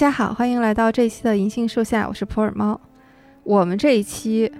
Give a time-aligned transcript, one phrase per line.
[0.00, 2.80] 大家好，欢迎来到这一期的银杏树下，我是普洱猫。
[3.42, 4.50] 我们这一期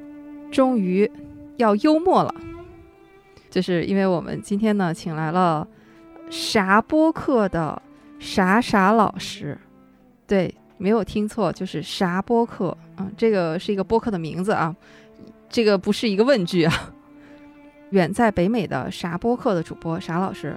[0.53, 1.11] 终于
[1.57, 2.35] 要幽默了，
[3.49, 5.67] 就是因为我们今天呢，请来了
[6.29, 7.81] 啥播客的
[8.19, 9.57] 啥啥老师。
[10.27, 12.77] 对，没有听错，就是啥播客。
[12.99, 14.77] 嗯，这个是一个播客的名字啊，
[15.49, 16.93] 这个不是一个问句啊。
[17.93, 20.55] 远在北美的啥播客的主播啥老师，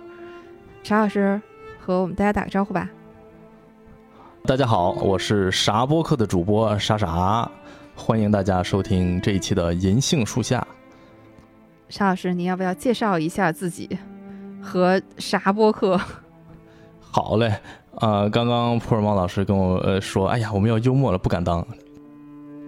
[0.84, 1.42] 啥老师
[1.80, 2.90] 和我们大家打个招呼吧。
[4.46, 7.50] 大家好，我是啥播客的主播傻傻，
[7.96, 10.68] 欢迎大家收听这一期的银杏树下。
[11.88, 13.98] 沙老师，你要不要介绍一下自己
[14.62, 15.98] 和啥播客？
[17.00, 17.58] 好嘞，
[18.02, 21.66] 呃，刚刚普尔猫老师跟我呃说，哎呀，我们要幽默了，不敢当，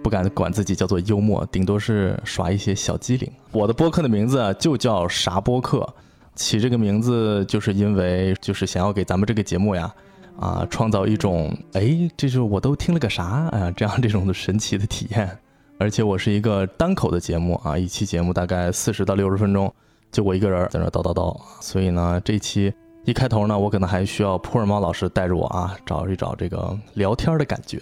[0.02, 3.30] 不敢管自己叫做幽默，顶多是耍一些小机灵。
[3.52, 5.86] 我的播客的名字就叫啥播客，
[6.34, 9.94] 起这个名字就是因为就是想要给咱们这个节目呀。
[10.38, 13.70] 啊，创造一种哎，这是我都听了个啥啊？
[13.76, 15.38] 这样这种的神奇的体验。
[15.78, 19.72] 而且我是一个单口的节目啊，一期节目大概四十到六十分钟，
[20.10, 21.38] 就我一个人在那叨叨叨。
[21.60, 22.72] 所以呢，这期
[23.04, 27.80] 一开头呢，我可能还需要普洱猫老师带着我啊，找一找这个聊天的感觉。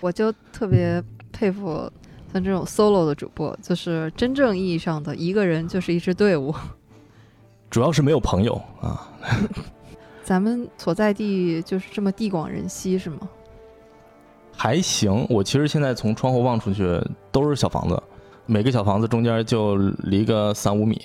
[0.00, 1.90] 我就特别佩服
[2.32, 6.54] 像这种 solo 的主播，就是真正意义上的一个人就是一支队伍。
[7.70, 9.08] 主要是没有朋友啊。
[10.22, 13.28] 咱们所在地就是这么地广人稀，是吗？
[14.54, 17.00] 还行，我其实现在从窗户望出去
[17.32, 18.00] 都是小房子，
[18.46, 21.00] 每个小房子中间就离个三五米，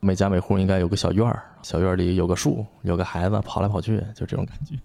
[0.00, 4.76] 每家每户应该有个小院儿，小院里有个树，有个孩子跑来跑去，就这种感觉。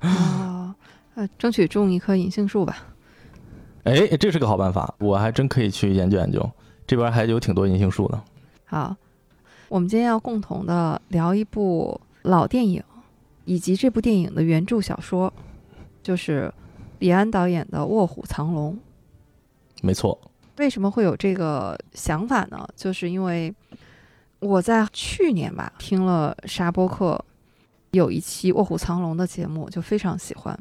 [0.00, 0.74] 啊，
[1.14, 2.78] 呃，争取种一棵银杏树吧。
[3.84, 6.50] 哎，这是个好办法，我还真可以去研究研究。
[6.86, 8.20] 这边还有挺多银杏树的。
[8.64, 8.96] 好，
[9.68, 12.00] 我们今天要共同的聊一部。
[12.24, 12.82] 老电影，
[13.44, 15.32] 以及这部电影的原著小说，
[16.02, 16.52] 就是
[16.98, 18.72] 李安导演的《卧虎藏龙》。
[19.82, 20.18] 没错。
[20.56, 22.66] 为什么会有这个想法呢？
[22.74, 23.54] 就是因为
[24.38, 27.22] 我在去年吧听了沙播客
[27.90, 30.58] 有一期《卧虎藏龙》的节目，就非常喜欢。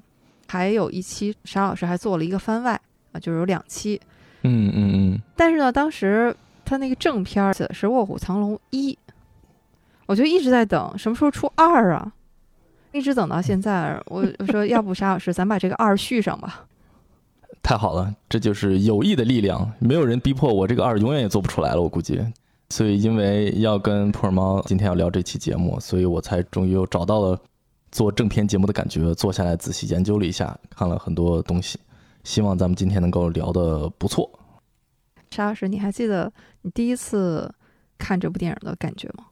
[0.48, 2.80] 还有一期沙老师还做了一个番外
[3.14, 4.02] 啊，就是有两期。
[4.42, 5.22] 嗯嗯嗯。
[5.38, 6.36] 但是呢，当时
[6.66, 8.92] 他那个正片写的是《卧虎藏龙一》。
[10.06, 12.14] 我就一直在等什么时候出二啊，
[12.92, 14.02] 一直等到现在。
[14.08, 16.66] 我我说要不沙老师，咱把这个二续上吧。
[17.62, 19.72] 太好了，这就是友谊的力量。
[19.80, 21.82] 没有人逼迫我，这个二永远也做不出来了。
[21.82, 22.22] 我估计，
[22.70, 27.40] 所以因为要跟普洱猫今天要聊这期节目，所以我才终于又找到了
[27.90, 29.16] 做正片节目的感觉。
[29.16, 31.80] 坐下来仔细研究了一下，看了很多东西，
[32.26, 34.30] 希望咱们今天能够聊得不错。
[35.32, 36.32] 沙老师，你还记得
[36.64, 37.50] 你第一次
[37.98, 39.24] 看这部电影的感觉吗？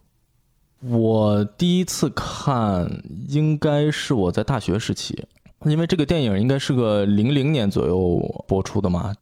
[0.81, 5.23] 我第一次看应该是我在大学时期，
[5.65, 9.13] 因为这个电影应该是个零零年左右播出的嘛，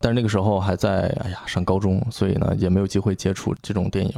[0.00, 4.12] 但是那个时候还在哎呀上高中，所以呢也没有机会接触这种电影。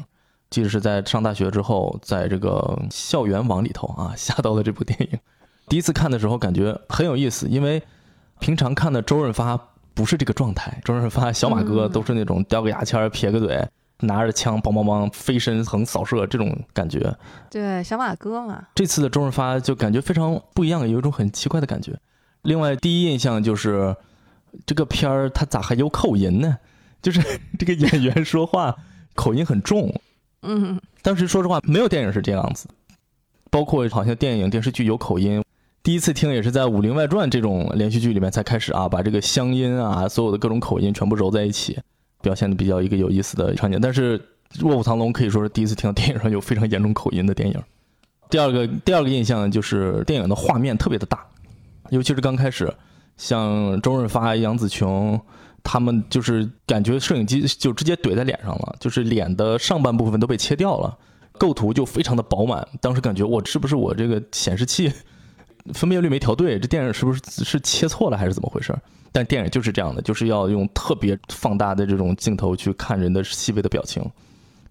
[0.49, 5.19] 即使是在上大学之后，在这个校园网里头啊下到了这部电影，
[5.69, 7.83] 第一次看的时候感觉很有意思，因为
[8.39, 9.61] 平常看的周润发
[9.93, 13.69] 不是这个状态，周润发小马哥都是那种叼个牙签撇个嘴。
[14.01, 17.17] 拿着枪，梆梆梆，飞身横扫射，这种感觉。
[17.51, 18.63] 对，小马哥嘛。
[18.75, 21.99] 这次的周润发就感觉非常不一样，有一种很奇怪的感觉。
[22.43, 23.97] 另外，第一印象就是
[24.65, 26.59] 这个片儿他咋还有口音呢？
[27.03, 27.21] 就是
[27.59, 28.75] 这个演员说话
[29.15, 29.93] 口音很重。
[30.43, 30.81] 嗯。
[31.03, 32.69] 当时说实话，没有电影是这样子，
[33.51, 35.43] 包括好像电影电视剧有口音。
[35.83, 41.79] 第一次听也是在《武林外传》这种连续剧里面才开始啊，把这个乡音啊，所有的各种口音全部揉在一起。
[42.27, 44.19] 表现的比较一个有意思的场景，但是
[44.63, 47.63] 《卧虎藏龙》可以说是第一次听到电影上有非常严重口音的电影。
[48.29, 51.25] 第二个第二个印象就是电影的画面特别的大，
[51.91, 52.69] 尤其是刚开始，
[53.17, 55.21] 像周润发、杨紫琼
[55.63, 60.99] 他们，就是感觉摄影机就直接怼在脸上了，就是脸的上半部分都被切掉了，
[61.39, 62.67] 构图就非常的饱满。
[62.81, 64.93] 当时感觉我是不是我这个显示器
[65.75, 68.75] 分辨率没调对，这电影是不是是切错了还是怎么回事？
[69.13, 74.05] 但电影就是这样的，就是要用特别放大的这种镜头去看人的细微的表情，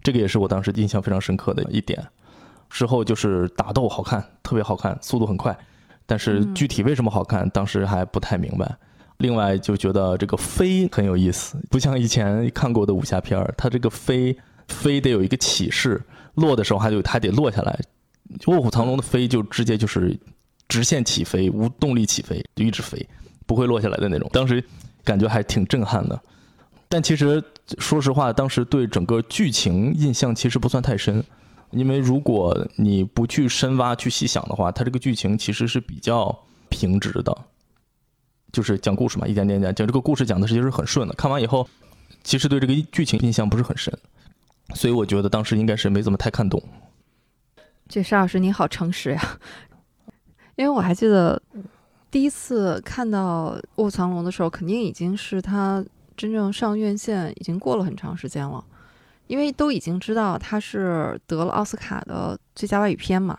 [0.03, 2.05] 这个也是我当时印象非常深刻的一点。
[2.69, 5.57] 之后就是打斗好看，特别好看，速度很快，
[6.05, 8.75] 但是具体为什么好看，当时还不太明白。
[9.17, 14.37] 另外就觉得这个飞很有意思，不像以前看过的武侠片儿，它这个飞
[14.67, 16.01] 飞得有一个起势，
[16.33, 17.79] 落的时候还得还得落下来。
[18.47, 20.19] 卧虎藏龙的飞就直接就是
[20.67, 23.07] 直线起飞，无动力起飞，就一直飞。
[23.47, 24.63] 不会落下来的那种，当时
[25.03, 26.19] 感觉还挺震撼的。
[26.89, 27.43] 但其实
[27.77, 31.23] 说实话，当时对整个剧情印象其实不算太深，
[31.69, 36.35] 因为如果你不去深挖、去细想的话，它这个剧情其实是比较
[36.69, 37.37] 平直的，
[38.51, 41.13] 就是讲故事嘛，一点点讲，讲这个故事讲的其实是很顺的。
[41.13, 41.67] 看完以后，
[42.23, 43.95] 其实对这个剧情印象不是很深，
[44.73, 46.59] 所以我觉得当时应该是没怎么太看懂。
[47.87, 49.37] 这沙老师你好诚实呀，
[50.55, 51.41] 因为我还记得
[52.09, 55.83] 第一次看到《卧虎藏龙》的时候，肯定已经是他
[56.15, 58.63] 真正上院线已经过了很长时间了，
[59.27, 63.37] 因为都已经知道他是得了奥斯卡的最佳外语片嘛。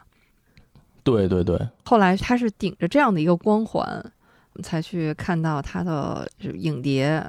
[1.02, 4.04] 对对对，后来他是顶着这样的一个光环，
[4.62, 7.24] 才去看到他的影碟，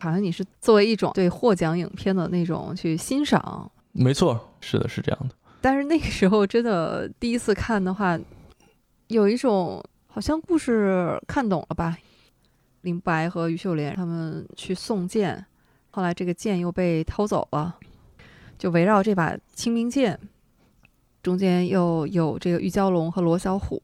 [0.00, 3.70] 好像你是作为一种对获奖影片的那种去欣赏。
[3.92, 5.34] 没错，是的，是这样的。
[5.60, 8.18] 但是那个时候真的第一次看的话，
[9.14, 11.96] 有一种好像故事看懂了吧？
[12.80, 15.46] 林白和于秀莲他们去送剑，
[15.92, 17.76] 后来这个剑又被偷走了，
[18.58, 20.18] 就围绕这把清明剑，
[21.22, 23.80] 中间又有这个玉娇龙和罗小虎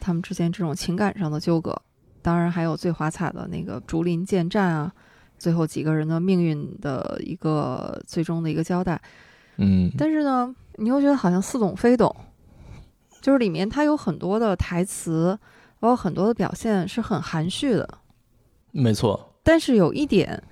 [0.00, 1.76] 他们之间这种情感上的纠葛，
[2.22, 4.90] 当然还有最华彩的那个竹林剑战啊，
[5.38, 8.98] 最后几个人的命运的一个最终的一个交代。
[9.58, 10.54] 嗯，但是呢。
[10.76, 12.16] 你又觉得好像似懂非懂，
[13.22, 15.38] 就是里面它有很多的台词，
[15.78, 17.98] 包括很多的表现是很含蓄的。
[18.72, 19.34] 没错。
[19.42, 20.42] 但是有一点，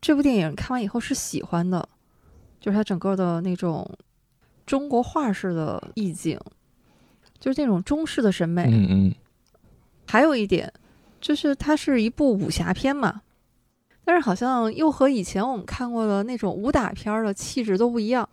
[0.00, 1.88] 这部电影看完以后是喜欢的，
[2.58, 3.88] 就是它整个的那种
[4.64, 6.40] 中国画式的意境，
[7.38, 8.64] 就是那种中式的审美。
[8.64, 9.14] 嗯嗯。
[10.08, 10.72] 还有一点，
[11.20, 13.22] 就是它是一部武侠片嘛，
[14.04, 18.28] 但是好像又和以前我们看过的那种武打片的气质都不一样。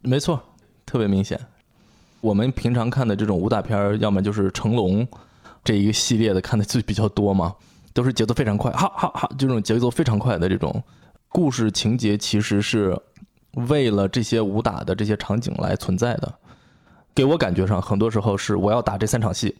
[0.00, 0.54] 没错，
[0.84, 1.38] 特别明显。
[2.26, 5.06] 我们平常看的这种武打片，要么就是成龙
[5.62, 7.54] 这一个系列的看的最比较多嘛，
[7.92, 10.82] 都是节奏非常快，哈哈哈，这种节奏非常快的这种
[11.28, 13.00] 故事情节，其实是
[13.68, 16.34] 为了这些武打的这些场景来存在的。
[17.14, 19.56] 给我感觉上，很多时候是我要打这三场戏，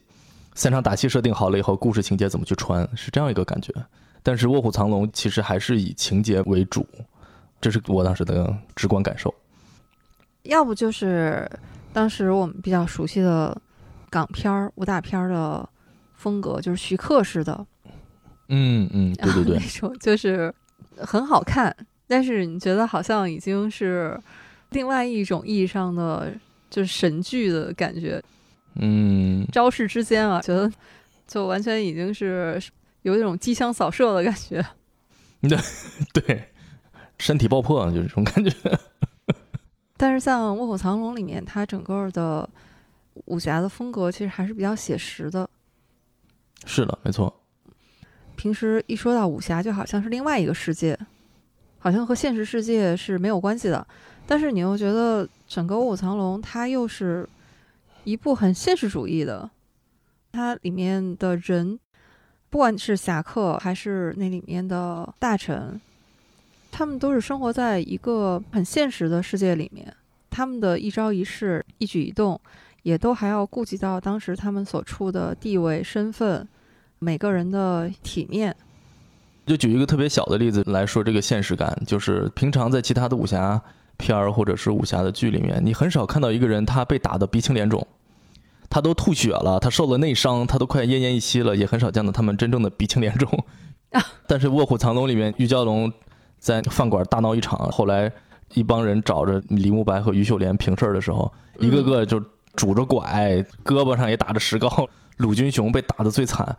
[0.53, 3.73] 三场打戏设定好了以后，故事情节怎么去穿，是这样一个感觉。
[4.21, 6.85] 但是《卧虎藏龙》其实还是以情节为主，
[7.61, 9.33] 这是我当时的直观感受。
[10.43, 11.49] 要不就是
[11.93, 13.59] 当时我们比较熟悉的
[14.09, 15.67] 港片儿、武打片儿的
[16.15, 17.65] 风格，就是徐克式的。
[18.49, 20.53] 嗯 嗯，对对对，那种就是
[20.97, 21.75] 很好看，
[22.07, 24.19] 但是你觉得好像已经是
[24.69, 26.31] 另外一种意义上的
[26.69, 28.23] 就是神剧的感觉。
[28.75, 30.71] 嗯，招式之间啊，觉得
[31.27, 32.61] 就完全已经是
[33.01, 34.63] 有一种机枪扫射的感觉。
[35.41, 35.57] 对
[36.13, 36.43] 对，
[37.19, 38.51] 身体爆破就是这种感觉。
[39.97, 42.47] 但是像《卧虎藏龙》里面，它整个的
[43.25, 45.49] 武侠的风格其实还是比较写实的。
[46.65, 47.33] 是的，没错。
[48.35, 50.97] 平时一说到武侠，就好像是另外一个世界，
[51.79, 53.85] 好像和现实世界是没有关系的。
[54.27, 57.27] 但是你又觉得整个《卧虎藏龙》它又是
[58.03, 59.49] 一部很现实主义的，
[60.31, 61.79] 它里面的人，
[62.51, 65.81] 不管是侠客还是那里面的大臣。
[66.71, 69.91] 他们都是生活在一个很现实的世界里面，
[70.29, 72.39] 他们的一招一式、一举一动，
[72.83, 76.47] 也都还要顾及到当时他们所处的地位、身份，
[76.99, 78.55] 每个人的体面。
[79.45, 83.59] 就举一个特别小的例子来说，这个现实感，就是平常在其他的武侠
[83.95, 87.87] 片儿或者是武侠的剧里面，你很少看到一个人他被打得鼻青脸肿，
[88.69, 93.45] 他都吐血了，他受了内伤，他都快奄奄一息了，也很少见到他们真正的鼻青脸肿。
[94.27, 95.91] 但是《卧虎藏龙》里面，玉娇龙。
[96.39, 98.11] 在饭馆大闹一场，后来
[98.53, 102.23] 一帮人找着李慕白和于秀莲平事儿的时候，一个个就
[102.55, 104.87] 拄着拐，胳膊上也打着石膏。
[105.17, 106.55] 鲁军雄被打的最惨，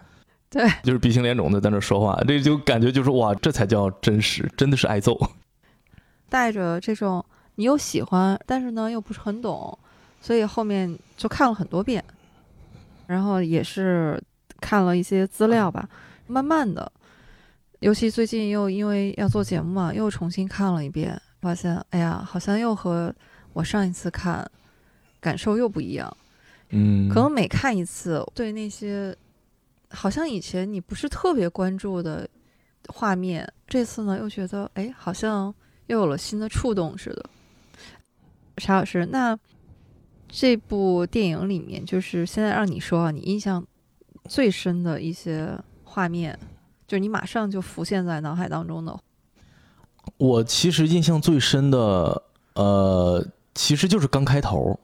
[0.51, 5.17] 对，就是鼻青脸肿的在那说话，这就感觉就是哇，这才叫真实，真的是挨揍。
[6.29, 9.79] 带着这种你又喜欢，但是呢又不是很懂，
[10.21, 12.03] 所以后面就看了很多遍，
[13.07, 14.21] 然后也是
[14.61, 15.89] 看了一些资料吧，
[16.27, 16.91] 慢慢的。
[17.81, 23.15] 尤其最近又因为要做节目嘛，又重新看了一遍，发现哎呀，好像又和
[23.53, 24.45] 我上一次看
[25.21, 26.17] 感受又不一样。
[26.71, 29.17] 嗯，可能每看一次，对那些
[29.91, 32.29] 好像以前你不是特别关注的
[32.89, 35.55] 画面，这次呢又觉得哎，好像
[35.87, 37.31] 又有了新的触动似的。
[38.57, 39.39] 沙老师，那
[40.29, 43.65] 这部电影里面，就是现在让你说啊，你印象
[44.25, 46.37] 最深的一些画面。
[46.89, 48.99] 就是你马上就浮现在脑海当中的。
[50.17, 52.23] 我其实印象最深的，
[52.55, 54.77] 呃，其实就是刚开头，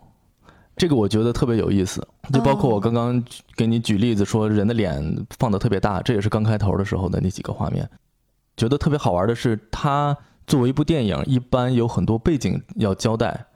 [0.76, 2.06] 这个我觉得特别有意思。
[2.30, 3.24] 就包括我刚刚
[3.56, 7.88] 给你举例子说人的脸放的特别大，这也是刚开头的时候的那几个画面。
[8.56, 13.46] 觉得特别好玩的是，它作为一部电影，一般有很多背景要交代，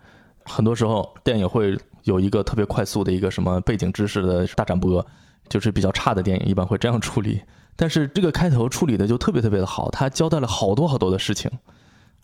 [0.44, 5.06] 很多时候电影会有一个特别快速的一个什么背景知识的大展播。
[5.48, 7.40] 就是比较差的电影一般会这样处理。
[7.80, 11.48] 但是这个开头处理的就特别特别的好，他交代了好多好多的事情。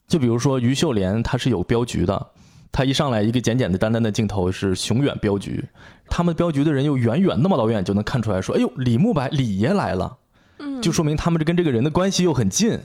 [0.08, 2.26] 就比如说于秀莲，她是有镖局的，
[2.72, 5.64] 她一上来一个简简的单单的镜头是熊远镖局，
[6.08, 10.18] 他们镖局的人又远远那么老远就能看出来说，哎呦，李慕白李爷来了，
[10.58, 12.80] 嗯，就说明他们这跟这个人的关系又很近。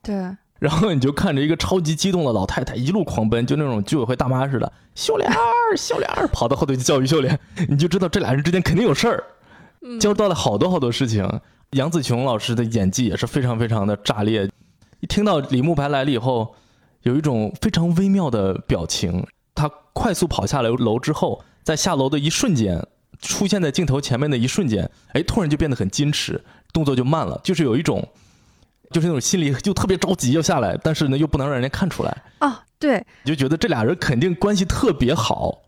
[0.00, 0.14] 对，
[0.60, 7.36] 然后你就看着一个超级激动的老太太一路狂奔，就那种居委会大妈似的，秀莲儿，秀莲儿，跑到后头去叫于秀莲，
[7.68, 9.24] 你就知道这俩人之间肯定有事儿，
[9.98, 11.28] 交代了好多好多事情。
[11.72, 14.48] 杨紫琼老师的演技也是非常非常的炸裂。
[15.00, 16.54] 一听到李慕白来了以后，
[17.02, 19.26] 有一种非常微妙的表情。
[19.54, 22.86] 他快速跑下来楼之后，在下楼的一瞬间，
[23.20, 26.42] 出现在镜头前面的一瞬间，哎，突然就变得很矜持，
[26.72, 28.06] 动作就慢了，就是有一种，
[28.90, 32.62] 就是那种心里就特别着急要下来，但是呢又不能让人家看出来啊。
[32.78, 35.62] 对，你就觉得这俩人肯定关系特别好，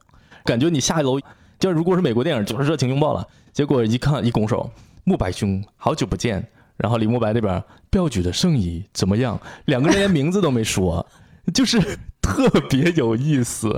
[0.45, 1.19] 感觉你下楼，
[1.59, 4.71] 就如果是美国电影就是热情拥抱了，结果一看一拱手，
[5.09, 6.47] 慕白兄，好久不见。
[6.77, 9.41] 然后李慕白那边镖局的生意怎么样？
[9.65, 11.05] 两个人连名字都没说，
[11.55, 11.81] 就是
[12.21, 13.75] 特别有意思。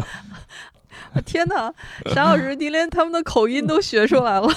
[1.25, 1.73] 天哪，
[2.13, 4.49] 沙老师，你连他们的口音都学出来了，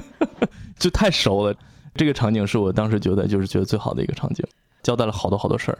[0.80, 1.54] 就太熟了。
[1.94, 4.44] 这个场景是我当时觉得就是觉得最好的一个场景，
[4.82, 5.78] 交代了好多好多事儿。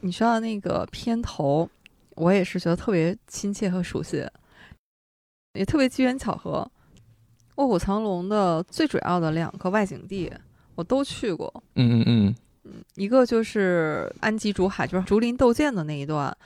[0.00, 1.68] 你说到那个片头，
[2.14, 4.26] 我也是觉得特别亲切和熟悉，
[5.52, 6.68] 也特别机缘巧合。
[7.56, 10.32] 《卧虎藏龙》的最主要的两个外景地。
[10.74, 12.34] 我都去过，嗯嗯嗯，
[12.64, 16.36] 嗯，一个就是安吉竹海，就是竹林斗剑的那一段。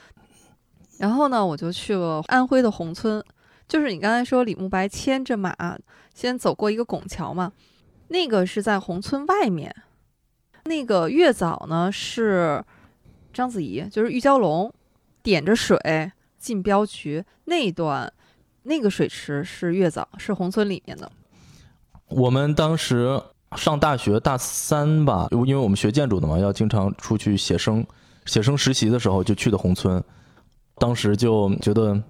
[0.99, 3.21] 然后呢，我就去了安徽的宏村，
[3.67, 5.53] 就是你刚才说李慕白牵着马
[6.13, 7.51] 先走过一个拱桥嘛，
[8.07, 9.75] 那个是在宏村外面。
[10.63, 12.63] 那个月藻呢是
[13.33, 14.73] 章子怡，就是玉娇龙
[15.21, 15.77] 点着水
[16.37, 18.13] 进镖局那一段，
[18.63, 21.11] 那个水池是月藻，是宏村里面的。
[22.07, 23.21] 我们当时。
[23.57, 27.85] 上大学大三吧，因为我们学建筑的嘛，要经常出去写生，
[28.25, 30.01] 写生实习的时候就去的宏村，
[30.77, 32.01] 当时就觉得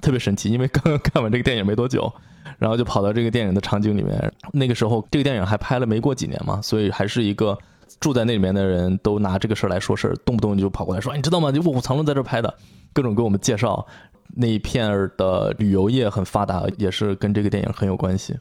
[0.00, 2.10] 特别神奇，因为刚刚看完这个电影没多久，
[2.58, 4.32] 然后就跑到这个电影的场景里面。
[4.54, 7.58] 那个时候这个电影还拍了没过几年嘛，所以还是一个
[8.00, 11.52] 住在那里面的人都拿这个事儿来说事儿，动不动就跑过来说：“你知道吗？
[11.52, 12.54] 就卧虎藏龙在这儿拍的，
[12.94, 13.86] 各种给我们介绍
[14.38, 18.38] 那一片的旅游业很发达，也是跟这个电影很有关系。”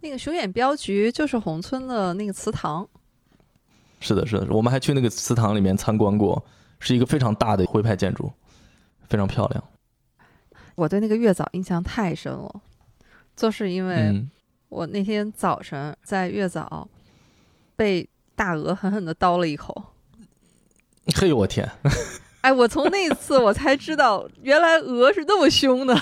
[0.00, 2.88] 那个熊眼镖局就是宏村的那个祠堂，
[4.00, 6.42] 是的，是的，我们还去那个祠堂里面参观过，
[6.78, 8.32] 是一个非常大的徽派建筑，
[9.08, 9.64] 非常漂亮。
[10.76, 12.60] 我对那个月藻印象太深了，
[13.34, 14.24] 就是因为
[14.68, 16.88] 我那天早晨在月藻
[17.74, 19.82] 被大鹅狠狠的叨了一口。
[21.16, 21.68] 嘿呦我天！
[22.48, 25.94] 哎，我从那次我才知道，原来鹅是那么凶的。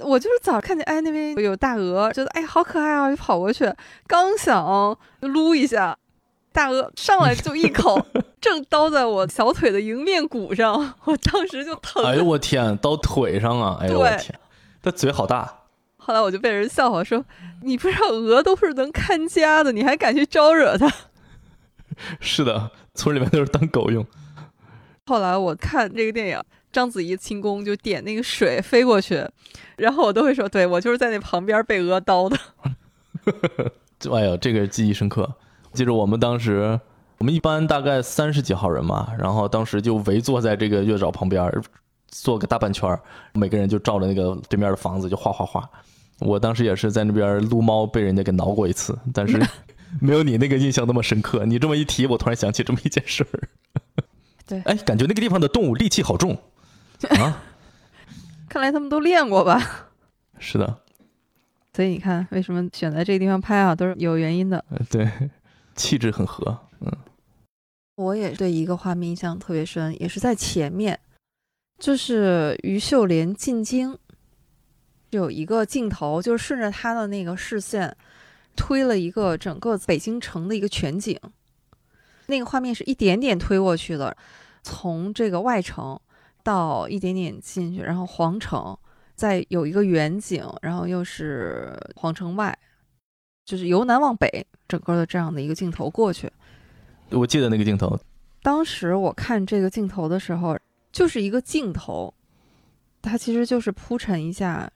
[0.00, 3.72] 我就是早看见，哎，那边有大鹅，觉得哎好可爱啊，就跑过去，
[4.08, 5.96] 刚想撸一下，
[6.52, 8.04] 大鹅上来就一口，
[8.40, 12.04] 正叨在我小腿的迎面骨上，我当时就疼。
[12.04, 13.78] 哎呦我天，叨腿上啊！
[13.80, 14.36] 哎呦我天，
[14.82, 15.58] 它嘴好大。
[15.96, 17.24] 后来我就被人笑话说，
[17.62, 20.92] 你不知道鹅都是能看家的，你还敢去招惹它？
[22.18, 24.04] 是的，村里面都是当狗用。
[25.06, 26.40] 后来我看这个电影。
[26.72, 29.26] 章子怡轻功就点那个水飞过去，
[29.76, 32.38] 然后我都会说，对我就是在那旁边被鹅刀的。
[34.08, 35.28] 哎呦，这个记忆深刻。
[35.72, 36.78] 记着我们当时，
[37.18, 41.52] 我们一般大概三十几号人嘛，然后当时就围坐在这个月藻旁边，
[42.06, 42.96] 坐个大半圈
[43.34, 45.68] 每个人就照着那个对面的房子就画画画。
[46.20, 49.44] 我当时也是在那边撸猫，被人家给挠过一次，但是
[50.00, 51.44] 没有你那个印象那么深刻。
[51.44, 53.48] 你这么一提，我突然想起这么一件事儿。
[54.50, 56.36] 对，哎，感觉那个地方的动物戾气好重。
[57.20, 57.40] 啊，
[58.48, 59.90] 看来他们都练过吧？
[60.40, 60.80] 是的，
[61.72, 64.64] 所以你看，为什么选在这个地方拍啊，都是有原因的。
[64.90, 65.08] 对，
[65.76, 66.58] 气质很合。
[66.80, 66.90] 嗯，
[67.94, 70.98] 我也对一个画面印象特别深，也是在前面，
[71.78, 73.96] 就是于秀莲进京，
[75.10, 77.96] 有一个镜头，就是顺着他的那个视线，
[78.56, 81.16] 推了一个整个北京城的一个全景。
[82.26, 84.16] 那个画面是一点点推过去的，
[84.62, 86.00] 从这个外城。
[86.42, 88.76] 到一点点进去，然后皇城，
[89.14, 92.58] 再有一个远景，然后又是皇城外，
[93.44, 96.32] 就是由南往北，整个的这样的一个镜头过去。
[97.10, 98.00] 我记得那个镜头，
[98.42, 100.58] 当时我看这个镜头的时候，
[100.90, 102.12] 就是一个镜头，
[103.02, 104.68] 它其实就是铺陈一下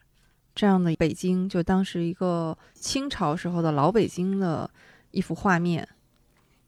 [0.54, 4.70] 这样的北京，就当时一个清朝时候的老北京的
[5.12, 5.88] 一幅画面。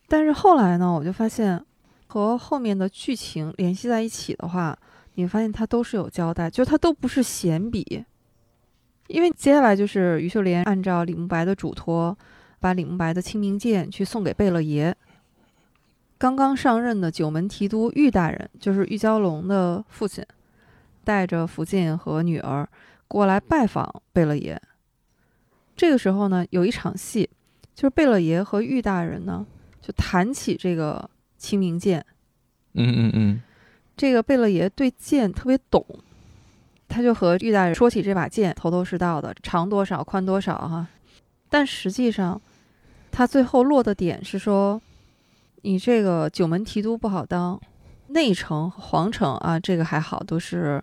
[0.08, 1.62] 但是后来呢，我就发现。
[2.06, 4.78] 和后面的剧情联系在一起的话，
[5.14, 8.04] 你发现它都是有交代，就它都不是闲笔，
[9.08, 12.16] 因为接下来就是于秀莲按照李慕白的嘱托，
[12.60, 14.96] 把李慕白的清明剑去送给贝勒爷。
[16.18, 20.24] 刚刚上任的九门提督玉大人，就是玉娇龙的父亲，
[21.04, 22.66] 带着福晋和女儿
[23.06, 24.60] 过来拜访贝勒爷。
[25.76, 27.28] 这个时候呢，有一场戏，
[27.74, 29.46] 就是贝勒爷和玉大人呢
[29.82, 32.04] 就谈起这个清明剑。
[32.74, 33.42] 嗯嗯嗯，
[33.96, 35.84] 这个贝勒爷对剑特别懂，
[36.88, 40.86] 他就和玉大人说起这把剑头头是道的，长多少，宽多少哈。
[41.48, 42.40] 但实际上，
[43.10, 44.80] 他最后落的点是说。
[45.62, 47.60] 你这个九门提督不好当，
[48.08, 50.80] 内城、皇城啊，这个还好，都是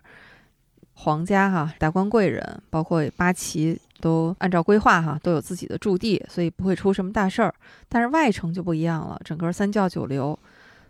[0.91, 7.55] 皇家哈，达官贵人，包括八旗都按照规划哈，都有自己的驻地，所以不会出什么大事儿。
[7.87, 10.37] 但是外城就不一样了，整个三教九流，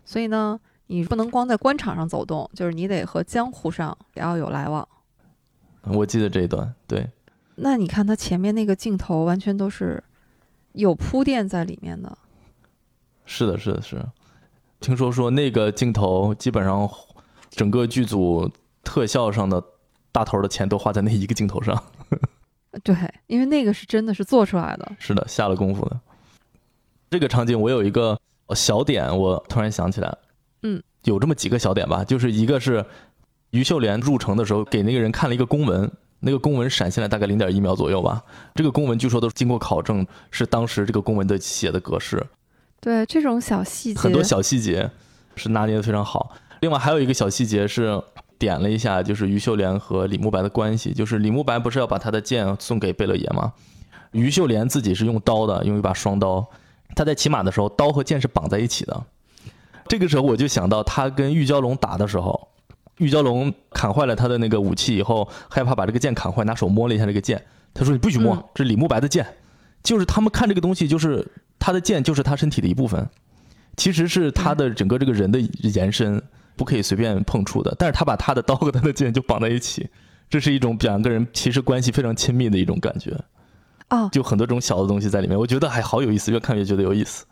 [0.04, 4.88] 所以呢，你不能光在官场上走动，就是你得和江湖上也要有来往。
[5.84, 7.08] 我记得这一段，对。
[7.54, 10.02] 那你看他前面那个镜头，完全都是
[10.72, 12.18] 有铺垫在里面的。
[13.24, 14.04] 是的，是的，是。
[14.80, 16.90] 听说说那个镜头，基本上
[17.50, 18.50] 整个剧组
[18.82, 19.62] 特效上的
[20.10, 21.80] 大头的钱都花在那一个镜头上。
[22.82, 24.92] 对，因为那个是真的是做出来的。
[24.98, 26.00] 是的，下了功夫的。
[27.10, 28.18] 这个场景我有一个
[28.54, 30.16] 小点，我突然想起来，
[30.62, 32.84] 嗯，有这么几个小点吧，就是一个是
[33.50, 35.88] 于秀莲入城的时候给那个人看了一个公文，
[36.18, 38.22] 那个公文闪现了大概零点一秒左右吧。
[38.54, 42.20] 这个公文据说都是经过考证，是当时这个公文的写的格式。
[42.80, 44.90] 对这种小细节，很多小细节
[45.36, 46.36] 是拿捏的非常好。
[46.60, 48.02] 另外还有一个小细节是
[48.44, 50.92] 点了一下，就是于秀莲和李慕白的关系。
[50.92, 53.52] 就是李慕白不是要把他的剑送给贝勒爷吗？
[54.12, 56.46] 于秀莲自己是用刀的，用一把双刀。
[56.94, 59.02] 他在骑马的时候，刀和剑是绑在一起的。
[59.88, 62.48] 这个时候我就想到，他跟玉娇龙打的时候，
[62.98, 67.42] 玉娇龙砍坏了他的那个武器以后，害怕把这个剑砍坏，拿手摸了一下这个剑。
[67.72, 69.26] 他说：“你不许摸，这是李慕白的剑。”
[69.82, 71.26] 就是他们看这个东西，就是。
[71.56, 73.08] 他的剑就是他身体的一部分，
[73.74, 76.22] 其实是他的整个这个人的延伸，
[76.56, 77.74] 不可以随便碰触的。
[77.78, 79.88] 但是他把他的刀和他的剑就绑在一起，
[80.28, 83.18] 这是一种两个人其实关系非常亲密的一种感觉。
[83.90, 87.26] 哦，就很多种小的东西在里面，我觉得还好有意思，越看越觉得有意思。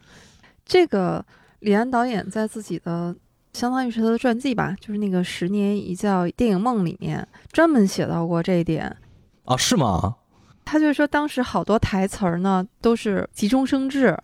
[0.65, 1.25] 这个
[1.61, 3.15] 李安导演在自己的
[3.53, 8.97] 相当于是他的传记吧，就是那个《十年一觉电影梦》里面专门写到过这一点。
[9.45, 10.17] 啊，是吗？
[10.65, 14.17] 他就是说，当时好多台词儿呢，都是急中生智，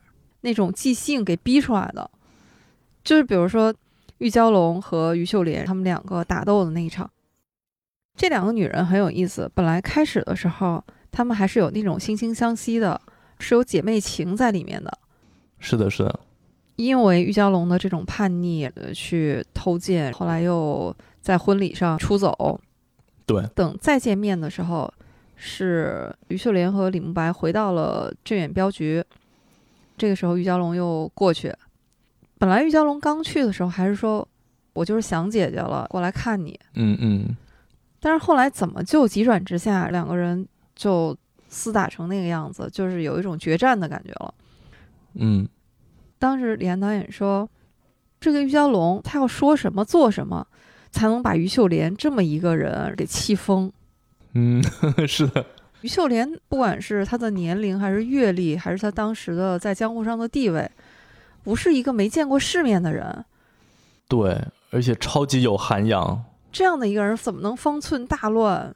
[0.43, 2.09] 那种即兴给逼出来的。
[3.03, 3.75] 就是比如说，
[4.18, 7.11] 玉娇龙和于秀莲他们两个打斗的那一场，
[8.16, 9.50] 这两个女人很有意思。
[9.54, 13.00] 本来开始的时候，她们还是有那种惺惺相惜的，
[13.38, 14.98] 是有姐妹情在里面的。
[15.59, 16.20] 是的，是的。
[16.76, 22.61] 因为玉娇龙的这种叛逆，去偷剑，后来又在婚礼上出走。
[23.26, 23.44] 对。
[23.54, 24.92] 等再见面的时候。
[25.40, 29.04] 是于秀莲和李慕白回到了镇远镖局，
[29.96, 31.54] 这个时候玉娇龙又过去。
[32.38, 34.27] 本来玉娇龙刚去的时候还是说，
[34.72, 36.59] 我就是想姐姐了，过来看你。
[36.74, 37.37] 嗯嗯。
[38.01, 40.46] 但是后来怎么就急转直下，两个人
[40.77, 41.16] 就
[41.51, 44.35] 厮打成那个样子，就是有一种决战的感觉了。
[45.14, 45.48] 嗯。
[46.18, 47.48] 当时李安导演说，
[48.20, 50.46] 这个玉娇龙他要说什么做什么，
[50.90, 53.72] 才能把于秀莲这么一个人给气疯。
[54.35, 54.62] 嗯，
[55.07, 55.44] 是的。
[55.83, 60.68] 于秀莲不管是她的年龄，还是阅历，还是她当时的在江湖上的地位，
[61.42, 63.24] 不是一个没见过世面的人。
[64.09, 66.24] 对，而且超级有涵养。
[66.51, 68.74] 这样的一个人怎么能方寸大乱？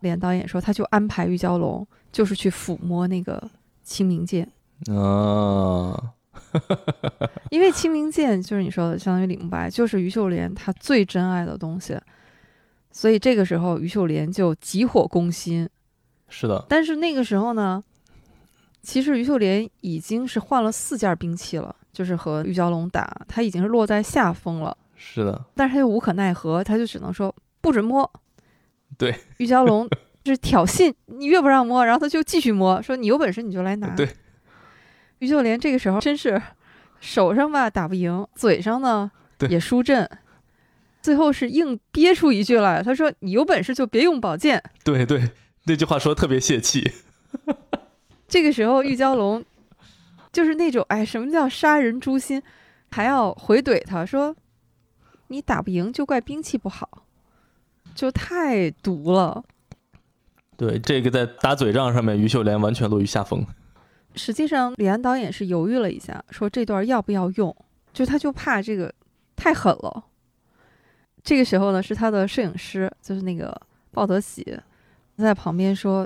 [0.00, 3.42] 连导演说，他就安排玉娇龙，就是去抚摸那个
[3.82, 4.46] 清明剑。
[4.88, 6.12] 啊，
[7.50, 11.98] 因为清明剑就是你说的，相当于李慕白，就是于秀莲她最珍爱的东西。
[12.90, 15.68] 所以这个时候，于秀莲就急火攻心。
[16.28, 16.64] 是的。
[16.68, 17.82] 但是那个时候呢，
[18.84, 24.76] 其实于秀莲已经是换了四件兵器了，就是和玉娇龙打，他已经是落在下风了。
[24.94, 25.44] 是的。
[25.54, 28.08] 但是他又无可奈何，他就只能说不准摸。
[28.98, 29.14] 对。
[29.38, 29.88] 玉娇龙
[30.22, 33.88] 就是挑衅，你越不让摸，然后他就继续摸，说你有本事你就来拿。
[33.96, 34.08] 对。
[35.20, 36.40] 于秀莲这个时候真是
[37.00, 39.10] 手上吧打不赢，嘴上呢
[39.48, 40.08] 也输阵。
[41.00, 45.30] 最后是硬憋出一句来，他说：“你有本事就别用宝剑。”对对，
[45.64, 46.92] 那句话说的特别泄气。
[48.34, 49.44] 这个时候，玉娇龙
[50.32, 52.42] 就是那种哎，什么叫杀人诛心，
[52.90, 54.34] 还要回怼他说
[55.30, 57.06] ：“你打不赢就怪兵器不好，
[57.94, 59.44] 就太毒了。”
[60.58, 63.46] 对，这个在打嘴仗上面，于秀莲完全落于下风。
[64.16, 67.56] 实际上，李安导演是犹豫了一下，说这段要不要用，
[67.92, 68.92] 就他就怕这个
[69.36, 70.06] 太狠了。
[71.22, 73.56] 这个时候呢，是他的摄影师，就是那个
[73.92, 74.58] 鲍德喜，
[75.16, 76.04] 在旁边说：“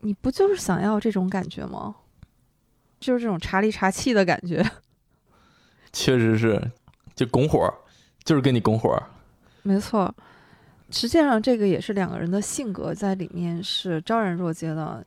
[0.00, 1.94] 你不就是想要这种感觉吗？
[2.98, 4.64] 就是这种茶里茶气的感觉。
[5.92, 6.70] ”确实是，
[7.14, 7.72] 就拱火，
[8.24, 8.96] 就是跟你拱火。
[9.62, 10.14] 没错，
[10.90, 15.04] 实际上这个也是两个人的性格在里面是昭然若揭的。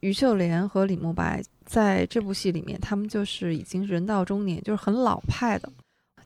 [0.00, 5.72] 于秀莲和李慕白在这部戏里面，他们就是已经人到中年，就是很老派的。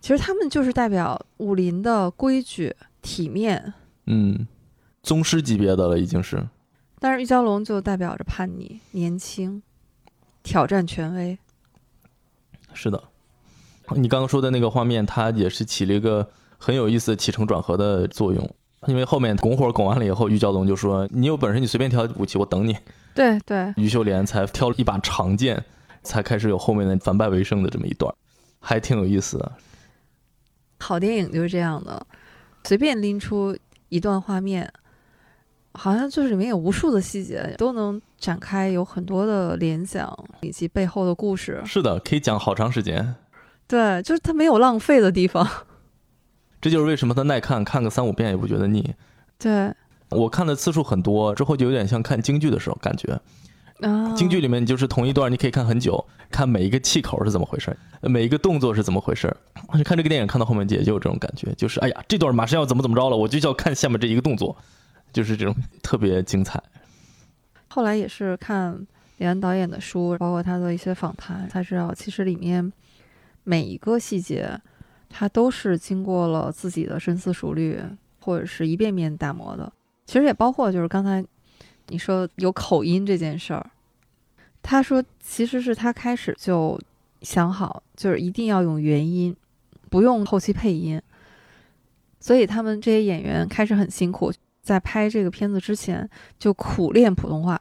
[0.01, 3.73] 其实他们就是代表武林的规矩、体面。
[4.07, 4.47] 嗯，
[5.03, 6.45] 宗师级别的了，已经是。
[7.01, 9.63] 但是玉娇龙就代表着叛逆、年轻、
[10.43, 11.39] 挑战权威。
[12.73, 13.03] 是的。
[13.97, 18.55] 你刚刚说的那个画面，它也是起了一个很有意思的起承转合的作用。
[18.87, 22.77] 因为后面拱火拱完了以后，玉娇龙就说：“你有本事你随便挑武器，我等你。”
[23.15, 23.73] 对对。
[23.77, 25.65] 于秀莲才挑了一把长剑，
[26.03, 28.15] 才开始有后面的反败为胜的这么一段，
[28.61, 29.53] 还挺有意思的。
[30.79, 32.07] 好电影就是这样的，
[32.65, 33.57] 随便拎出
[33.89, 34.73] 一段画面，
[35.79, 41.63] 好像就是里面有无数的细节都能展开，有很多的联想以及背后的故事。
[41.65, 43.15] 是的，可以讲好长时间。
[43.69, 45.47] 对，就是它没有浪费的地方，
[46.61, 48.93] 这就是为什么它耐看，看个三五遍也不觉得腻。
[49.39, 49.73] 对，
[50.09, 53.21] 我看的次数很多，之后就有点像看京剧的时候感觉。
[53.81, 59.33] 啊，京剧里面你就是同一段，你可以看很久，看每一个气口是怎么回事，每一个动作是怎么回事。
[59.85, 64.57] 看这个电影看到后面也就有这种感觉，就是哎呀，这段马上要怎么怎么着了，我就要看下面这一个动作，
[65.13, 66.63] 就是这种 特别精彩。
[67.69, 68.87] 后来也是看
[69.19, 72.73] 李安导演的书，包括他的一些访谈，才知道其实里面。
[73.45, 74.61] 每一个细节，
[75.09, 77.81] 他都是经过了自己的深思熟虑，
[78.21, 79.73] 或者是一遍遍打磨的。
[80.05, 81.25] 其实也包括就是刚才
[81.87, 83.71] 你说有口音这件事儿，
[84.61, 86.79] 他说其实是他开始就
[87.23, 89.35] 想好，就是一定要用原音，
[89.89, 91.01] 不用后期配音。
[92.21, 94.31] 所以他们这些演员开始很辛苦，
[94.69, 96.07] 在拍这个片子之前
[96.39, 97.59] 就苦练普通话。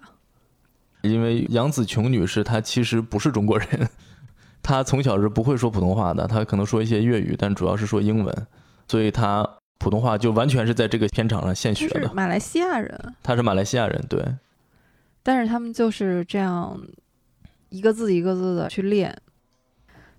[1.03, 3.89] 因为杨紫琼女士她其实不是中国人。
[4.61, 8.47] 她从小是不会说普通话的，她可能说一些粤语，但主要是说英文，
[8.89, 12.13] 所以她普通话就完全是在这个片场上现学的。
[12.13, 14.21] 马来西亚人，她是马来西亚人，对。
[15.23, 16.77] 但是他们就是这样
[17.69, 19.17] 一个字一个字的去练，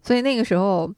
[0.02, 0.90] 所以那个时候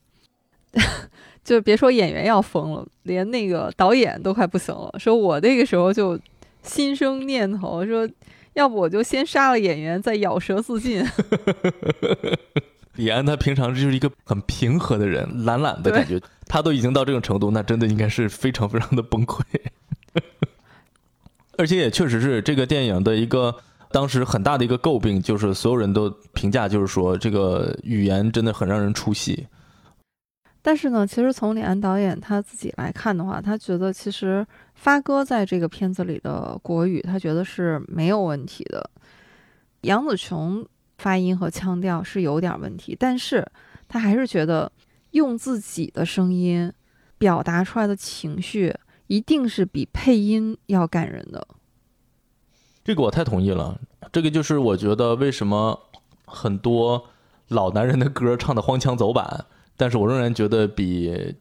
[1.44, 4.94] 就别说演员要疯了，连那个导演都快不行了。
[4.98, 6.18] 说我那个时候就
[6.62, 8.08] 心生念头，说
[8.54, 11.04] 要不我就先杀了演员，再咬舌自尽。
[12.96, 16.20] 李安他平常就是一个很平和的人，懒懒的感觉。
[16.46, 19.40] 他都已经到这种程度，那真的应该是非常非常的崩溃。
[21.56, 23.54] 而且也确实是这个电影的一个
[23.90, 29.46] 当时很大的一个诟病，就是所有人都评价就是说这个语言真的很让人出戏。
[30.62, 38.90] 但是呢，其实从李安导演他自己来看的话，他觉得其实发哥在这个片子里的国语，他觉得是没有问题的。
[39.82, 40.66] 杨紫琼。
[41.00, 43.42] 发音和腔调是有点问题，但是
[43.88, 44.70] 他还是觉得
[45.12, 46.70] 用自己的声音
[47.16, 51.48] 表达出来的情绪一定是比配音要感人的。
[52.84, 53.80] 这个我太同意了，
[54.12, 55.80] 这个就是我觉得为什么
[56.26, 57.08] 很多
[57.48, 59.46] 老男人的歌唱的荒腔走板，
[59.80, 61.34] 但是我仍然觉得比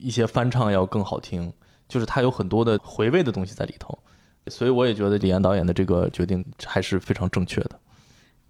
[0.00, 1.52] 一些翻唱要更好听，
[1.88, 3.98] 就是它有很多的回味的东西在里头，
[4.46, 7.72] 所以我也觉得李安导演的这个决定还是非常正确的。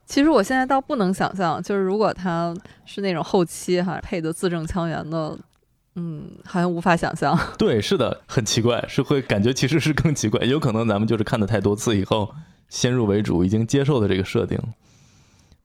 [0.04, 5.38] 其实我现在倒不能想象，就是如果他是那种后期哈配的字正腔圆的，
[5.94, 7.34] 嗯，好像无法想象。
[7.56, 12.34] 对，是的，很奇怪，是会感觉其实是更奇怪，有可能咱们就是看的太多次以后，
[12.68, 14.60] 先入为主，已经接受的这个设定。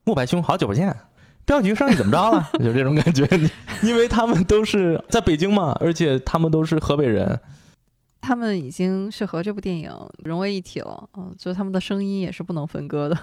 [0.05, 0.95] 慕白兄，好久不见，
[1.45, 2.49] 镖局生意怎么着了？
[2.59, 3.27] 就这种感觉，
[3.83, 7.39] 因为他们都是在北京嘛，而且他们都是河北人，
[8.19, 9.91] 他们已经是和这部电影
[10.23, 13.17] 融为一体了，嗯，就他们的声音也是不能分割的。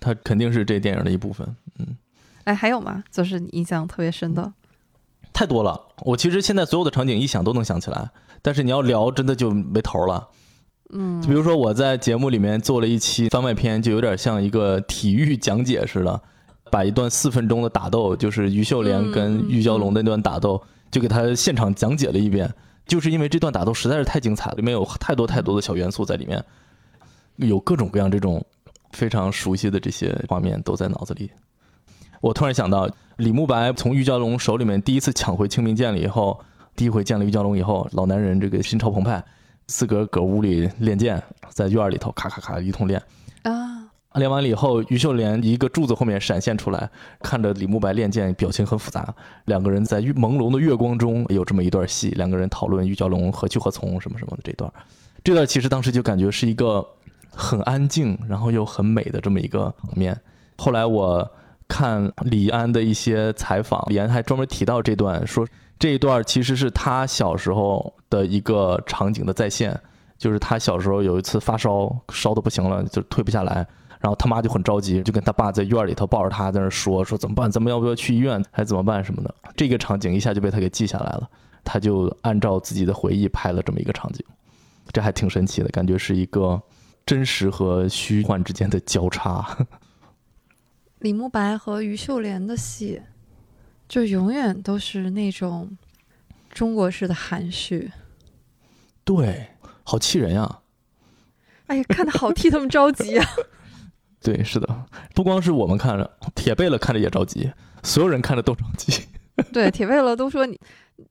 [0.00, 1.96] 他肯定是这电影的一部分，嗯，
[2.44, 3.02] 哎，还有吗？
[3.10, 4.52] 就是你印象特别深的，
[5.32, 5.80] 太多了。
[6.02, 8.10] 我其实现在所有的场景一想都能想起来，
[8.42, 10.28] 但是你要聊，真的就没头了。
[10.90, 16.22] 嗯，就比如说我在节目里面做了一期番外篇，就有点像一个体育讲解似的，
[16.70, 22.52] 把一段四分钟的打斗，就是于秀莲跟玉娇龙那段打斗，就给他现场讲解了一遍。
[22.86, 26.42] 就是因为这段打斗实在是太精彩了，里面有太多太多的小元素在里面，
[27.36, 28.44] 有各种各样这种。
[28.92, 31.30] 非常熟悉的这些画面都在脑子里。
[32.22, 36.40] 我突然想到，李慕白从玉娇龙手里面第一次抢回清明剑了以后，
[36.74, 39.22] 第一回见了玉娇龙以后，老男人这个心潮澎湃，
[39.66, 43.06] 自个儿搁屋里练剑，在院里头咔咔咔一通练啊。
[44.18, 49.14] 练完了以后，于秀莲一个柱子后面闪现出来，看着李慕白练剑，表情很复杂。
[49.46, 54.70] 两个人在朦胧的月光中有这么一段戏，两个人讨论玉娇龙何去何从什么什么的这段。
[55.24, 56.86] 这段其实当时就感觉是一个。
[57.30, 60.18] 很安静，然后又很美的这么一个场面。
[60.56, 61.30] 后来我
[61.68, 65.46] 看李安的一些采访，李安还专门提到这段，说
[65.78, 69.78] 这一段其实是他小时候的一个场景的再现，
[70.16, 73.64] 就是他小时候有一次发烧，烧的不行了，就退不下来。
[74.00, 79.34] 然后他妈就很着急，就跟他爸在院里头抱着他在那说说怎么办，咱们要不要去医院，还怎么办什么的。
[79.56, 81.28] 这个场景一下就被他给记下来了，
[81.64, 84.24] 他就按照自己的回忆拍了这么一个场景，
[84.92, 86.62] 这还挺神奇的，感觉是一个
[87.04, 89.66] 真实和虚幻之间的交叉。
[91.00, 93.02] 李慕白和于秀莲的戏，
[93.88, 95.76] 就永远都是那种
[96.50, 97.90] 中国式的含蓄，
[99.04, 99.48] 对，
[99.82, 100.60] 好气人呀！
[101.66, 103.26] 哎呀，看的好替他们着急啊！
[104.22, 104.68] 对，是的，
[105.14, 107.50] 不光是我们看着，铁贝勒看着也着急，
[107.82, 109.02] 所有人看着都着急。
[109.52, 110.58] 对，铁贝勒都说你，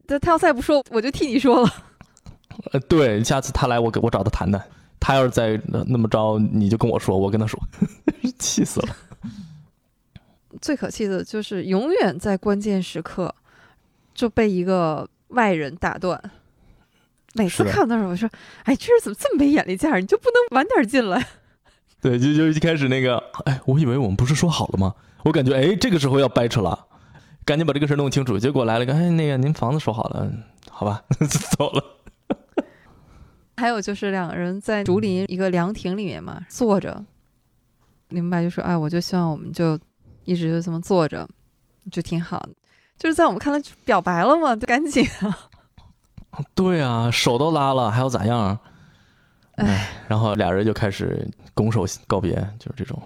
[0.05, 1.73] 他他要再不说，我就替你说了。
[2.71, 4.61] 呃，对，下次他来，我给我找他谈谈。
[4.99, 7.57] 他要是再那么着，你就跟我说，我跟他说，
[8.39, 8.95] 气死了。
[10.59, 13.33] 最可气的就是永远在关键时刻
[14.13, 16.19] 就被一个外人打断。
[17.33, 18.27] 每次看到时候，我说
[18.65, 20.01] ：“哎，这人怎么这么没眼力见儿？
[20.01, 21.25] 你就不能晚点进来？”
[22.07, 24.95] 对，就就一开始那个，哎，我以为我们不是说好了吗？
[25.25, 26.87] 我感觉，哎，这个时候要掰扯了，
[27.43, 28.39] 赶紧把这个事弄清楚。
[28.39, 30.31] 结果来了个，哎，那个您房子说好了，
[30.71, 31.03] 好吧，
[31.57, 31.83] 走了。
[33.57, 37.03] 还有就是两个人在竹林一个凉亭里面嘛，坐着。
[38.07, 39.77] 李明白就说：“哎，我就希望我们就
[40.23, 41.27] 一直就这么坐着，
[41.91, 42.47] 就挺好。
[42.97, 45.37] 就是在我们看来表白了嘛，就赶紧啊。
[46.55, 48.57] 对啊，手都拉了，还要咋样？
[49.55, 51.29] 哎，然后俩人就开始。
[51.57, 53.01] 拱手告别，就是这种。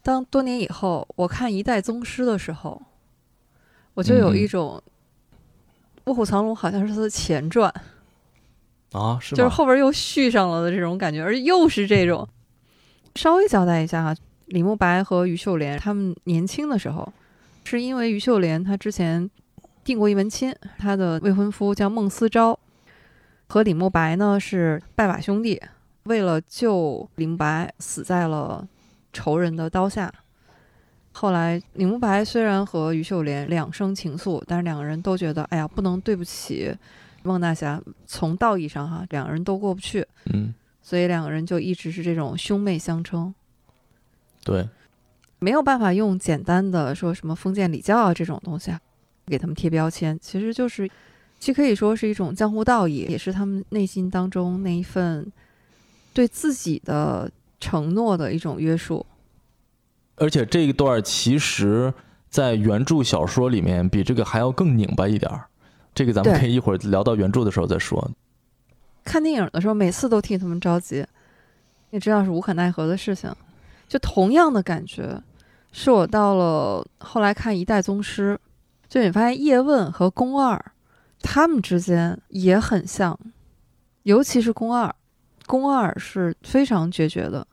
[0.00, 2.80] 当多年以后我看《一代宗师》的时候，
[3.94, 4.80] 我就有一种
[6.04, 7.68] 《卧虎藏龙》好像是他的前传
[8.92, 12.26] 啊，是就是后边又续上了的这种感觉，而又是这种。
[13.16, 14.14] 稍微交代一下哈，
[14.46, 17.12] 李慕白和于秀莲他们年轻的时候，
[17.64, 19.28] 是因为于秀莲她之前
[19.82, 22.56] 定过一门亲，她的未婚夫叫孟思昭，
[23.48, 25.60] 和李慕白呢是拜把兄弟。
[26.10, 28.66] 为了救李慕白，死在了
[29.12, 30.12] 仇人的刀下。
[31.12, 36.76] 后来，李慕白虽然和于秀莲两生情愫，但是两个人都觉得，哎呀，不能对不起
[37.22, 37.80] 孟大侠。
[38.06, 40.04] 从道义上，哈，两个人都过不去。
[40.32, 43.32] 嗯，所以两个人就一直是这种兄妹相称。
[44.42, 44.68] 对，
[45.38, 48.80] 没有办法用简单的说什么封建礼教啊这种东西啊，
[49.26, 50.90] 给他们贴标签，其实就是
[51.38, 55.30] 既可以说是一种江湖道义，也是他们内心当中那一份。
[56.12, 59.04] 对自己的承诺的一种约束，
[60.16, 61.92] 而且这一段其实，
[62.28, 65.46] 在原著小说里面比这个还要更拧巴一点儿。
[65.94, 68.10] 这个咱们可以一会儿聊到原著的时候再说。
[69.02, 71.04] 看电影的时候，每次都替他们着急，
[71.90, 73.34] 也知道是无可奈何的事情。
[73.88, 75.20] 就同样的感觉，
[75.72, 78.38] 是我到了后来看《一代宗师》，
[78.88, 80.72] 就你发现叶问和宫二
[81.20, 83.18] 他们之间也很像，
[84.04, 84.94] 尤其是宫二。
[85.50, 87.44] 宫二是非常决绝的，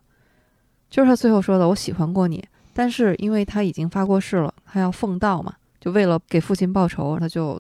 [0.88, 7.60] 就是他最后说的：“我喜欢过你，但是因为他已经发过誓了，他要奉道嘛，就为了给父亲报仇，他就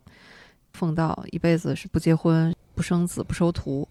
[0.73, 3.87] 奉道一辈子是不结婚、不生子、不收徒。”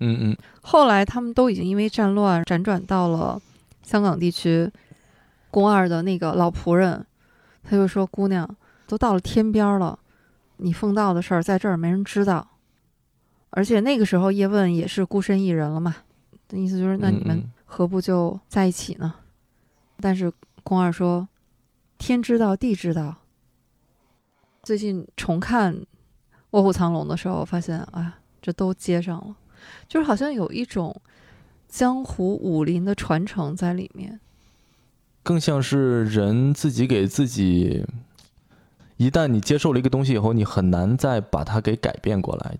[0.00, 0.36] 嗯嗯。
[0.60, 3.40] 后来他们都已经因为战乱辗转到了
[3.82, 4.70] 香港地区，
[5.50, 7.02] 宫二的那个老仆人，
[7.62, 8.46] 他就说：“姑娘，
[8.86, 9.98] 都到了天边了，
[10.58, 12.46] 你奉道的事儿在这儿没人知道。”
[13.56, 15.94] 而且那个时候叶问也是孤身一人了嘛，
[16.48, 19.14] 的意思就是那你们何不就在一起呢？
[20.00, 20.32] 但是
[20.64, 21.28] 宫二说
[21.96, 23.14] ：“天知道，地知道。”
[24.64, 25.72] 最近重看
[26.50, 29.36] 《卧虎藏龙》的时候，发现啊，这都接上了，
[29.86, 31.00] 就是好像有一种
[31.68, 34.18] 江湖武林的传承在里面，
[35.22, 37.86] 更像是人自己给自己，
[38.96, 42.58] 一旦你接受了一个东西以后，你很难再把它给改变过来。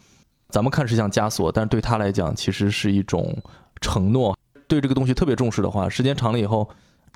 [0.54, 3.36] 咱们看是像枷锁，但是对他来讲，其实是一种
[3.80, 4.38] 承诺。
[4.68, 6.70] 对这个东西特别重视的话，时间长了以后，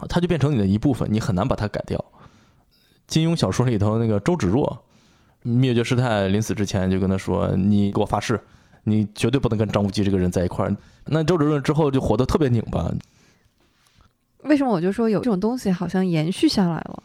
[0.08, 2.04] 它就变成你的一部分，你很难把它改掉。
[3.06, 4.82] 金庸小说里头那个周芷若，
[5.44, 8.40] 灭绝师太临死之前就跟他说：“你给我发誓，
[8.82, 12.92] 你绝对不能跟张无忌这个人在一块儿。”那周芷若之后就活得特别拧巴。
[14.42, 17.00] 为什么我就说有这种东西好像延续下来了？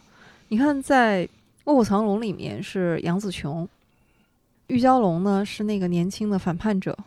[0.48, 1.24] 你看，在
[1.66, 3.68] 《卧虎藏龙》里面是杨紫琼。
[4.68, 6.92] 玉娇龙呢是那个年轻的反叛者，《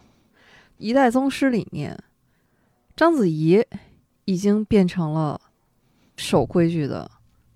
[0.78, 1.98] 一代宗师》里面，
[2.96, 3.66] 章子怡
[4.26, 5.40] 已经变成了
[6.16, 7.10] 守规矩的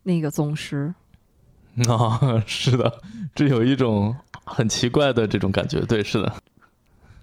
[0.04, 0.94] 那个宗师。
[1.88, 3.02] 啊，是的，
[3.34, 5.80] 这有一种很奇怪的这种感觉。
[5.82, 6.28] 对，是的，《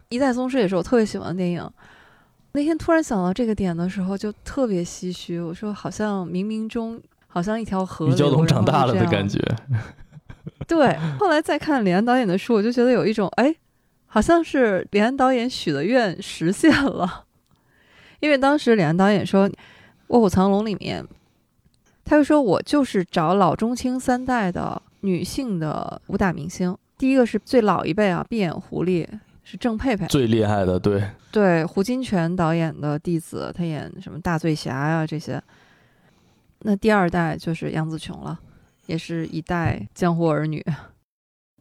[0.08, 1.70] 一代宗师》也是我特别喜欢的电影。
[2.52, 5.38] 那天突然想到这个点的时候，就特别唏嘘。
[5.38, 8.14] 我说，好像冥冥中，好像一条河流。
[8.14, 9.38] 于蛟龙长大了的感觉。
[10.66, 13.54] 对，后来再看李安导演的书，我就觉得有一种，哎，
[14.06, 17.24] 好像是李安导演许的愿实现了。
[18.20, 19.48] 因为当时李安导演说，
[20.08, 21.06] 《卧虎藏龙》里面，
[22.04, 26.76] 他就说我就是找老中青三代的女性的武打明星。
[26.96, 29.06] 第一个是最老一辈啊，闭眼狐狸
[29.44, 35.40] 是郑佩佩，最厉害的，对对，胡金铨导演的弟子，他演什么大醉侠呀这些。
[36.62, 38.40] 那第二代就是杨紫琼了，
[38.88, 40.64] 也是一代江湖儿女。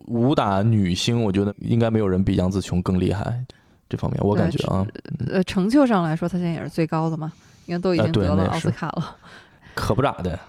[0.07, 3.45] 武打女星，我觉得应该没有人比杨紫琼更厉害。
[3.89, 4.87] 这方面我感觉啊，
[5.29, 7.31] 呃，成就上来说，她现在也是最高的嘛，
[7.65, 9.17] 因为都已经得了奥斯卡了。
[9.75, 10.39] 可不咋的，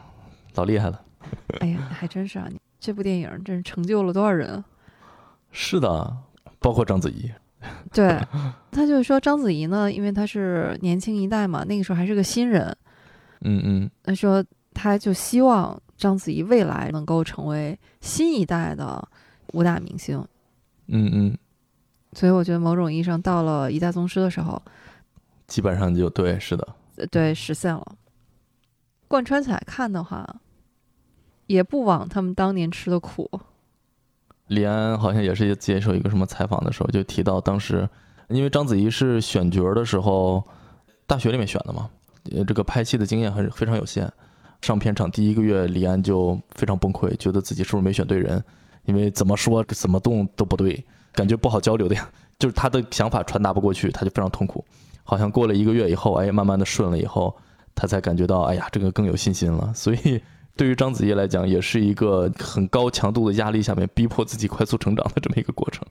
[0.54, 1.00] 老厉害了。
[1.60, 2.46] 哎呀，还真是啊！
[2.48, 4.64] 你这部电影真是成就了多少人？
[5.50, 6.16] 是的，
[6.60, 7.30] 包括章子怡。
[7.92, 8.16] 对，
[8.70, 12.76] 他就是说章子怡呢，因为她是年轻一代嘛，那个时候还是个新人。
[13.40, 13.90] 嗯嗯。
[14.04, 19.06] 他说，他就希望章子怡未来能够成为新一代的
[19.52, 20.24] 武打明星。
[20.86, 21.36] 嗯嗯。
[22.14, 24.60] 所以我觉得某种意义上，到了一代宗师的时候，
[25.46, 26.66] 基本上就对，是的，
[27.10, 27.96] 对，实现了。
[29.06, 30.26] 贯穿起来看的话，
[31.46, 33.30] 也不枉他们当年吃的苦。
[34.46, 37.86] 李安好像也是接受一个什么采访的时候，就提到当时，
[38.28, 40.42] 因为章子怡是选角的时候，
[41.06, 41.90] 大学里面选的嘛，
[42.46, 44.10] 这个拍戏的经验很非常有限。
[44.60, 48.42] 上片场第一个月，李安就非常崩溃，觉得自己是不是没选对人，
[48.84, 54.64] 因为怎么说怎么动都不对，感觉不好交流的呀，就是他的想法传达不过去，他就非常痛苦。
[55.04, 57.34] 好像过了一个月以后，哎，慢慢的顺了以后，
[57.74, 59.72] 他才感觉到，哎呀，这个更有信心了。
[59.74, 60.20] 所以。
[60.56, 65.86] 对于章子怡来讲，也是一个很高强度的压力下面逼迫自己快速成长的这么一个过程。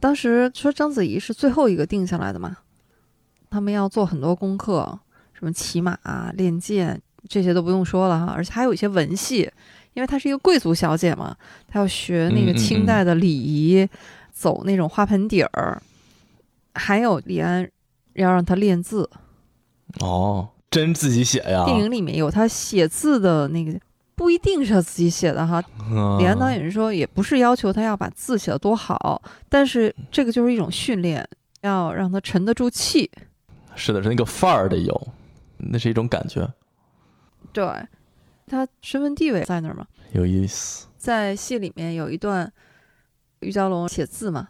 [0.00, 2.56] 当时说章子怡是最后一个定下来的嘛，
[3.50, 4.98] 他们要做很多功课，
[5.32, 5.96] 什么骑马、
[6.32, 9.50] 练剑这些都不用说了哈，而且还有一些文戏，
[9.94, 11.36] 因为她是一个贵族小姐嘛，
[11.68, 13.88] 她要学那个清代的礼仪，
[14.32, 15.80] 走那种花盆底儿，
[16.74, 17.68] 还有李安
[18.14, 19.08] 要让她练字。
[20.00, 20.48] 哦。
[20.72, 21.66] 真自己写呀？
[21.66, 23.78] 电影里面有她写字的那个，
[24.14, 25.62] 不一定是她自己写的哈。
[26.18, 31.28] 李安导演说，也不是要求她要把字写得多好，但是这个就是一种训练，
[31.60, 33.10] 要让她沉得住气。
[33.74, 35.08] 是的，是那个范儿得有，
[35.58, 36.50] 那是一种感觉。
[37.52, 37.64] 对，
[38.46, 39.86] 他身份地位在那儿嘛。
[40.12, 40.86] 有意思。
[40.96, 42.52] 在戏里面有一段，
[43.40, 44.48] 于娇龙写字嘛，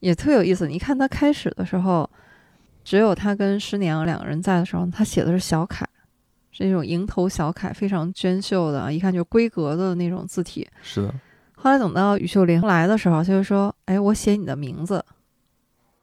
[0.00, 0.66] 也特有意思。
[0.66, 2.08] 你看他开始的时候。
[2.84, 5.86] 只有他跟师娘两个人在的时候，他写的是小楷，
[6.50, 10.66] 是那种蝇头小楷，非常娟秀的，一看就是闺阁的那种字体。
[10.80, 11.14] 是的。
[11.54, 15.04] 后来等到于秀玲来的时候，他就说：“哎，我写你的名字。”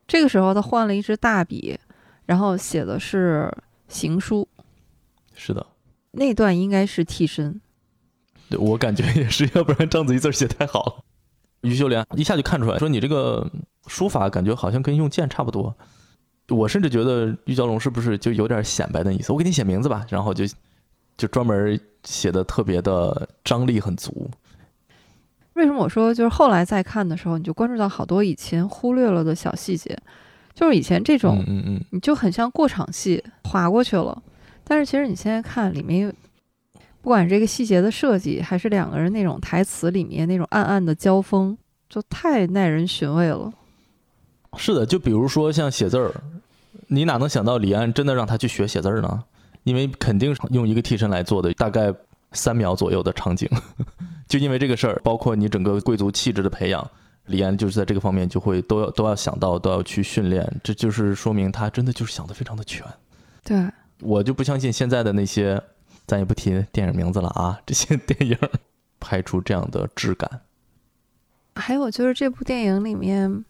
[0.06, 1.76] 这个时候他换了一支大笔，
[2.28, 3.52] 然后写的是
[3.88, 4.48] 行书。
[5.34, 5.66] 是的。
[6.16, 7.62] 那段应该是替身。
[8.50, 11.04] 对我感觉也是，要不然章子怡字写太好了。
[11.62, 13.50] 于秀莲一下就看出来，说你这个
[13.88, 15.76] 书法感觉好像跟用剑差不多。
[16.50, 19.34] 我甚至觉得玉娇龙是不是就有点显摆的意思？
[19.34, 20.46] 我给你写名字吧，然后就
[21.18, 24.30] 就专门写的特别的张力很足。
[25.54, 29.98] 为什么我说就是后来再看的时候，你就关注到好多以前忽略了的小细节，
[30.54, 34.22] 就是以前这种，嗯嗯，你就很像过场戏划过去了。
[34.68, 36.14] 但是其实你现在看里面，
[37.02, 41.58] 不管这个细节的设计，还是两个人那种台词里面那种暗暗的交锋，
[41.90, 43.52] 就太耐人寻味了。
[44.58, 46.12] 是的，就比如说像写字儿。
[46.88, 49.24] 你哪能想到李安真的让他去学写字儿呢？
[49.64, 51.92] 因为肯定是用一个替身来做的，大概
[52.34, 53.50] 三秒左右的场景，
[54.28, 56.88] 就因为这个事儿，包括你整个贵族气质的培养，
[57.26, 62.86] 李安就是在这个方面就会都要都要想到，都要去训练，这就是说明他真的就是想的非常的全。
[63.44, 63.58] 对
[64.02, 65.62] 我就不相信现在的那些，
[66.06, 68.38] 咱也不提电影名字了啊， 这些电影
[69.00, 70.42] 拍出这样的质感。
[71.56, 73.46] 还有就是这部电影里面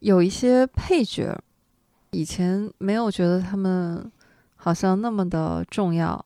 [0.00, 1.38] 有一些配角。
[2.10, 4.08] 以前没有觉得他们
[4.54, 6.24] 好像那么的重要，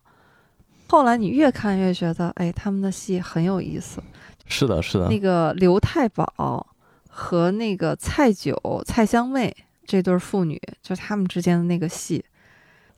[0.87, 4.03] 后来你越看越觉得，哎，他们的戏很有意思。
[4.45, 5.09] 是的，是的。
[5.09, 6.67] 那个刘太保
[7.09, 9.57] 和那个蔡九、蔡香妹
[9.87, 12.23] 这对父女，就他们之间的那个戏。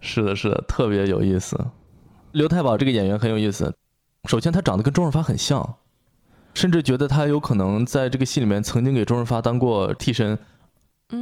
[0.00, 1.58] 是的，是的，特别有意思。
[2.32, 3.74] 刘太保这个演员很有意思。
[4.28, 5.76] 首先，他长得跟周润发很像，
[6.54, 10.38] 甚至觉得他有可能在这个戏里面曾经给周润发当过替身。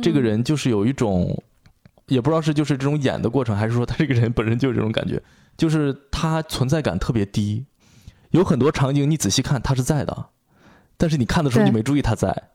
[0.03, 1.43] 这个人就是有一种。
[2.07, 5.23] 也不知道是就是这种演的过程，还是说他这个人本身就是这种感觉，
[5.59, 7.67] 就是他存在感特别低，
[8.31, 10.29] 有很多场景你仔细看他是在的，
[10.97, 12.49] 但是你看的时候你没注意他在，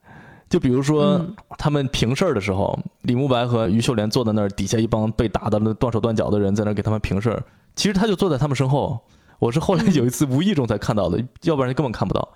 [0.53, 1.35] 就比如说嗯。
[1.57, 7.43] 他们评事儿的时候，李慕白和于秀莲坐在那儿，底下一帮被打的断手断脚的人在那儿给他们评事儿，
[7.75, 8.99] 其实他就坐在他们身后。
[9.39, 12.35] 我是后来有一次无意中才看到的，要不然根本看不到。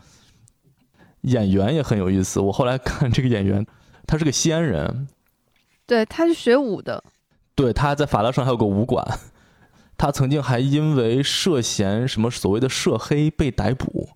[1.21, 3.63] 演员也很有意思，我后来看这个演员，
[4.07, 5.07] 他是个西安人，
[5.85, 7.03] 对，他是学武的，
[7.53, 9.05] 对，他在法拉盛还有个武馆，
[9.95, 14.09] 他曾经还因为涉嫌什么所谓的涉黑被逮捕，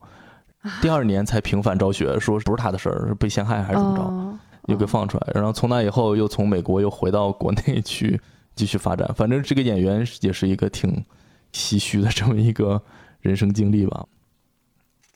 [0.82, 5.28] 第二年才平反昭雪，说不是他的事儿，是被陷害还是怎么着，哦又给放出来。
[5.34, 8.22] 然后从那以后又从美国又回到国内去
[8.56, 9.12] 继续发展。
[9.16, 11.04] 反正这个演员也是一个挺
[11.52, 12.80] 唏嘘的这么一个
[13.22, 14.06] 人生经历吧。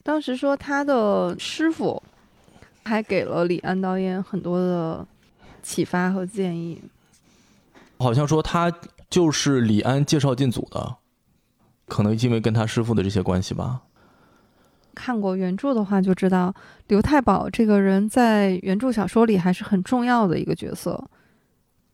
[0.02, 2.02] 当时说他的师傅
[2.84, 5.06] 还给了李安导演很多的
[5.62, 6.82] 启发和建议。
[8.00, 8.74] 好像说他
[9.10, 10.96] 就是李安介绍进组的，
[11.88, 13.82] 可能因为跟他师傅的这些关系吧。
[14.96, 16.52] 看过原著的话，就知道
[16.88, 21.04] 刘太保这个人在原著小说里还是很重要的一个角色。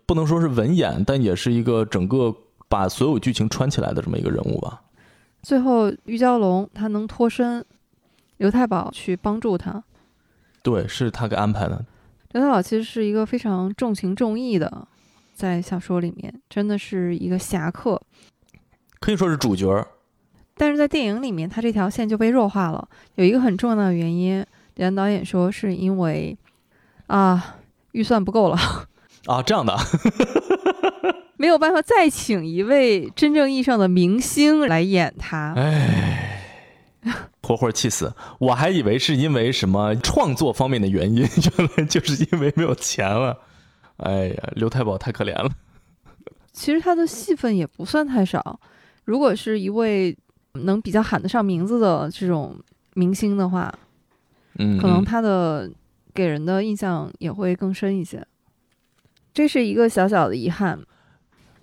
[0.06, 2.36] 不能说是文演，但也是一个整个
[2.70, 4.82] 把所有剧情串起来的这么一个人物吧。
[5.42, 7.66] 最后玉娇龙他能脱身，
[8.38, 9.84] 刘太保去帮助他。
[10.62, 11.84] 对，是他给安排的。
[12.34, 14.88] 刘太保其实是一个非常重情重义的，
[15.34, 18.02] 在小说里面真的是一个侠客，
[19.00, 19.88] 可以说是主角儿。
[20.62, 22.88] 但是在电影里面，他这条线就被弱化了。
[23.16, 24.46] 有一个很重要的原因，
[24.76, 26.38] 李安导演说是因为
[27.08, 27.56] 啊
[27.94, 28.56] 预算不够了，
[29.26, 29.76] 啊，这样的，
[31.36, 35.56] 没有办法再请一位真正意义上的明星来演他。
[35.58, 36.44] 哎，
[37.42, 38.14] 活活气死！
[38.38, 41.22] 我还以为是因为什么创作方面的原因，
[41.58, 43.36] 原来就是因为没有钱了。
[43.98, 45.50] 哎呀，刘太保太可怜了。
[46.54, 48.60] 其实他的戏份也不算太少，
[49.06, 50.16] 如果是一位
[50.54, 52.58] 能比较喊得上名字的这种
[52.94, 53.74] 明星的话，
[54.60, 55.70] 嗯，可能嗯他的
[56.14, 58.26] 给人的印象也会更深一些。
[59.34, 60.80] 这是一个小小的遗憾。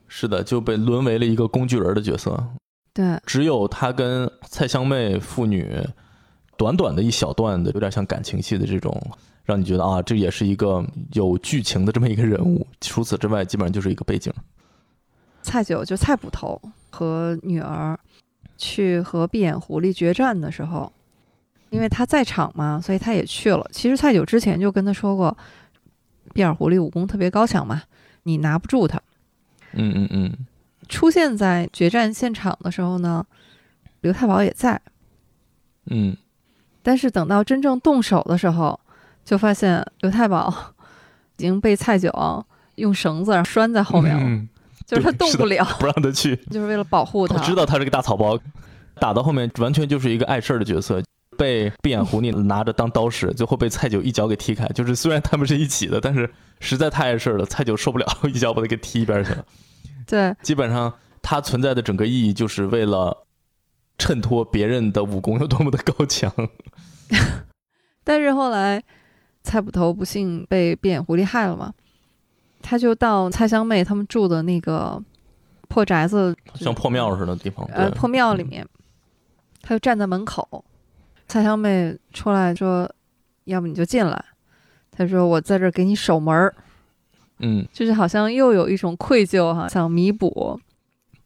[0.06, 2.42] 是的，就被沦为了一个工具人的角色。
[2.94, 5.70] 对，只有他跟蔡香妹父女
[6.56, 8.98] 短短的一小段的，有点像感情戏的这种，
[9.44, 10.82] 让你觉得啊，这也是一个
[11.12, 12.66] 有剧情的这么一个人物。
[12.80, 14.32] 除此之外，基本上就是一个背景。
[15.42, 16.60] 蔡九就蔡捕头
[16.90, 17.98] 和女儿
[18.58, 20.92] 去和闭眼狐狸决战的时候，
[21.70, 23.66] 因为他在场嘛，所以他也去了。
[23.72, 25.34] 其实蔡九之前就跟他说过，
[26.34, 27.82] 闭眼狐狸武功特别高强嘛，
[28.24, 29.00] 你拿不住他。
[29.72, 30.46] 嗯嗯嗯，
[30.88, 33.24] 出现在决战现场的时候呢，
[34.00, 34.80] 刘太保也在，
[35.86, 36.16] 嗯，
[36.82, 38.78] 但是等到真正动手的时候，
[39.24, 40.74] 就发现刘太保
[41.36, 42.44] 已经被蔡九
[42.76, 44.48] 用绳子拴在后面了，嗯
[44.88, 46.34] 就是他动不了， 不让他去。
[46.50, 47.36] 就是为了保护他。
[47.36, 48.38] 他知道他是个大草包，
[48.94, 51.02] 打到后面完全就是一个碍事儿的角色，
[51.36, 54.66] 被闭眼狐狸拿着当刀使， 最后被蔡九一脚给踢开。
[54.68, 56.28] 就是虽然他们是一起的，但是
[56.60, 59.44] 实在太碍事儿了，蔡九受不了，一脚把他给踢一边去了。
[60.06, 63.26] 对，基本上他存在的整个意义就是为了
[63.98, 66.32] 衬托别人的武功有多么的高强。
[68.04, 68.82] 但是后来
[69.42, 71.74] 蔡捕头不幸被闭眼狐狸害了嘛，
[72.68, 75.02] 他就到蔡香妹他们住的那个
[75.68, 78.66] 破宅子，像破庙似的地方，呃破庙里面，
[79.62, 80.62] 他就站在门口，
[81.26, 82.86] 蔡香妹出来说
[83.44, 84.22] ：“要不你就进来。”
[84.92, 86.54] 他说：“我在这儿给你守门儿。”
[87.40, 90.60] 嗯，就是好像又有一种愧疚哈，想弥补。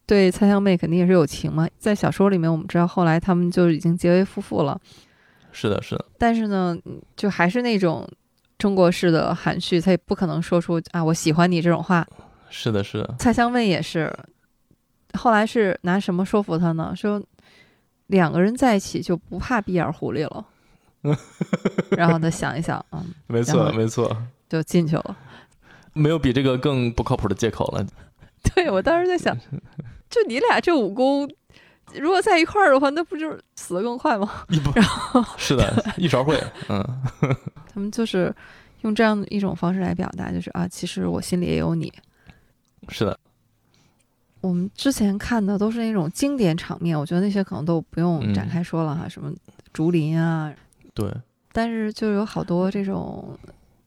[0.05, 4.79] 对蔡香妹肯定也是有情嘛，在小说里面我们知道后来他们就已经结为夫妇了，
[5.51, 8.07] 是的，是的，但是呢，嗯就还是那种
[8.63, 12.07] 中国式的含蓄，他也不可能说出啊我喜欢你这种话。
[12.49, 14.09] 是的，是的，蔡香问也是，
[15.19, 16.93] 后来是拿什么说服他呢？
[16.95, 17.21] 说
[18.07, 20.45] 两个人在一起就不怕闭眼狐狸了。
[21.91, 24.15] 然后他想一想，嗯，没错，没错，
[24.47, 25.17] 就进去了。
[25.91, 27.85] 没有比这个更不靠谱的借口了。
[28.55, 29.37] 对我当时在想，
[30.09, 31.29] 就你俩这武功，
[31.99, 34.45] 如果在一块儿的话，那不就是死的更快吗？
[34.75, 36.39] 然后，是的， 一勺烩，
[36.69, 36.83] 嗯，
[37.73, 38.33] 他们就是
[38.81, 41.91] 用这样的一种方式来表达，就是啊，其实我心里也有你。
[42.89, 43.17] 是的，
[44.41, 49.31] 我们之前看的都是那种经典场面，我觉得那些可能都不用嗯展开说了哈，什么
[49.71, 50.53] 竹林啊，
[50.93, 51.09] 对。
[51.55, 53.37] 但是就有好多这种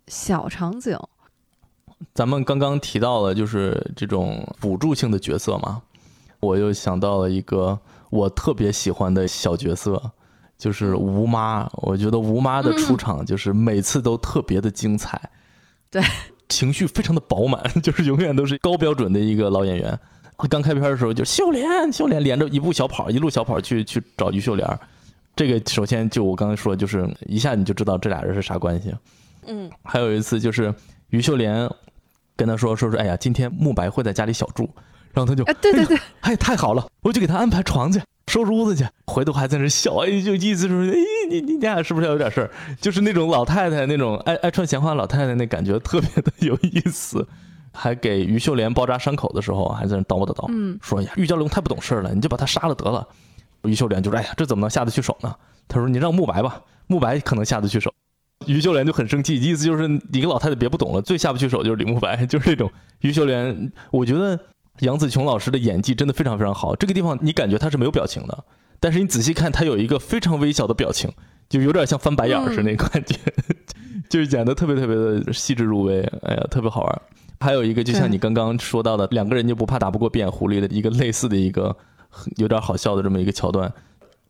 [0.06, 0.96] 小场景，
[2.14, 5.82] 咱们刚刚提到了就是这种辅助性的角色嘛，
[6.38, 7.76] 我又想到了一个
[8.10, 10.00] 我特别喜欢的小角色，
[10.56, 11.68] 就是吴妈。
[11.74, 15.20] 我觉得吴妈的出场就是每次都特别的精彩，
[15.90, 16.02] 对，
[16.48, 19.98] 情绪非常的饱满， 就是永远都是高标准的一个老演员。
[20.50, 24.78] 刚开片的时候就秀莲，秀莲连着一步小跑，一路小跑去去找于秀莲。
[25.34, 28.94] 这个首先就我刚才说，就是一下你就知道这俩人是啥关系。
[29.46, 30.74] 嗯，还有一次就是
[31.08, 31.68] 于秀莲
[32.36, 34.68] 跟他说说说，哎呀，今天慕白会在家里小住，
[35.16, 37.98] 然后他就哎，对对对，哎，太好了，我就给他安排床去，
[38.30, 38.86] 收拾屋子去。
[39.06, 40.96] 回头还在那笑，哎，就意思是，哎，
[41.30, 42.50] 你你俩是不是要有点事儿？
[42.82, 47.26] 就是那种老太太那种爱爱串闲话老太太那感觉特别的有意思。
[47.72, 53.06] 还给于秀莲包扎伤口的时候，还在那叨叨叨，嗯说呀，玉娇龙太不懂事了，你就把他杀了得了。
[53.64, 55.34] 于秀莲就说，哎呀，这怎么能下得去手呢？
[55.66, 57.92] 他说，你让慕白吧，慕白可能下得去手。
[58.46, 62.70] 于秀莲就很生气，意思就是你个老太太别不懂了，最下不去手就是李慕白， 就是这种。
[63.00, 64.38] 于秀莲，我觉得
[64.80, 66.74] 杨紫琼老师的演技真的非常非常好。
[66.76, 68.44] 这个地方你感觉她是没有表情的，
[68.80, 71.10] 但是你仔细看，她有一个非常微小的表情，
[71.48, 73.16] 就有点像翻白眼儿似的那感觉，
[74.10, 77.02] 就是演的特别特别的细致入微，哎呀，特别好玩。
[77.40, 81.76] 还有一个，就像你刚刚说到的，两个人就不怕打不过变狐狸的一个类似的一个
[82.36, 83.72] 有点好笑的这么一个桥段。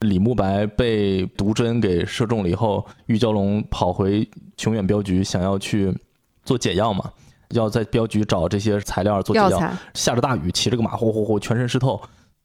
[0.01, 5.97] 李慕白被毒针给射中了以后，玉娇龙跑回琼远镖局，想要去
[6.45, 7.11] 做解药嘛，
[7.51, 9.51] 要在镖局找这些材料做解药。
[9.51, 12.01] 药材，下着大雨，骑着个马，呼呼呼，全身湿透，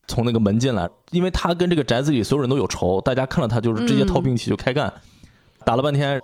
[0.08, 0.90] 从那个门进来。
[1.12, 4.92] 因为他跟这个宅子里所有人都有仇，大家看到他就是直接掏兵器就开干，
[5.66, 6.22] 打了半天，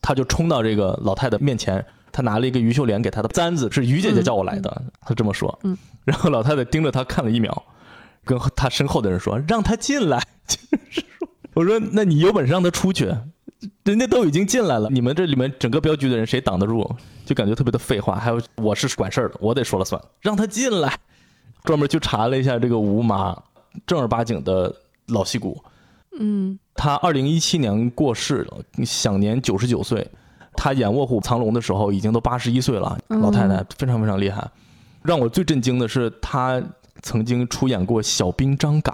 [0.00, 5.58] 他就冲到这个老太太面前，他拿了一个于秀莲给他的簪子，是于姐姐叫我来的，他这么说。
[5.62, 7.62] 嗯， 然后老太太盯着他看了一秒，
[8.24, 10.22] 跟他身后的人说：“让他进来。
[10.46, 13.14] ”就是说，我说：“那你有本事让他出去。”
[13.84, 16.88] 人家都已经进来了，你们这里面整个镖局的人谁挡得住？
[17.24, 18.16] 就感觉特别的废话。
[18.16, 20.98] 还有我是管事儿的，我得说了算，让他进来。
[21.64, 23.34] 专门去查了一下这个吴妈，
[23.86, 24.74] 正儿八经的
[25.06, 25.62] 老戏骨。
[26.18, 30.06] 嗯他二零一七年过世了，享年九十九岁。
[30.56, 34.48] 他演《卧虎藏龙》的时候已经都八十一岁了，嗯老太太非常非常厉害。
[35.02, 36.62] 让我最震惊的是，他
[37.02, 38.92] 曾经出演过《小兵张嘎》，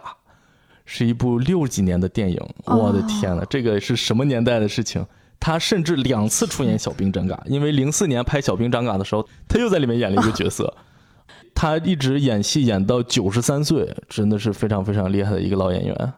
[0.93, 2.37] 是一部六几年的电影。
[2.65, 5.07] 哦我的天呐，这个是什么年代的事情？
[5.39, 10.77] 他甚至两次出演《小兵张嘎》， 因为零四年拍《小兵张嘎》的时候，他又在里面演了一个角色。
[11.55, 16.13] 他一直演戏演到九十三岁，真的是非常非常厉害的一个老演员。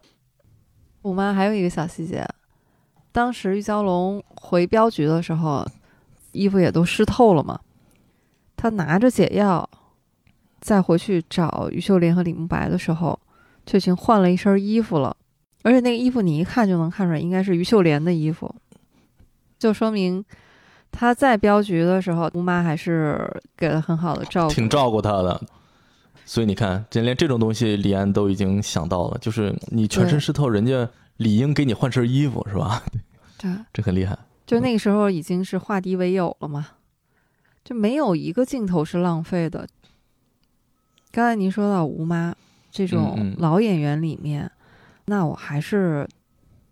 [1.03, 2.27] 我妈还有一个小细节，
[3.13, 5.67] 当时玉娇龙回镖局的时候，
[6.33, 7.61] 衣服也都湿透了嘛，
[8.57, 9.69] 他拿着解药，
[10.61, 13.19] 再回去找于秀莲和李慕白的时候，
[13.65, 15.17] 就已经换了一身衣服了，
[15.63, 18.55] 而且那个衣服你一看就能看出来应该是于秀莲的衣服，
[19.59, 20.25] 就说明
[20.91, 25.41] 她在镖局的时候，吴妈还是给了很好的照顾，挺照顾他的。
[26.25, 32.83] 所以你看，这连这种东西李安都已经想到了，就是你全身湿透，人家理应给你换身衣服，是吧？
[33.39, 33.51] 对。
[33.73, 34.17] 这很厉害。
[34.47, 36.69] 就那个时候已经是化敌为友了嘛，
[37.65, 39.67] 就没有一个镜头是浪费的。
[41.11, 42.35] 刚才您说到吴妈
[42.73, 44.51] 这种老演员里面，
[45.05, 46.09] 那我还是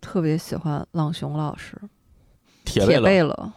[0.01, 1.79] 特别喜欢郎雄老师，
[2.65, 3.53] 铁铁贝勒，贝勒，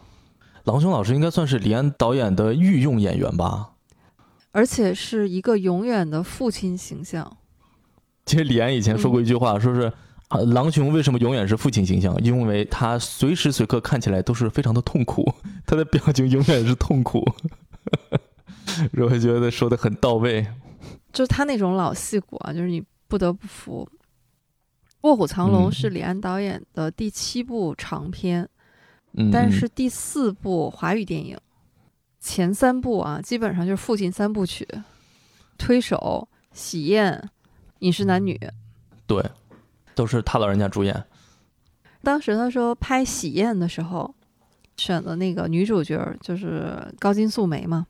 [0.65, 3.71] 郎雄老师应该算是李安导演的御用演员吧？
[4.51, 7.35] 而且是一个永远的父亲形象。
[8.27, 9.91] 其实李安以前说过一句话，说是
[10.27, 12.15] 啊，郎雄为什么永远是父亲形象？
[12.23, 15.33] 因为他随时随刻看起来都是非常的痛苦，
[15.65, 17.25] 他的表情永远是痛苦。
[18.97, 20.45] 我会觉得说的很到位。
[21.15, 23.87] 就是他那种老戏骨啊，就是你不得不服。
[25.01, 28.47] 《卧虎藏龙》嗯是李安导演的第七部长片，
[29.13, 31.37] 嗯，但嗯是第四部华语电影，
[32.19, 34.67] 前三部啊，基本上就是父亲三部曲，
[35.57, 36.27] 《推手》
[36.59, 37.13] 《喜宴》
[37.79, 38.35] 《饮食男女》。
[39.07, 39.23] 对，
[39.93, 41.05] 都是他老人家主演。
[42.03, 44.13] 当时他说拍《喜宴》的时候，
[44.75, 47.87] 选的那个女主角就是高金素梅嘛，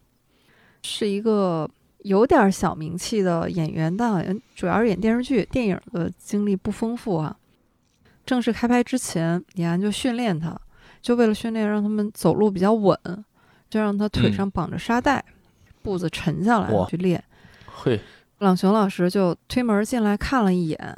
[0.83, 1.67] 是一个
[2.05, 7.35] 有点小名气的演员，但好像主要是演电视剧，电影的经历不丰富啊。
[8.27, 10.55] 正式开拍之前，李安就训练他，
[11.01, 12.95] 就为了训练让他们走路比较稳，
[13.71, 15.25] 就让他腿上绑着沙袋，
[15.81, 17.23] 步子沉下来去练。
[17.65, 17.99] 嘿，
[18.37, 20.95] 朗雄老师就推门进来看了一眼，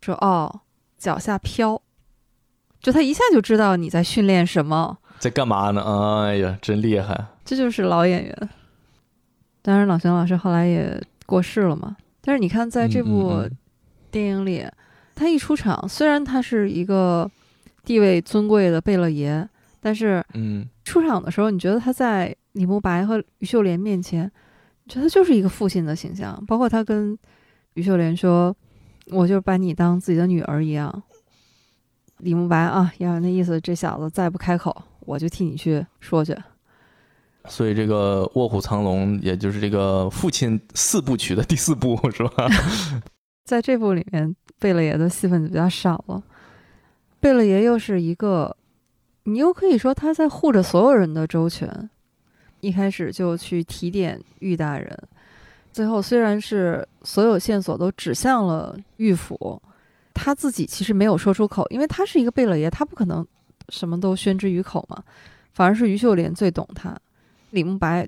[0.00, 0.62] 说：“哦，
[0.98, 1.80] 脚下飘。”
[2.82, 6.24] 就他一下就知道你在训练什么，在干嘛呢？
[6.24, 7.26] 哎呀，真厉害！
[7.44, 8.50] 这就是老演员。
[9.62, 11.96] 当然，朗雄老师后来也过世了嘛。
[12.22, 13.56] 但是你看，在这部嗯嗯嗯
[14.10, 14.66] 电影里，
[15.14, 17.30] 他一出场，虽然他是一个
[17.84, 19.46] 地位尊贵的贝勒爷，
[19.80, 24.30] 但是嗯，出场的时候，你觉得他在李慕白和于秀莲面前，
[24.84, 26.42] 你觉得他就是一个父亲的形象。
[26.46, 27.16] 包括他跟
[27.74, 28.54] 于秀莲说
[29.12, 31.02] ：“我就把你当自己的女儿一样。”
[32.18, 36.36] 李慕白啊，要那意思，这小子再不开口，我就替你去说去。
[37.46, 42.48] 所以这个《卧虎藏龙》也就是这个父亲四部曲的第四部，是吧？
[43.44, 46.22] 在这部里面，贝勒爷的戏份就比较少了。
[47.18, 48.56] 贝勒爷又是一个
[49.24, 51.90] 你又可以说他在护着所有人的周全，
[52.60, 54.96] 一开始就去提点玉大人，
[55.72, 59.60] 最后虽然是所有线索都指向了玉府，
[60.14, 63.26] 他自己其实没有说出口，因为他是一个贝勒爷，他不可能
[63.70, 65.02] 什么都宣之于口嘛。
[65.52, 66.96] 反而是于秀莲最懂他，
[67.50, 68.06] 李慕白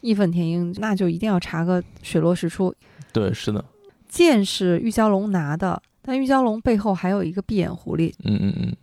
[0.00, 2.74] 义愤填膺，那就一定要查个水落石出。
[3.12, 3.64] 对，是的。
[4.08, 8.12] 剑是玉娇龙拿的，但玉娇龙背后还有一个闭眼狐狸。
[8.24, 8.76] 嗯嗯嗯。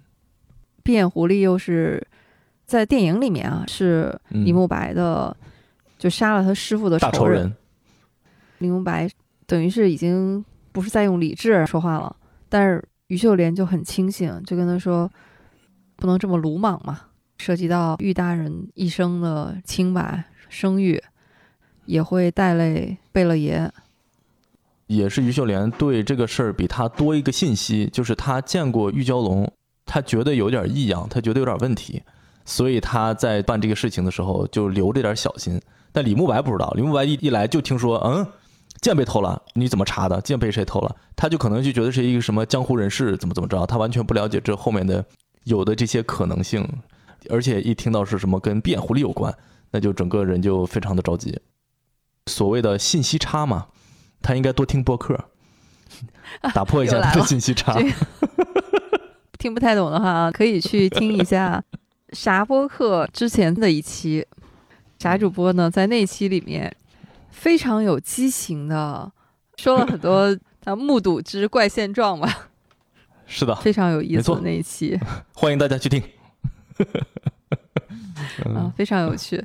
[0.83, 2.05] 闭眼狐狸又是
[2.65, 5.35] 在电影里面啊，是李慕白的，
[5.97, 7.51] 就杀了他师傅的仇人。
[8.59, 9.09] 李慕白
[9.47, 12.15] 等于是已经不是在用理智说话了，
[12.47, 15.11] 但是于秀莲就很清醒，就跟他说
[15.97, 17.01] ：“不能这么鲁莽嘛。”
[17.37, 21.01] 涉及到玉大人一生的清白声誉，
[21.85, 23.71] 也会带累贝勒爷。
[24.87, 29.51] 也是于秀莲对这个事儿比他多一个信息，就是他见过玉娇龙，
[29.85, 32.03] 他觉得有点异样，他觉得有点问题，
[32.45, 35.59] 所以他在办这个事情的时候就留着点小心。
[35.91, 38.27] 但李慕白不知道，李慕白一一来就听说，嗯，
[38.79, 40.21] 剑被偷了，你怎么查的？
[40.21, 40.95] 剑被谁偷了？
[41.15, 45.03] 他就可能就觉得是一个什么江湖人士，怎么怎么着，他完全不了解这后面的
[45.45, 46.67] 有的这些可能性。
[47.29, 49.35] 而且一听到是什么跟变狐狸有关，
[49.71, 51.39] 那就整个人就非常的着急。
[52.27, 53.67] 所谓的信息差嘛，
[54.21, 55.25] 他应该多听播客，
[56.53, 57.77] 打破一下他的信息差。
[59.37, 61.63] 听不太懂的话，可以去听一下
[62.13, 64.25] 啥播客之前的一期。
[64.97, 66.75] 啥主播呢，在那期里面
[67.29, 69.11] 非常有激情的
[69.57, 72.49] 说了很多他目睹之怪现状吧。
[73.27, 74.99] 是的，非常有意思的那一期，
[75.33, 76.01] 欢迎大家去听。
[78.55, 79.43] 啊，非常有趣。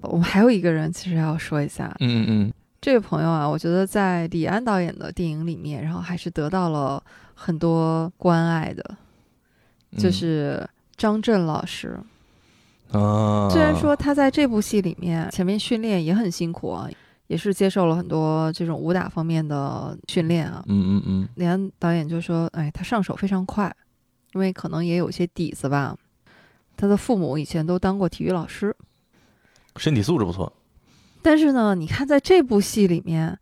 [0.00, 1.94] 我们还有一个人，其实要说一下。
[2.00, 7.02] 嗯嗯，这位朋友啊，我觉得在李安导演的电影里面，然后还是得到了
[7.34, 8.96] 很多关爱的，
[9.96, 11.98] 就是张震老师。
[12.92, 16.88] 啊，虽然说他在这部戏里面前面训练也很辛苦啊，
[17.26, 20.64] 也是接受了很多这种武打方面的训练啊。
[20.68, 23.74] 嗯嗯嗯，李安导演就说：“哎，他上手非常快，
[24.32, 25.96] 因为可能也有些底子吧。”
[26.78, 28.74] 他的父母以前都当过体育老师，
[29.76, 30.52] 身体素质不错。
[31.20, 33.36] 但是呢，你看在这部戏里面，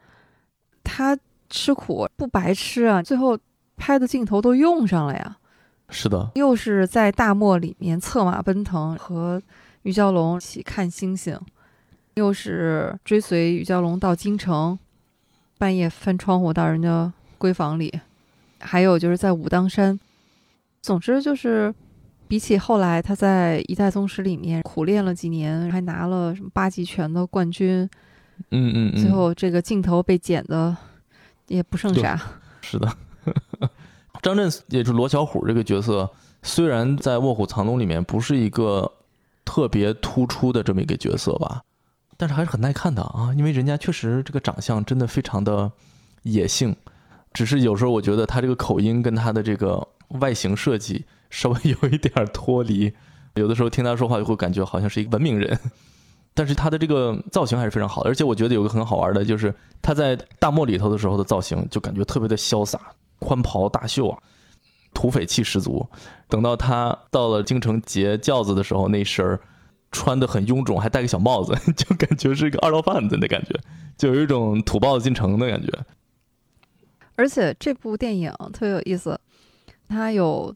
[0.82, 1.16] 他
[1.50, 3.02] 吃苦不白吃啊！
[3.02, 3.38] 最后
[3.76, 5.36] 拍的镜头都用上了呀。
[5.90, 9.40] 是的，又是在大漠里面策马奔腾，和
[9.82, 11.38] 于娇龙一起看星星，
[12.14, 14.78] 又是追随于娇龙到京城，
[15.58, 18.00] 半夜翻窗户到人家闺房里，
[18.60, 20.00] 还有就是在武当山。
[20.80, 21.74] 总之就是。
[22.28, 27.88] 比起后来他在《一代宗师》里面苦练了几年，还拿了什么八极拳的冠军，
[28.50, 30.76] 嗯嗯嗯，最后这个镜头被剪的
[31.46, 32.20] 也不剩啥。
[32.62, 32.92] 是的，
[34.22, 36.10] 张震也是罗小虎这个角色，
[36.42, 38.90] 虽然在《卧虎藏龙》里面不是一个
[39.44, 41.62] 特别突出的这么一个角色吧，
[42.16, 45.70] 但是还是很耐看的啊，因为人家确实这个长相真的非常的
[46.24, 46.74] 野性，
[47.32, 49.86] 只是有时候我觉得他这个口音跟他的这个
[50.20, 51.04] 外形设计。
[51.30, 52.92] 稍微 有一点脱离，
[53.34, 55.58] 有的时候听他说话就会感觉好像是一个文明人，
[56.34, 62.78] 但是他的这个造型还是非常好的，而且我觉得有个很好玩的就是他在大漠里头的时候的造型就感觉特别的潇洒，
[63.18, 64.18] 宽袍大袖啊，
[64.94, 65.86] 土匪气十足。
[66.28, 69.40] 等到他到了京城劫轿子的时候，那身儿
[69.92, 73.58] 穿的很臃肿，还戴个小帽子， 就感觉是一个二道贩子的感觉，
[73.96, 75.72] 就有一种土包子进城的感觉。
[77.14, 79.18] 而且这部电影特别有意思，
[79.88, 80.54] 它有。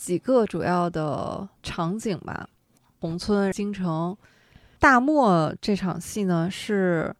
[0.00, 2.48] 几个主要的场景吧，
[3.00, 4.16] 宏村、京城、
[4.78, 7.14] 大漠这场戏呢，是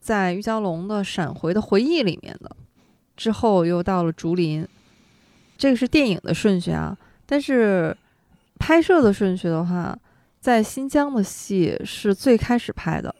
[0.00, 2.56] 在于娇龙的闪回的回忆里面的。
[3.16, 4.64] 之后又到了竹林，
[5.58, 6.96] 这个是电影的顺序啊。
[7.26, 7.96] 但是
[8.56, 9.98] 拍摄的顺序的话，
[10.38, 13.12] 在新疆的戏是最开始拍的。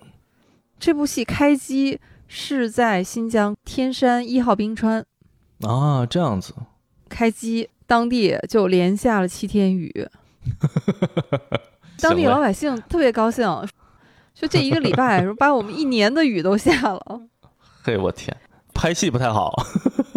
[0.78, 1.98] 这部戏开机
[2.28, 5.05] 是在新疆天山一号冰川
[5.62, 6.55] 啊，这样子
[7.09, 7.68] 开机。
[7.93, 10.09] 当地就连下了七天雨，
[12.01, 13.45] 当地老百姓特别高兴，
[14.34, 17.20] 说这一个礼拜， 把我们一年的雨都下了。
[17.82, 18.34] 嘿，我天，
[18.72, 19.55] 拍戏不太好，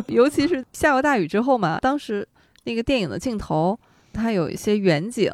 [0.08, 1.78] 尤其是下过大雨之后嘛。
[1.82, 2.26] 当时
[2.64, 3.78] 那个电影的镜头，
[4.14, 5.30] 它有一些远景，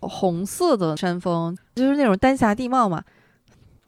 [0.00, 3.04] 红色的山峰，就是那种丹霞地貌嘛。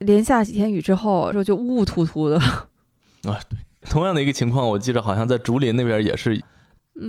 [0.01, 2.39] 连下几天雨之后，说就雾突突的。
[2.39, 6.45] 啊，对，同样的一个情况，我记得好像在竹林那边也是。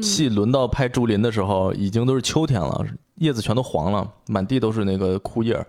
[0.01, 2.85] 戏轮到拍竹林的时候，已经都是秋天了，
[3.15, 5.65] 叶子全都黄了，满地都是那个枯叶，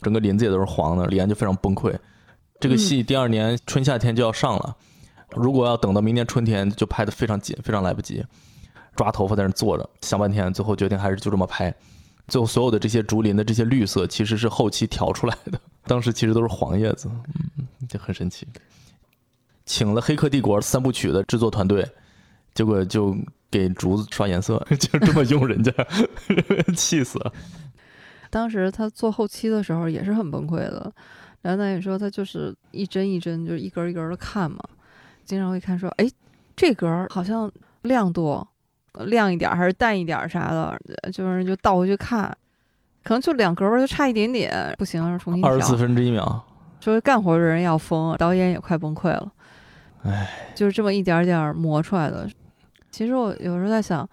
[0.00, 1.06] 整个林子也都是黄的。
[1.06, 1.96] 李安就非常崩溃。
[2.60, 4.76] 这个戏第二年春夏天就要上了，
[5.30, 8.24] 如果要等到明年春天，就拍的非常紧，非常来不及。
[8.94, 11.74] 抓头发在那坐着，想半天，最后决定还是就这么拍。
[12.28, 17.10] 最后所有的这些竹林的这些绿色，其实是后期调出来的，当时其实都是黄叶子，
[17.58, 18.46] 嗯，就很神奇。
[19.64, 21.88] 请了《黑客帝国》三部曲的制作团队，
[22.54, 23.16] 结果就
[23.52, 25.70] 给竹子刷颜色， 就这么用人家，
[26.74, 27.32] 气死了。
[28.30, 30.90] 当时他做后期的时候也是很崩溃的，
[31.42, 34.58] 然后导演说他就是一帧一帧，就是一格一格的看嘛，
[35.26, 36.10] 经常会看说，哎，
[36.56, 38.44] 这格好像亮度，
[39.04, 40.80] 亮一点还是淡一点啥的，
[41.12, 42.34] 就是就倒回去看，
[43.04, 45.50] 可能就两格吧就差一点点，不行，重新调。
[45.52, 46.42] 二十四分之一秒，
[46.80, 49.30] 说干活的人要疯，导演也快崩溃了。
[50.04, 52.26] 哎，就是这么一点点磨出来的。
[52.92, 54.08] 其实我有时候在想，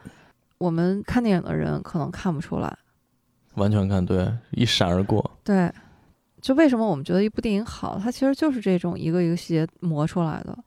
[0.57, 2.77] 我们看电影的人可能看不出来，
[3.55, 5.29] 完全看对，一闪而过。
[5.43, 5.69] 对，
[6.41, 10.57] 就为什么我们觉得一部电影好，它其实就是这种一个一个细节磨出来的。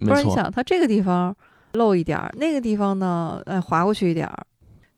[0.00, 1.34] 不然你想，它这个地方
[1.72, 4.46] 漏一点儿，那个地方呢，哎，划过去一点儿，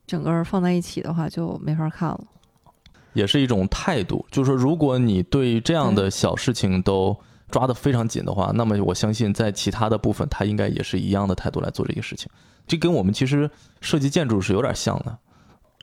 [0.05, 2.21] 整个放在一起的话就没法看了。
[3.13, 7.17] 也是一种态度，就是说，如果你对这样的小事情都。
[7.51, 12.29] 抓得非常紧的话，那么我相信在其他的部分，他应该也是一样的态度来做这个事情。
[12.67, 13.51] 这跟我们其实
[13.81, 15.19] 设计建筑是有点像的。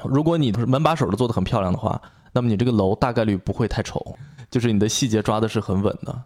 [0.03, 2.01] 如果你门把手都做得很漂亮的话，
[2.33, 4.15] 那么你这个楼大概率不会太丑，
[4.49, 6.23] 就是你的细节抓的是很稳的。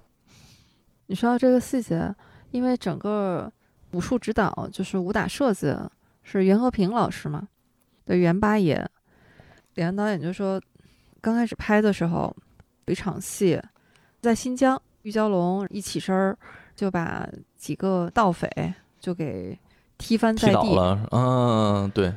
[1.07, 2.13] 你说到这个细节，
[2.51, 3.51] 因为整个
[3.91, 5.75] 武术指导就是武打设计
[6.23, 7.47] 是袁和平老师嘛，
[8.05, 8.89] 对袁八爷，
[9.73, 10.61] 李安导演就说，
[11.21, 12.35] 刚开始拍的时候
[12.85, 13.61] 有一场戏
[14.21, 14.81] 在新疆。
[15.03, 16.35] 玉娇龙一起身儿，
[16.75, 18.49] 就把几个盗匪
[18.99, 19.55] 就给
[19.97, 21.07] 踢翻在地了。
[21.11, 22.13] 嗯，对。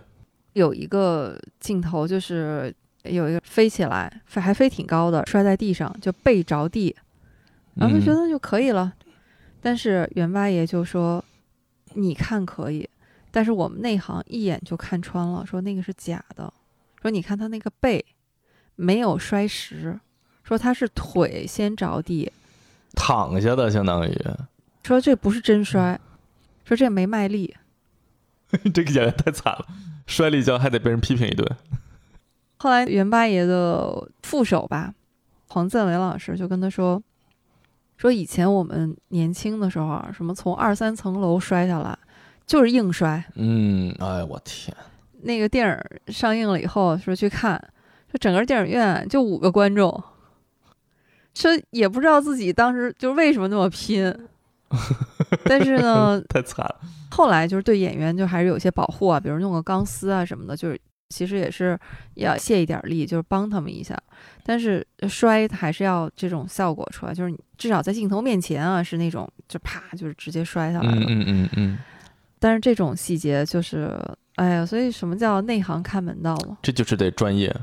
[0.55, 2.75] 有一个镜头就是
[3.05, 6.95] 有一个飞起来，飞还飞挺高的，摔在地上就背着地，
[7.75, 8.93] 然后就觉得就可以了。
[9.61, 11.25] 但是袁八爷就说
[11.95, 12.89] ：“你看可以，
[13.31, 16.53] 但是我们内行一眼就看穿了，说那个是假的。
[17.01, 18.05] 说你看他那个背
[18.75, 19.99] 没有摔实，
[20.43, 22.33] 说他是腿先着地。”
[22.97, 24.13] 躺下的相当于
[24.83, 26.01] 说这不是真摔，
[26.65, 27.55] 说这没卖力，
[28.73, 29.67] 这个演员太惨了，
[30.07, 31.47] 摔了一跤还得被人批评一顿。
[32.59, 34.93] 后来袁八爷的副手吧，
[35.49, 37.03] 黄赞伟老师就跟他说，
[37.97, 41.97] 说以前我们年轻的时候啊，什么从二三层楼摔下来
[42.47, 43.25] 就是硬摔。
[43.35, 44.77] 嗯，哎我天，
[45.23, 47.63] 那个电影上映了以后说去看，
[48.11, 50.03] 说整个电影院就五个观众。
[51.35, 54.13] 说也不知道自己当时就是为什么那么拼，
[55.45, 56.81] 但是呢， 太惨了。
[57.11, 61.79] 后来就是对演员就还是有些保护啊，比如弄个钢丝啊什么的，就是其实也是
[62.15, 63.99] 要卸一点力，就是帮他们一下。
[64.45, 71.05] 但是摔还是要这种效果出来，就是至少在镜头面前啊是那种就啪就是直接摔下来了。
[71.09, 71.79] 嗯嗯嗯。
[72.39, 73.99] 但是这种细节就是，
[74.37, 76.57] 哎呀，所以什么叫内行看门道嘛？
[76.63, 77.55] 这就是得专业。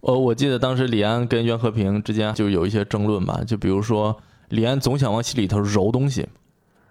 [0.00, 4.16] 呃，我记得当时李安跟袁和平之间就有一些争论吧，就比如说
[4.50, 6.28] 李安总想往戏里头揉东西，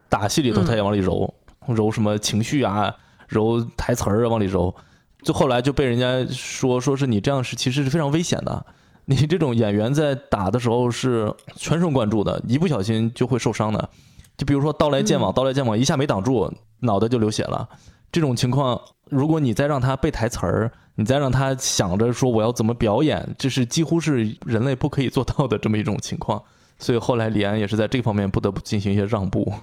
[0.10, 1.34] 打戏里头他也往里揉，
[1.68, 2.94] 揉什么情绪啊，
[3.28, 4.74] 揉台词儿啊往里揉，
[5.22, 8.66] 就后来就被人家说说是你这样是其实是非常危险的，
[9.06, 13.90] 你这种演员在打的时候是全神贯注的，一不小心就会受伤的，
[14.38, 17.68] 就比如说刀来剑往，刀来剑往一下没挡住，脑袋就流血了，
[18.12, 18.80] 这种情况
[19.10, 20.72] 如果你再让他背台词儿。
[21.00, 26.42] 你再让他想着说我要怎么表演，这是几乎是人类不可以做到的这么一种情况。
[26.80, 29.54] 所以后来李安也是在这方面不得不进行一些让步。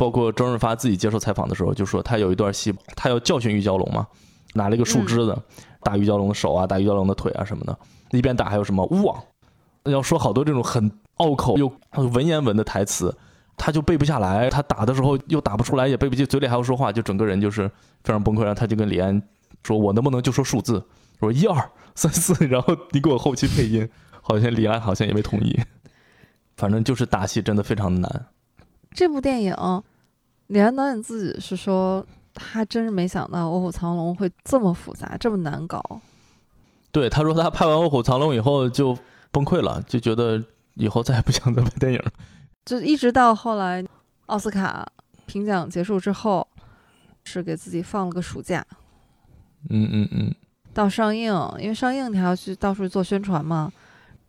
[0.00, 4.06] 包括周润发自己接受采访的时候就说，他有一段戏，他要教训玉娇龙嘛，
[4.54, 5.36] 拿了一个树枝子
[5.82, 7.78] 打玉娇龙的手啊，打玉娇龙的腿啊什么的，
[8.12, 9.22] 一边打还有什么勿忘，
[9.84, 11.70] 要说好多这种很拗口又
[12.08, 13.14] 文言文的台词，
[13.58, 14.48] 他就背不下来。
[14.48, 17.68] 他打的时候又打不出来，也背不进，嘴里还要说话，就整个人就是
[18.02, 18.38] 非常崩溃。
[18.40, 19.22] 然后他就跟李安。
[19.62, 20.82] 说我能不能就说数字？
[21.18, 23.86] 说一二三四，然后你给我后期配音。
[24.22, 25.60] 好像李安好像也没同意。
[26.56, 28.26] 反正就是打戏真的非常的难。
[28.92, 29.54] 这部电影，
[30.50, 35.80] 李安导演自己是说，他真是没想到《卧虎藏龙》会这么复杂，这么难搞。
[36.90, 38.96] 对，他说他拍完《卧虎藏龙》以后就
[39.30, 40.42] 崩溃了，就觉得
[40.74, 42.02] 以后再也不想再拍电影。
[42.64, 43.84] 就一直到后来
[44.26, 44.84] 奥斯卡
[45.24, 46.44] 评奖结束之后，
[47.22, 48.66] 是给自己放了个暑假。
[49.68, 50.34] 嗯嗯嗯，
[50.74, 53.72] 到上映，因为上映你还要去到处做宣传嘛。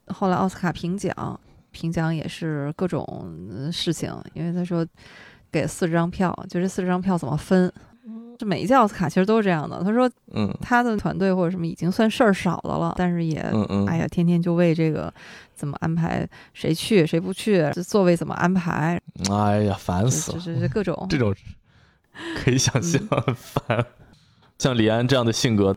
[0.10, 1.40] 后来奥斯卡评奖，
[1.72, 4.86] 评奖也是各种事情，因为他说
[5.52, 7.72] 给四十张票，就这四十张票怎么分？
[8.38, 9.84] 这每一届奥斯卡其实都是这样的。
[9.84, 15.14] 他说，嗯，他的团队或者什么已经算事儿少的了，但是也，嗯嗯哎呀，天天就为这个
[15.54, 19.00] 怎么安排谁去谁不去，这座位怎么安排？
[19.30, 20.40] 哎呀，烦死了！
[20.44, 21.36] 这这各种这种
[22.36, 23.00] 可以想象，
[23.36, 23.86] 烦。
[24.58, 25.76] 像李安这样的性格，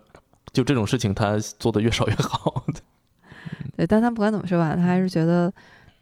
[0.52, 2.64] 就这种事情他做的越少越好。
[3.76, 5.52] 对，但他不管怎么说吧，他还是觉得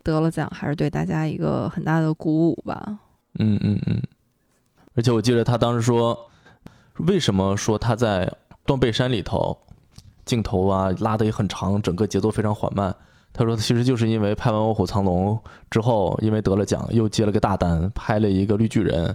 [0.05, 2.99] 得了奖还是对大家一个很大的鼓舞吧。
[3.39, 4.03] 嗯嗯嗯。
[4.95, 6.31] 而且我记得他当时说，
[6.99, 8.27] 为什么说他在
[8.67, 9.57] 《断背山》里头
[10.25, 12.95] 镜头啊拉的也很长，整个节奏非常缓慢。
[13.33, 15.35] 他说，其实就是因为拍完《卧虎藏龙》
[15.71, 19.09] 之后，因为得了奖，又接了个大单，拍了一个《绿巨人》。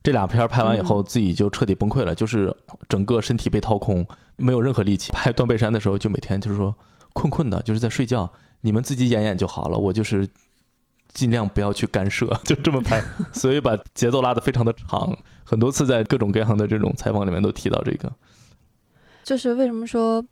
[0.00, 2.54] 这俩片儿拍完以后，自己就彻底崩溃了，就是
[2.88, 4.06] 整个身体被掏空，
[4.36, 5.10] 没有任何力气。
[5.10, 6.72] 拍《断背山》的时候，就每天就是说
[7.12, 8.30] 困困的，就是在睡觉。
[8.60, 10.28] 你们自己演演就好了，我就是
[11.14, 13.02] 尽量不要去干涉， 就这么拍。
[13.32, 18.12] 所以把节奏拉得非常的长，很多次在各种各样的这种采访里面都提到这个。
[19.22, 20.22] 就是为什么说？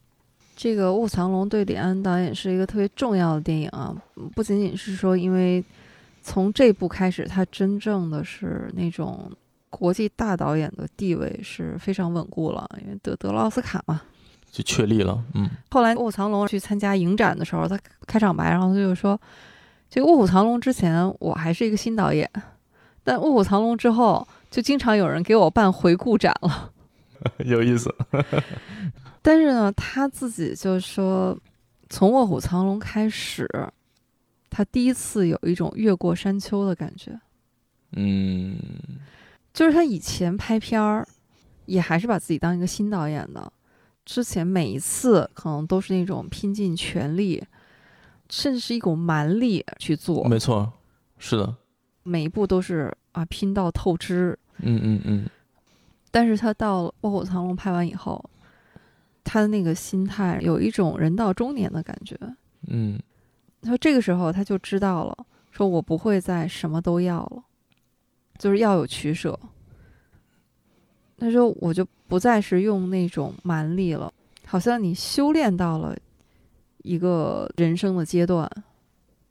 [0.54, 3.96] 这个《卧虎藏龙》对李安导演是一个特别重要的电影啊，
[4.34, 5.64] 不仅仅是说，因为
[6.22, 9.32] 从这部开始，他真正的是那种
[9.70, 14.02] 国际大导演的地位是非常稳固了，因为得得了奥斯卡嘛，
[14.52, 15.24] 就确立了。
[15.32, 15.48] 嗯。
[15.70, 17.76] 后来《卧虎藏龙》去参加影展的时候，他
[18.06, 19.18] 开场白，然后他就说
[19.92, 22.26] ：“这个《卧虎藏龙》之前我还是一个新导演，
[23.04, 26.72] 但《卧虎藏龙》之后，就经常有人给我办回顾展了。
[27.44, 27.94] ”有意思。
[29.20, 31.38] 但是呢，他自己就说，
[31.90, 33.46] 从《卧虎藏龙》开始，
[34.48, 37.20] 他第一次有一种越过山丘的感觉。
[37.94, 38.56] 嗯，
[39.52, 41.06] 就是他以前拍片儿，
[41.66, 43.52] 也还是把自己当一个新导演的。
[44.06, 47.44] 之前每一次可能都是那种拼尽全力，
[48.32, 50.26] 甚至是一股蛮力去做。
[50.26, 50.72] 没错，
[51.18, 51.54] 是的，
[52.02, 54.38] 每一步都是啊拼到透支。
[54.58, 55.28] 嗯嗯嗯。
[56.10, 58.24] 但是他到了《卧虎藏龙》拍完以后。
[59.24, 62.18] 他的那个心态有一种人到中年的感觉，
[62.66, 62.98] 嗯，
[63.62, 65.16] 他说这个时候他就知道了，
[65.52, 67.44] 说我不会再什么都要了，
[68.36, 69.38] 就是要有取舍。
[71.16, 74.12] 他说我就不再是用那种蛮力了，
[74.44, 75.96] 好像你修炼到了
[76.82, 78.50] 一个人生的阶段，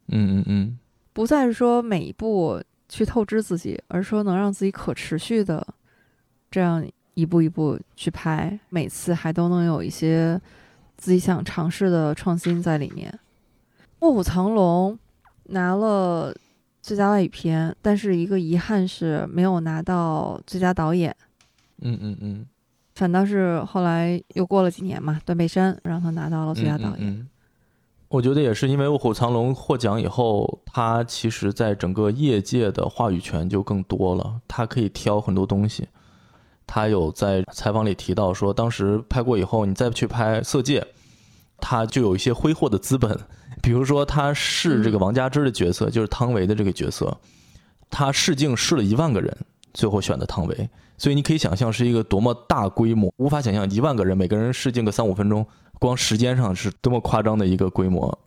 [0.08, 0.80] 嗯嗯嗯，
[1.14, 5.66] 不再是说每一步去透支自己，而是说能让自己可持续的
[6.50, 6.86] 这样。
[7.14, 10.40] 一步一步去拍，每次还都能有一些
[10.96, 13.12] 自己想尝试的创新在里面。
[14.00, 14.94] 《卧虎藏龙》
[15.52, 16.34] 拿了
[16.82, 21.14] 最佳外语片，但是一个遗憾是没有拿到最佳导演。
[21.82, 22.46] 嗯嗯嗯，
[22.96, 27.00] 反倒是后来又过了几年嘛，《断背山》让他拿到了最佳导演。
[27.00, 27.28] 嗯，
[28.12, 35.88] 我觉得也是因为《卧虎藏龙》获奖以后，他其实在整个业界的话语权就更多了，他可以挑很多东西。
[36.68, 40.82] 他有在采访里提到说，当时拍过以后，你再去拍《色戒》，
[41.62, 43.18] 他就有一些挥霍的资本。
[43.62, 47.18] 比如说，他试这个王佳芝的角色，就是汤唯的这个角色，
[47.90, 49.34] 他试镜试了一万个人，
[49.74, 50.70] 最后选的汤唯。
[50.98, 55.48] 所以你可以想象是一个多么大规模，无法想象一万个人每个人试镜个三五分钟，
[55.82, 58.18] 光时间上是多么夸张的一个规模。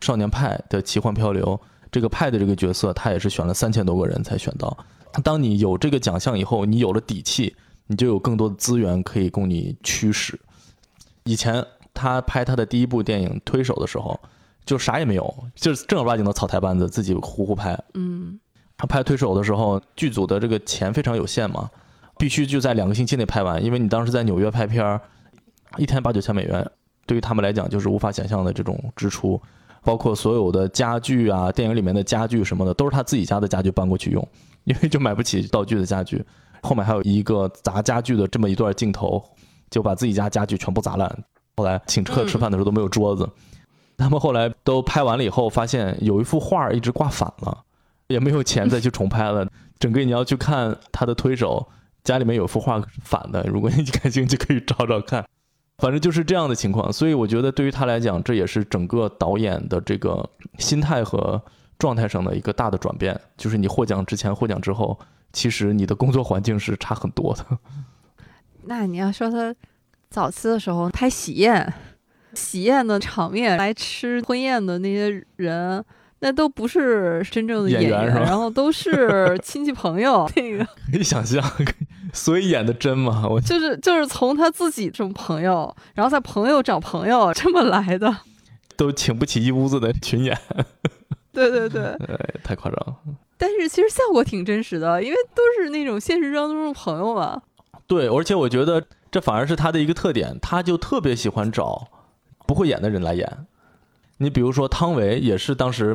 [0.00, 1.60] 少年派的奇幻漂流，
[1.90, 4.74] 这个派的这个角色，他也是选了三千多个人才选到。
[5.22, 7.54] 当你有这个奖项以后，你有了底气。
[7.88, 10.36] 你就有更多的资源可以供你驱使。
[11.22, 11.64] 以前
[11.94, 14.18] 他拍他的第一部电影《推手》的时候，
[14.64, 17.80] 就啥也没有，就是正儿八经的草台班子，自己呼呼拍。
[17.94, 18.40] 嗯，
[18.76, 21.70] 他拍《推手》的时候，剧组的这个钱非常有限嘛，
[22.18, 25.00] 必须就在两个星期内拍完，因为你当时在纽约拍片儿，
[25.76, 26.68] 一天八九千美元，
[27.06, 29.40] 对于他们来讲就是无法想象的这种支出，
[29.82, 34.28] 包括所有的家具啊，电影里面的家具什么的，都是他自己家的家具搬过去用，
[34.64, 36.24] 因为就买不起道具的家具。
[36.62, 39.22] 后面还有一个砸家具的这么一段镜头，
[39.70, 41.24] 就把自己家家具全部砸烂。
[41.56, 43.28] 后来请客吃饭的时候都没有桌子。
[43.96, 47.64] 他们后来都拍完了以后，发现有一幅画一直挂反了，
[48.08, 49.46] 也没有钱再去重拍了。
[49.78, 51.66] 整个你要去看他的推手，
[52.02, 55.24] 家里面有幅画反的，如果你感兴趣可以找找看。
[55.78, 61.42] 反正就是这样的情况，所以我觉得对于他来讲，这也是整个导演的这个心态和
[61.78, 64.98] 状态上的一个大的转变，就是你获奖之前、获奖之后。
[65.32, 67.44] 其实你的工作环境是差很多的。
[68.62, 69.54] 那你要说他
[70.08, 71.74] 早期的时候拍喜宴，
[72.32, 75.84] 喜宴的场面来吃婚宴的那些人，
[76.26, 80.28] 那都不是真正的演员，然后都是 亲戚朋友。
[80.34, 81.40] 那个可以想象，
[82.12, 83.24] 所以演的真吗？
[83.30, 88.12] 我就是就是从他自己这种朋友，然后在朋友找朋友这么来的，
[88.76, 90.36] 都请不起一屋子的群演。
[91.32, 91.96] 对对对，
[92.42, 92.96] 太夸张了。
[93.38, 97.40] 但是其实效果挺真实的，因为都是那种现实当中的朋友嘛。
[97.86, 101.86] 对，而且我觉得这反而是他的一个特点，他就特别喜欢找
[102.48, 103.46] 不会演的人来演。
[104.18, 105.94] 你比如说汤唯也是当时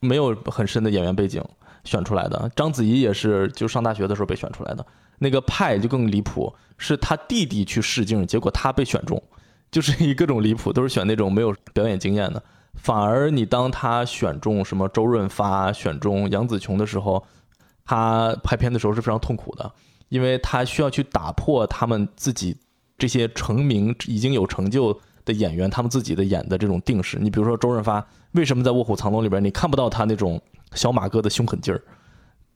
[0.00, 1.42] 没有很深的演员背景
[1.84, 4.84] 选出来的，章子怡也是就上大学的时候被选出来的。
[5.18, 9.22] 那个派就更离谱，是他弟弟去试镜，结果他被选中，
[9.70, 12.42] 就是 一各种离谱，都是选那种没有表演经验的。
[12.74, 17.24] 反而你当他选中什么周润发、选中杨紫琼的时候，
[17.84, 19.72] 他拍片的时候是非常痛苦的，
[20.08, 22.56] 因为他需要去打破他们自己
[22.98, 27.18] 这些成名已经有成就的演员他们自己的演的这种定式。
[27.20, 30.40] 你比如说周润发，为什么在《卧虎藏龙》里边你看不到他那种
[30.74, 31.82] 小马哥的凶狠劲儿？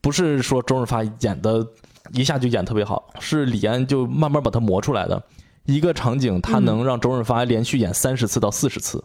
[0.00, 1.66] 不是说周润发演的。
[2.12, 5.20] 一下就演特别好，是李安就慢慢把他磨出来的。
[5.64, 9.02] 一个场景，他能让周润发连续演三十次到四十次，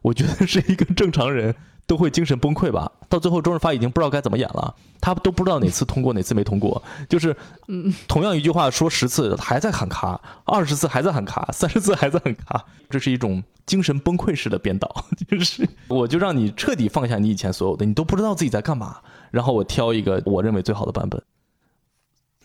[0.00, 1.54] 我觉得是一个正常人
[1.88, 2.92] 都会精神崩溃吧。
[3.08, 6.80] 到最后，周润发已经不知道该怎么演了，他都不知道哪次通过，哪次没通过。
[7.08, 7.34] 就是，
[7.66, 15.04] 嗯，同样一句话说十次还在喊卡，二十次还在喊卡，三十次还在喊卡，这是一种精神崩溃式的编导。
[15.26, 18.98] 就是，我就让你彻底放下你以前所有的，你都不知道自己在干嘛，
[19.30, 21.20] 然后我挑一个我认为最好的版本。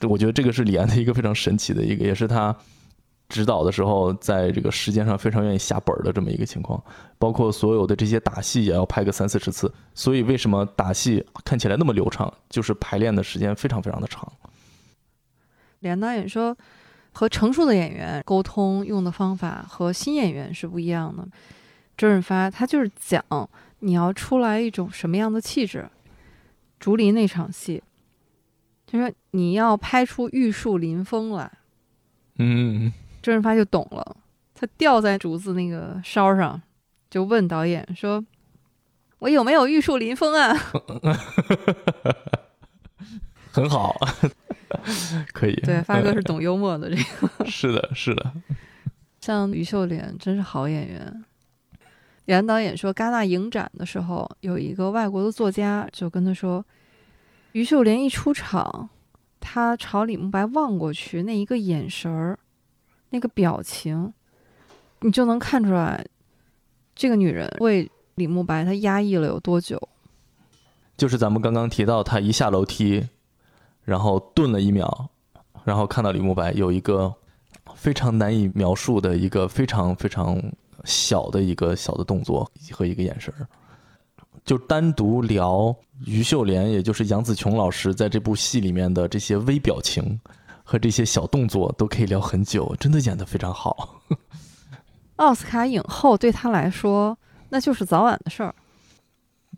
[0.09, 2.55] 我觉得这个是李安的一个非常神奇的一个，也是他
[3.33, 6.79] 指导的时候，在这个时间上非常愿意下本的这么一个情况。
[7.17, 14.31] 包括所有的这些打戏也要拍个三四十次，所以为什么打戏看起来那么流畅，就是排练的时间非常非常的长。
[15.79, 16.55] 连导演说，
[17.11, 21.27] 和成熟的演员沟通用的方法和新演员是不一样的。
[21.97, 23.23] 周润发他就是讲
[23.79, 25.89] 你要出来一种什么样的气质。
[26.79, 27.81] 竹林那场戏。
[28.85, 31.51] 他说：“你要拍出玉树临风来。”
[32.37, 34.17] 嗯，周润发就懂了。
[34.53, 36.61] 他吊在竹子那个梢上，
[37.09, 38.23] 就问导演说
[39.19, 40.53] ：“我有没有玉树临风啊？”
[43.51, 43.95] 很好，
[45.33, 45.55] 可以。
[45.61, 46.89] 对，发哥是懂幽默的。
[46.89, 47.03] 这个
[47.49, 48.33] 是的，是的。
[49.21, 51.23] 像于秀莲真是好演员。
[52.25, 56.63] 杨导演说，戛纳影展的时候，有一个外国的作家就跟他说。
[57.51, 58.89] 于秀莲一出场，
[59.39, 62.39] 他朝李慕白望过去，那一个眼神儿，
[63.13, 64.11] 那个表情，
[65.01, 66.03] 你就能看出来，
[66.95, 69.79] 这个女人为李慕白她压抑了有多久。
[70.97, 73.07] 就是咱们刚刚提到，她一下楼梯，
[73.83, 75.09] 然后顿了一秒，
[75.63, 77.13] 然后看到李慕白有一个
[77.75, 80.41] 非常难以描述的一个非常非常
[80.83, 83.45] 小的一个小的动作和一个眼神儿。
[84.43, 85.75] 就单独聊
[86.07, 90.19] 于秀莲，也就是杨紫琼老师在这部戏里面的这些微表情
[90.73, 94.01] 和这些小动作，都可以聊很久，真的演得非常好。
[95.17, 97.15] 奥斯卡影后对他来说，
[97.49, 98.55] 那就是早晚的事儿，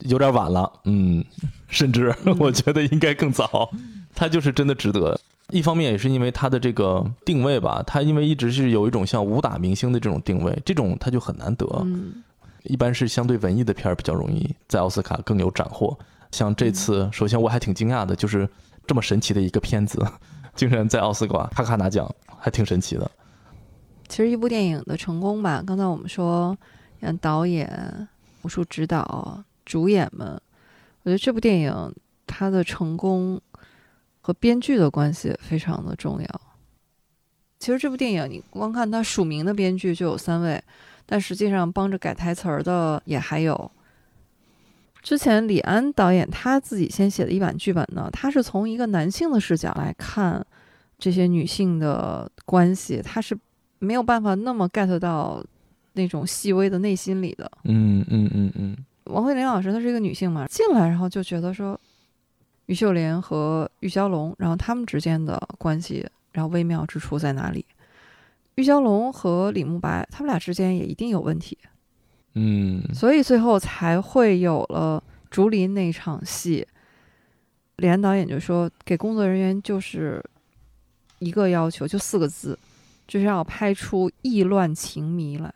[0.02, 1.24] 有点晚了，嗯，
[1.70, 3.70] 甚至我觉得应该更早。
[4.14, 5.18] 他就是真的值得，
[5.52, 11.88] 一方面也是因为他的这个定位吧，他因为一直是有一种像武打明星的这种定位，这种他就很难得。
[12.64, 15.98] 一般是相对文艺的片儿比较容易在奥斯卡更有斩获。
[16.34, 18.50] 像这次，首先我还挺惊讶的，就是
[18.86, 20.06] 这么神奇的一个片子，
[20.56, 23.10] 竟然在奥斯卡咔咔拿奖，还挺神奇的。
[24.08, 26.58] 其实一部电影的成功吧，刚才我们说，
[27.02, 28.08] 像导演、
[28.44, 30.40] 武术指导、主演们，
[31.04, 31.94] 我觉得这部电影
[32.26, 33.42] 它的成功
[34.22, 36.42] 和编剧的关系非常的重要。
[37.60, 40.64] 其实这部电影，你光看它署名的编剧就有三位。
[41.08, 43.72] 但实际上，帮着改台词儿的也还有。
[45.06, 50.44] 之前李安导演他自己先写的一版剧本呢，他是从一个男性的视角来看
[50.98, 53.38] 这些女性的关系，他是
[53.78, 55.46] 没有办法那么 get 到
[55.94, 57.52] 那种细微的内心里的。
[57.66, 58.76] 嗯嗯嗯嗯。
[59.04, 61.80] 王慧玲老师她是一个女性嘛，进来然后就觉得说，
[62.66, 67.64] 于秀莲和玉娇龙，然后他们之间的关系，然后微妙之处在哪里？
[68.56, 71.56] 玉娇龙和李慕白，他们俩之间也一定有问题，
[72.36, 76.68] 嗯，所以最后才会有了竹林那场戏。
[77.78, 80.24] 李安导演就说，给工作人员就是
[81.20, 82.58] 一个要求，就四个字，
[83.08, 85.54] 就是要拍出意乱情迷来。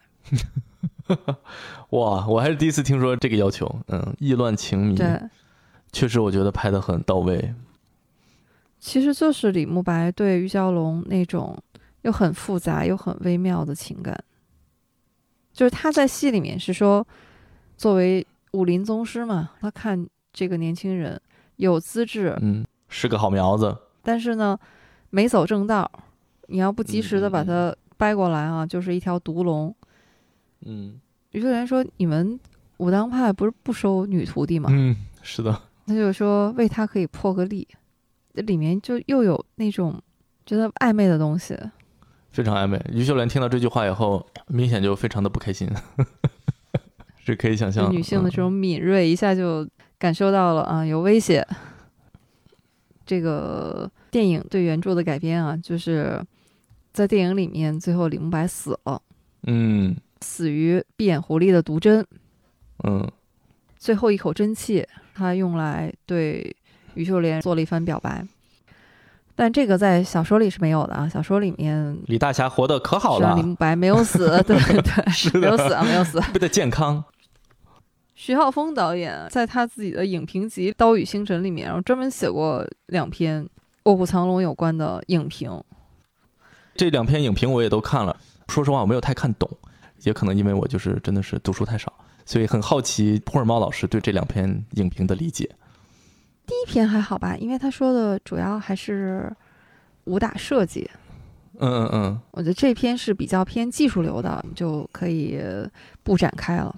[1.92, 5.22] 哇，我还是第一次听说这个要求，嗯，意乱情迷，对，
[5.92, 7.54] 确实我觉得拍的很到位。
[8.80, 11.58] 其实就是李慕白对玉娇龙那种。
[12.04, 14.18] 又很复杂又很微妙的情感，
[15.60, 17.06] 就是他在戏里面是说，
[17.76, 21.22] 作为武林宗师嘛，他看这个年轻人
[21.58, 24.58] 有资质，嗯，是个好苗子，但是呢，
[25.10, 25.92] 没走正道，
[26.48, 29.76] 你要不及时的把他掰过来啊，就是一条毒龙。
[30.62, 30.98] 嗯，
[31.32, 32.40] 于秀莲说：“你们
[32.78, 35.62] 武当派不是不收女徒弟吗？”嗯，是的。
[35.86, 37.68] 他就说为他可以破个例，
[38.34, 40.02] 这里面就又有那种
[40.46, 41.54] 觉得暧昧的东西。
[42.32, 42.80] 非常暧昧。
[42.92, 45.70] 于秀莲听到这句话以后，明显就非常的不开心，
[47.24, 47.92] 是可以想象。
[47.92, 49.68] 女性的这种敏锐，一下就
[49.98, 51.46] 感受到了啊，有威胁。
[53.06, 56.24] 这个电影对原著的改编啊，就是
[56.94, 59.02] 在电影里面，最后李慕白死了，
[59.48, 62.06] 嗯死于闭眼狐狸的毒针，
[62.84, 63.12] 嗯
[63.78, 66.56] 最后一口真气，他用来对
[66.94, 68.24] 于秀莲做了一番表白。
[69.40, 74.82] 但这个在小说里是没有的啊，小说里面李大侠活得可好了李，慕白没有死，对 对，
[75.32, 76.20] 对没有死，啊，没有死。
[76.34, 77.02] 为了健康。
[78.16, 83.42] 徐浩峰导演在他自己的影评集《刀与星辰》里面，然后专门写过两篇
[83.84, 85.50] 《卧虎藏龙》有关的影评。
[86.76, 88.18] 这两篇影评我也都看了，
[88.50, 89.50] 说实话我没有太看懂，
[90.04, 91.94] 也可能因为我就是真的是读书太少，
[92.26, 95.50] 所以很好奇普尔猫老师对这两篇影评的理解。
[96.50, 99.32] 第一篇还好吧，因为他说的主要还是
[100.06, 100.90] 武打设计。
[101.60, 105.40] 嗯嗯嗯，我觉得这篇是比较偏技术流的，就可以
[106.02, 106.76] 不展开了。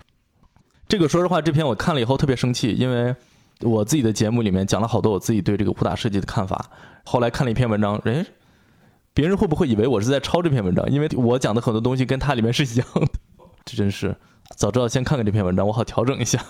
[0.90, 3.16] 这个说实话，这篇我看了以后特别生气，因为
[3.62, 6.70] 我自己的节目里面讲了好多我自己对这个武打设计的看法。
[7.06, 8.26] 后来看了一篇文章，诶，
[9.14, 10.86] 别人会不会以为我是在抄这篇文章？
[10.92, 13.08] 因为我讲的很多东西跟它里面是一样的。
[13.64, 14.14] 这真是
[14.58, 16.44] 早知道先看看这篇文章，我好调整一下。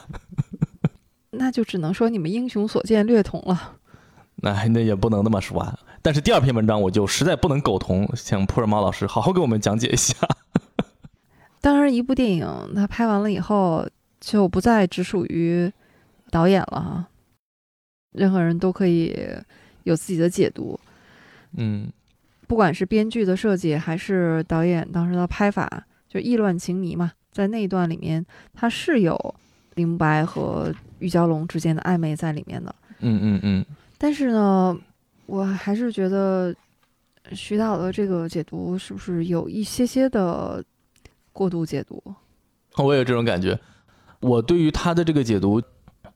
[1.31, 3.77] 那就只能说你们英雄所见略同了。
[4.35, 5.77] 那那也不能那么说啊。
[6.01, 10.15] 但是第二篇文章我就实在不能苟同，请普尔猫老师好好给我们讲解一下。
[11.61, 13.87] 当然，一部电影它拍完了以后
[14.19, 15.71] 就不再只属于
[16.31, 17.07] 导演了哈，
[18.13, 19.15] 任何人都可以
[19.83, 20.79] 有自己的解读。
[21.57, 21.91] 嗯
[22.47, 27.11] 不管是编剧的设计，还是导演当时的拍法，就意乱情迷嘛。
[27.31, 29.35] 在那一段里面，他是有
[29.75, 32.73] 林慕白和玉娇龙之间的暧昧在里面的。
[32.99, 33.65] 嗯嗯嗯，
[33.97, 34.77] 但是呢，
[35.25, 36.55] 我还是觉得
[37.33, 40.63] 徐导的这个解读是不是有一些些的
[41.33, 42.01] 过度解读？
[42.77, 43.59] 我也有这种感觉。
[44.19, 45.61] 我对于他的这个解读，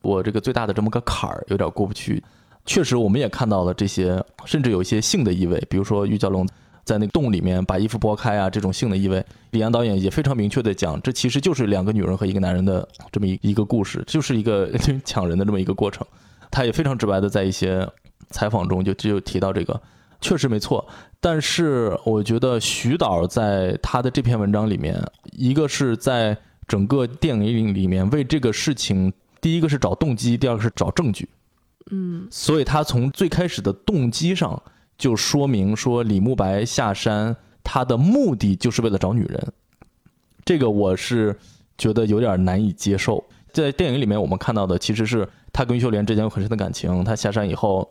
[0.02, 2.24] 我这个最大的这么个坎儿有点过不去。
[2.66, 6.48] 确实，我们也看到了这些，甚至有一些性的意味，比如说玉娇龙
[6.86, 9.26] 在那个洞里面把衣服剥开啊，这种性的意味。
[9.52, 14.72] 李安导演也非常明确的讲，这其实就是两个女人和一个男人的这么一 一个故事，就是一个
[15.04, 16.06] 抢人的这么一个过程。
[16.52, 17.86] 他也非常直白的在一些
[18.30, 19.82] 采访中就就提到这个，
[20.22, 20.88] 确实没错。
[21.20, 29.12] 但是我觉得徐导在他的这篇文章里面，一个是在整个电影里面为这个事情，
[29.42, 31.28] 第一个是找动机，第二个是找证据。
[31.92, 34.62] 嗯所以他从最开始的动机上
[34.98, 39.54] 就说明说李慕白下山，他的目的就是为了找女人。
[40.44, 41.38] 这个我是
[41.78, 43.24] 觉得有点难以接受。
[43.52, 47.90] 在电影里面，我们看到的其实是他跟于秀莲之间有很深的感情，他下山以后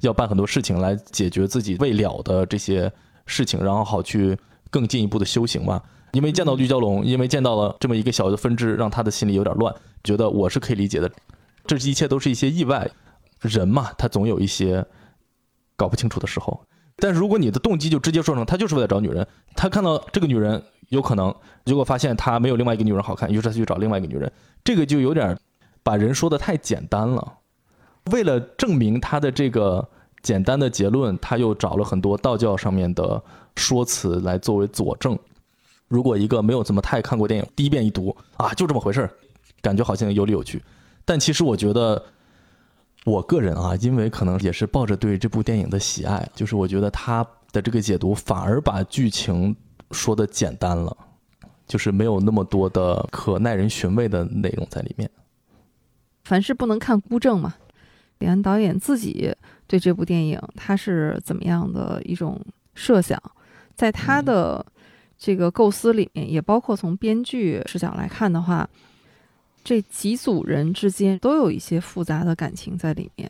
[0.00, 2.92] 要办很多事情来解决自己未了的这些
[3.26, 4.38] 事情，然后好去
[4.70, 5.82] 更进一步的修行嘛。
[6.12, 11.10] 因为见到绿蛟龙，因为见到了这么一个小的分支，让他的心里有点乱，觉得我是可以理解的。
[11.66, 12.88] 这一切都是一些意外，
[13.40, 14.86] 人嘛，他总有一些
[15.76, 16.60] 搞不清楚的时候。
[16.96, 21.34] 但是如果你的动机就直接说成他就是为了找女人，他看到这个女人有可能，
[21.64, 24.32] 结果发现他没有另外一个女人好看，于是他去找另外一个女人，
[24.64, 25.38] 这个就有点
[25.82, 27.34] 把人说的太简单了。
[28.12, 29.86] 为了证明他的这个
[30.22, 33.22] 简单的结论，他又找了很多道教上面的
[33.56, 35.18] 说辞来作为佐证。
[35.88, 39.10] 如果一个没有怎么太看过电影，第一遍一读啊，就这么回事儿，
[39.60, 40.62] 感觉好像有理有据。
[41.04, 42.02] 但其实我觉得，
[43.06, 49.54] 我个人啊，因为可能也是抱着对这部电影的喜爱，就是我觉得他的这个解读反而把剧情
[49.92, 50.96] 说的简单了，
[51.68, 55.08] 就是没有那么多的可耐人寻味的内容在里面。
[56.24, 57.54] 凡事不能看孤证嘛。
[58.18, 59.32] 李安导演自己
[59.68, 63.22] 对这部电影他是怎么样的一种设想，
[63.76, 64.66] 在他的
[65.16, 68.68] 这个构思里面，也包括从编剧视角来看的话，
[69.66, 73.28] 这几组人之间都有一些复杂的感情在里面。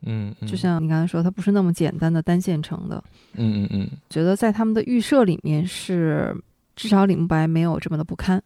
[0.00, 3.02] 嗯，嗯就像你刚才说，它不是那么简单的单线程的。
[3.34, 6.36] 嗯嗯嗯觉得在他们的预设里面是，
[6.74, 8.42] 至少李慕白没有这么的不堪。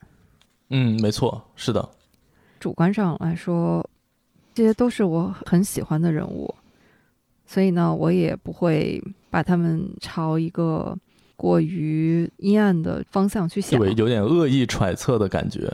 [0.68, 1.88] 嗯，没错，是的，
[2.60, 3.88] 主观上来说，
[4.52, 6.54] 这些都是我很喜欢的人物，
[7.46, 10.94] 所以呢，我也不会把他们朝一个
[11.36, 13.80] 过于阴暗的方向去想。
[13.80, 15.72] 对，有点恶意揣测的感觉。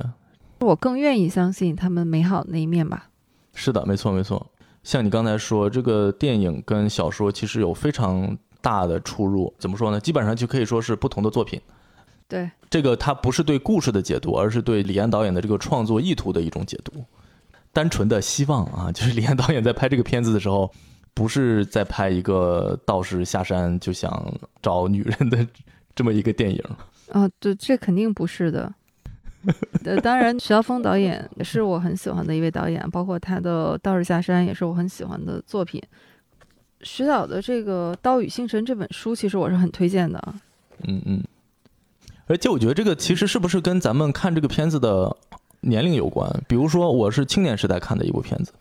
[0.61, 3.09] 我更愿意相信他们美好的那一面吧。
[3.55, 4.45] 是的，没错没错。
[4.83, 9.53] 像你刚才说，这个电影跟小说其实有非常大的出入。
[9.59, 9.99] 怎么说呢？
[10.01, 11.61] 基本上就可以说是不同的作品。
[12.29, 17.05] 对，这个它不是对故事的解读，而是对李安导演的这个创作意图的一种解读。
[17.73, 20.71] 单纯的希望啊， 就是李安导演在拍这个片子的时候，
[21.15, 25.47] 不是在拍一个道士下山就想找女人的
[25.95, 26.63] 这么一个电影。
[27.13, 28.73] 啊，对，这肯定不是的。
[29.85, 35.83] 呃，当然，徐晓峰导演也是我很喜欢的一位导演，包括他的《道士下山》也是我很喜欢的作品。
[36.83, 40.35] 徐导的这个《刀与星辰》这本书，其实我是很推荐的。
[40.87, 41.23] 嗯嗯。
[42.27, 45.17] 而且我觉得这个其实是不是跟咱们看这个片子的
[45.61, 46.29] 年龄有关？
[46.49, 48.53] 比如说我是青年时代看的一部片子，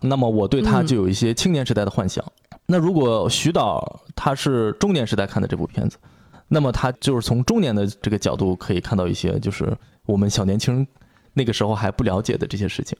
[0.00, 2.24] 那么我对他就有一些青年时代的幻想。
[2.64, 5.98] 那如果徐导他是中年时代看的这部片子，
[6.48, 9.76] 那么他就是从中年的这个角度可以看到一些就是
[10.06, 10.86] 我们小年轻
[11.32, 12.96] 那个时候还不了解的这些事情。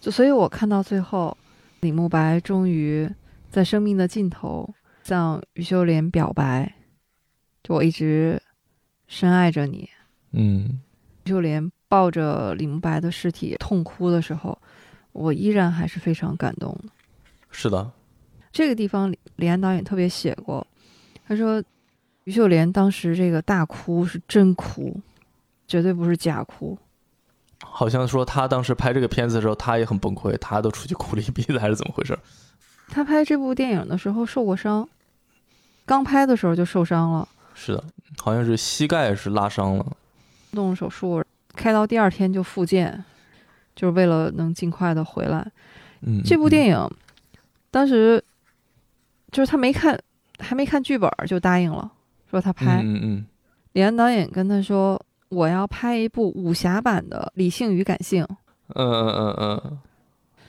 [0.00, 1.36] 就所以，我看到最后，
[1.80, 3.08] 李慕白终于
[3.50, 4.68] 在生命的尽头
[5.04, 6.74] 向于秀莲表白，
[7.62, 8.40] 就我一直。
[9.08, 9.88] 深爱着你，
[10.32, 10.80] 嗯，
[11.26, 14.58] 秀莲抱着李慕白的尸体痛哭的时候，
[15.12, 16.88] 我依然还是非常感动的。
[17.52, 17.88] 是的，
[18.50, 20.66] 这个地方李安导演特别写过，
[21.24, 21.62] 他说
[22.24, 25.00] 于秀莲当时这个大哭是真哭，
[25.66, 26.78] 绝对不是假哭。
[27.64, 32.18] 好像说他当时拍这个片子的时候，他也很崩溃，他都出去哭了一鼻子，还是怎么回事？
[32.88, 34.88] 他拍这部电影的时候受过伤，
[35.84, 37.28] 刚拍的时候就受伤了。
[37.54, 37.82] 是的，
[38.18, 39.86] 好像是膝盖是拉伤了，
[40.52, 41.24] 动了手术，
[41.54, 43.02] 开刀第二天就复健，
[43.74, 45.50] 就是为了能尽快的回来。
[46.02, 46.90] 嗯，这部电影
[47.70, 48.22] 当时
[49.32, 49.98] 就是他没看，
[50.38, 51.90] 还没看剧本就答应了，
[52.30, 52.82] 说他拍。
[52.84, 53.26] 嗯嗯。
[53.72, 58.24] 李安导演跟他说：“我要拍一部武侠版的《理性与感性》。”
[58.74, 59.78] 嗯嗯嗯嗯。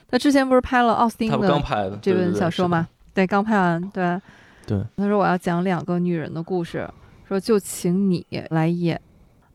[0.08, 2.88] 他之前不是拍了奥斯汀的这本小说吗？
[3.12, 4.20] 对，刚拍完，对。
[4.66, 6.88] 对，他说我要讲两个女人的故事，
[7.26, 9.00] 说就请你来演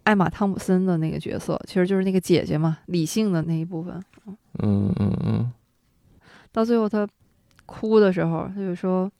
[0.03, 4.01] 艾玛汤普森的那个角色，其实就是那个姐姐嘛，理性的那一部分。
[4.59, 5.51] 嗯嗯嗯。
[6.51, 7.07] 到最后他
[7.65, 9.11] 哭的时候，他就说：“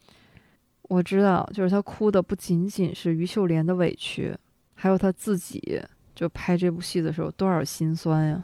[0.90, 4.36] 我知道，就是他哭的不仅仅是于秀莲的委屈，
[4.74, 5.82] 还有他自己，
[6.16, 8.44] 就拍这部戏的时候多少心酸呀。”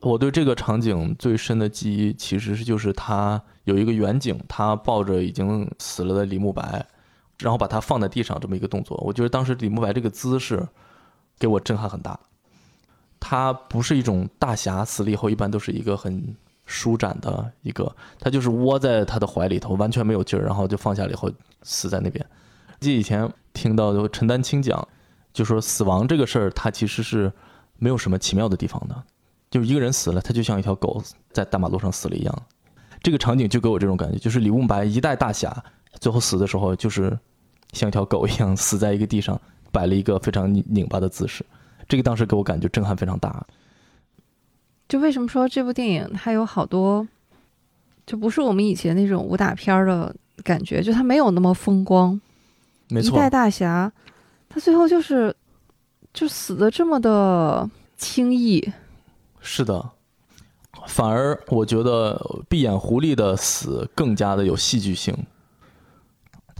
[0.00, 6.86] 我对这个场景最深的记忆，其实是就是他有一个远景，他抱着已经死了的李慕白，
[7.38, 8.96] 然后把他放在地上这么一个动作。
[9.04, 10.66] 我觉得当时李慕白这个姿势
[11.38, 12.18] 给我震撼很大。
[13.22, 16.34] 他不是一种大侠死了以后一般都是一个很
[16.64, 21.30] 舒展的一个，他就是窝在他的怀里头，完全没有劲儿，然后就放下了以后
[21.62, 22.24] 死在那边。
[22.80, 24.88] 记以前听到就陈丹青讲，
[25.32, 27.32] 就说死亡这个事儿，它其实是
[27.78, 29.02] 没有什么奇妙的地方的。
[29.50, 31.02] 就是一个人死了，他就像一条狗
[31.32, 32.42] 在大马路上死了一样，
[33.02, 35.52] 这个场景就给我这种感觉，就是李慕白一代大侠，
[35.98, 37.18] 最后死的时候就是
[37.72, 39.40] 像一条狗一样死在一个地上，
[39.72, 41.44] 摆了一个非常拧巴的姿势，
[41.88, 43.44] 这个当时给我感觉震撼非常大。
[44.88, 47.08] 就为什么说这部电影它有好多，
[48.06, 52.20] 就不是我们以前那种武打片的感觉，就它没有那么风光。
[52.88, 53.92] 没错，一代大侠，
[54.50, 55.34] 他最后就是
[56.12, 58.70] 就死的这么的轻易。
[59.40, 59.90] 是的，
[60.86, 65.16] 反而我觉得闭眼狐狸的死更加的有戏剧性。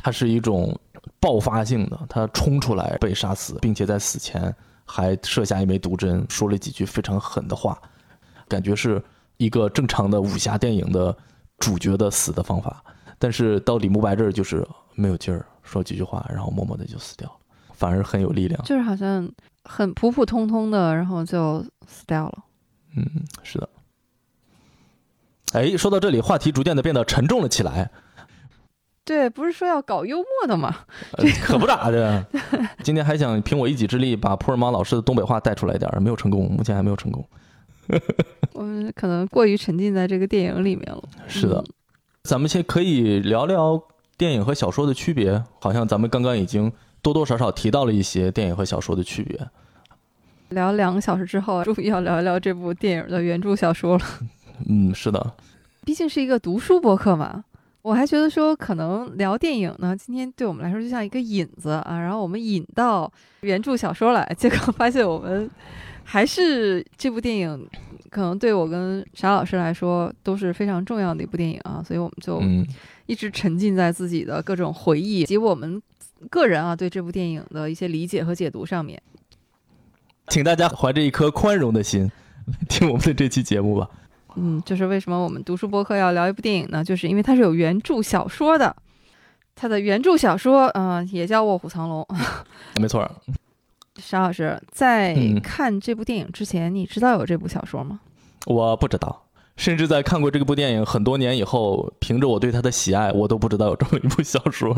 [0.03, 0.75] 它是一种
[1.21, 4.55] 爆发性的，他冲出来被杀死，并且在死前
[4.87, 7.79] 还射下一枚毒针，说了几句非常狠的话，
[8.49, 9.03] 感觉是
[9.37, 11.15] 一个正常的武侠电影的
[11.59, 12.83] 主角的死的方法。
[13.19, 17.31] 但是到李慕白这儿就是没有劲儿，说几句话，然后默默的就死掉，
[17.81, 18.63] 反而很有力量。
[18.65, 19.27] 就是好像
[19.65, 22.45] 很普普通通的，然后就死掉了。
[22.95, 23.05] 嗯，
[23.43, 23.69] 是的。
[25.55, 27.91] 哎，说到这里，话题逐渐的变得沉重了起来。
[29.03, 30.77] 对，不是说要搞幽默的吗？
[31.43, 32.25] 可不咋的。
[32.85, 37.27] 今天还想凭我一己之力把普尔玛老师的东北话带出来一点，没有成功，目前还没有成功。
[38.53, 41.03] 我们可能过于沉浸在这个电影里面了。
[41.27, 41.65] 是的，
[42.23, 43.83] 咱们先可以聊聊
[44.17, 45.43] 电影和小说的区别。
[45.61, 46.71] 好像咱们刚刚已经
[47.03, 49.39] 多多少少提到了一些电影和小说的区别。
[50.51, 54.05] 聊两个小时之后， 终于要聊一聊这部电影的原著小说了。
[54.69, 55.35] 嗯，是的，
[55.85, 57.45] 毕竟是一个读书博客嘛。
[57.83, 63.11] 我还觉得说，可能聊电影呢，今天对我们来说就像一个引子啊，然后我们引到
[63.41, 65.49] 原著小说来，结果发现我们
[66.05, 67.67] 还是这部电影，
[68.11, 72.43] 可能对我跟沙老师来说都是非常重要的一部电影啊，所以我们就
[73.07, 75.81] 一直沉浸在自己的各种回忆及我们
[76.29, 79.01] 个人啊对这部电影的一些理解和解读上面。
[80.29, 82.11] 请大家怀着一颗宽容的心
[82.69, 83.89] 听我们的这期节目吧。
[84.37, 86.85] 嗯，就是为什么我们读书播客要聊一部电影呢？
[86.85, 88.77] 就是因为它是有原著小说的，
[89.57, 92.03] 它的原著小说，嗯，也叫《卧虎藏龙》。
[92.81, 93.11] 没错。
[93.97, 98.01] 沙老师在看这部电影之前，你知道有这部小说吗？
[98.47, 99.25] 我不知道，
[99.61, 104.75] 甚至在看过这部电影很多年以后，凭着我对它的喜爱，我都不知道有这么一部小说。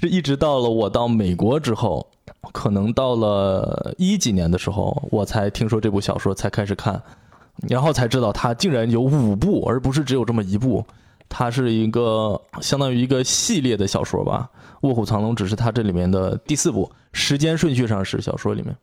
[0.00, 2.08] 是一直到了我到美国之后。
[2.50, 7.00] 可能到了一几年的时候，我才听说这部小说，才开始看，
[7.68, 10.82] 然后才知道它竟然有五部，而不是只有这么一部。
[11.28, 14.48] 它是一个相当于一个系列的小说吧，
[14.80, 18.74] 《卧虎藏龙》只是它这里面的第四部，时间顺序上是小说里面。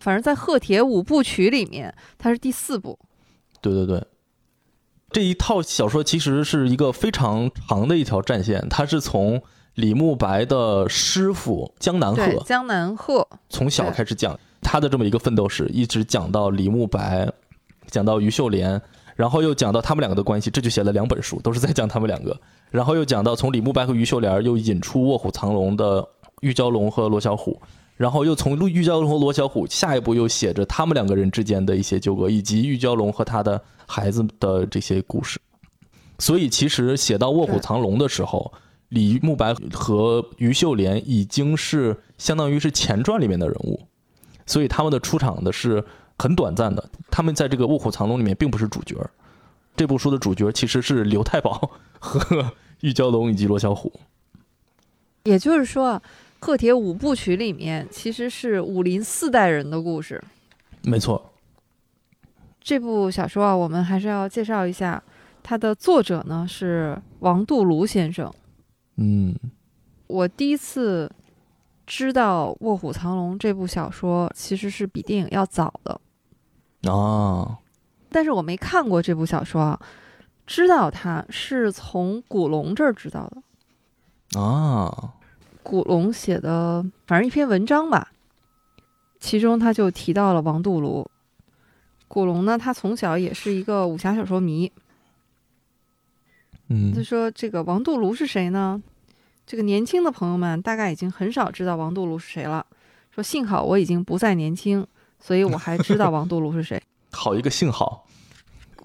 [0.00, 2.98] 反正在鹤铁五部曲里面，它是第四部。
[3.60, 4.04] 对对对，
[5.14, 9.40] 这一套小说其实是一个非常长的一条战线，它是从
[9.74, 17.32] 李慕白的师傅江南，鹤江南鹤，从小开始讲他的这么一个奋斗史，一直讲到李慕白，
[17.86, 18.82] 讲到于秀莲，
[19.14, 22.36] 然后又讲到他们两个的关系，这就写了两本书，都是在讲他们两个。
[22.72, 26.04] 然后又讲到从李慕白和于秀莲又引出卧虎藏龙的
[26.40, 27.62] 玉娇龙和罗小虎，
[27.96, 35.40] 然后又从玉娇龙和罗小虎下一步又写着他们两个人之间的一些纠葛，以及玉娇龙和他的孩子的这些故事。
[36.18, 38.52] 所以其实写到卧虎藏龙的时候，
[38.88, 43.80] 李慕白和于秀莲已经是相当于是前传里面的人物，
[44.46, 45.84] 所以他们的出场的是
[46.18, 46.88] 很短暂的。
[47.10, 49.10] 他们在这个《卧虎藏龙》里面并不是主角儿，
[49.76, 53.92] 这部书的主角其实是刘太保和玉娇龙以及罗小虎。
[55.24, 56.00] 也就是说
[56.44, 60.22] 啊，鹤铁五部曲里面其实是武林四代人的故事。
[60.82, 61.32] 没错，
[62.60, 65.02] 这部小说啊，我们还是要介绍一下，
[65.42, 68.30] 它的作者呢是王杜庐先生。
[68.96, 69.34] 嗯
[70.06, 71.10] 我第一次
[71.86, 75.98] 知道《卧虎藏龙》这部小说，其实是比电影要早的，
[76.90, 77.56] 哦，
[78.10, 79.80] 但是我没看过这部小说啊。
[80.46, 85.14] 知道它是从古龙这儿知道的，啊，
[85.64, 88.12] 古龙写的反正一篇文章吧，
[89.18, 91.06] 其中他就提到了王杜庐。
[92.06, 94.70] 古龙呢，他从小也是一个武侠小说迷，
[96.68, 98.80] 嗯他嗯说：“这个王杜庐是谁呢？
[99.46, 102.64] 这个年轻的朋友们大概已经很少知道王杜庐是谁了。
[103.10, 104.86] 说幸好我已经不再年轻，
[105.18, 106.80] 所以我还知道王杜庐是谁。
[107.10, 108.06] 好一个幸好。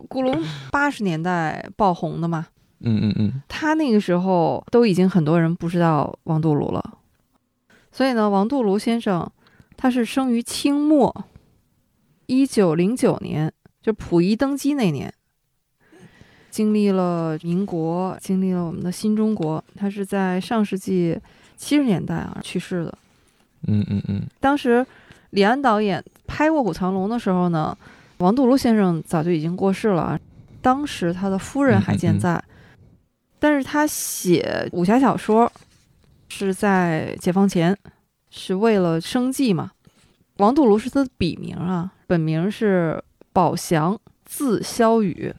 [0.07, 0.41] 古龙
[0.71, 2.47] 八十年代爆红的嘛，
[2.81, 6.97] 嗯嗯嗯，他那个时候都已经很多人不知道王杜庐了。
[7.91, 9.29] 所以呢，王杜庐先生
[9.75, 11.25] 他是生于清末，
[12.27, 13.51] 一九零九年，
[13.81, 15.13] 就溥仪登基那年。”
[16.51, 21.15] 经历了民国，经历了我们的新中国，他是在上世纪
[21.55, 22.97] 七十年代啊去世的。
[23.67, 24.85] 嗯嗯嗯，当时
[25.29, 27.77] 李安导演拍《卧虎藏龙》的时候呢，
[28.17, 30.19] 王杜庐先生早就已经过世了啊。
[30.61, 32.43] 当时他的夫人还健在，
[33.39, 35.51] 但是他写武侠小说
[36.27, 37.75] 是在解放前，
[38.29, 39.71] 是为了生计嘛。
[40.37, 43.01] 王杜庐是他的笔名啊，本名是
[43.33, 45.33] 宝祥，字萧雨。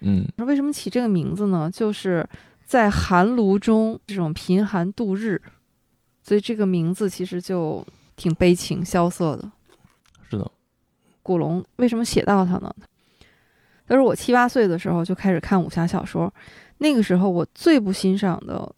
[0.00, 1.70] 嗯为什么起这个名字呢？
[1.72, 2.26] 就是
[2.64, 5.42] 在寒炉中这种贫寒度日，
[6.22, 7.84] 所以这个名字其实就
[8.14, 9.50] 挺悲情萧瑟的。
[10.30, 10.50] 是的，
[11.22, 12.74] 古龙为什么写到他呢？
[13.86, 16.32] 他说我七八岁的时候就开始看武侠小说，
[16.78, 18.70] 那个时候我最不欣赏的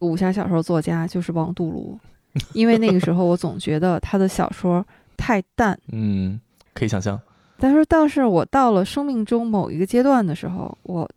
[0.00, 1.98] 武侠小说作家就是王杜庐，
[2.52, 4.84] 因为那个时候我总觉得他的小说
[5.16, 5.78] 太淡。
[5.92, 6.40] 嗯，
[6.74, 7.20] 可以想象。
[7.58, 11.10] 但是，倒是我到了生命中某一个阶段的时候，我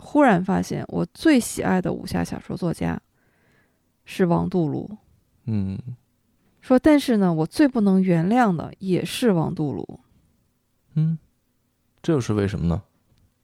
[0.00, 3.00] 忽然发现，我最喜爱的武侠小说作家
[4.04, 4.88] 是王杜庐。
[5.44, 5.78] 嗯
[6.60, 9.98] 说，但是呢，我最不能原谅的也是王杜庐。
[10.94, 11.16] 嗯，
[12.02, 12.82] 这又是为什么呢？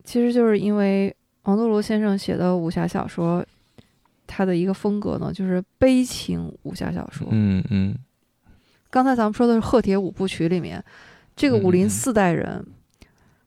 [0.02, 3.44] 其实就是因为王杜庐先生写的武侠小说，
[4.26, 7.26] 他的一个风格呢，就是悲情武侠小说。
[7.30, 7.94] 嗯嗯
[8.90, 10.82] 刚才咱们说的是《鹤铁五部曲》里面，
[11.34, 12.64] 这个武林四代人，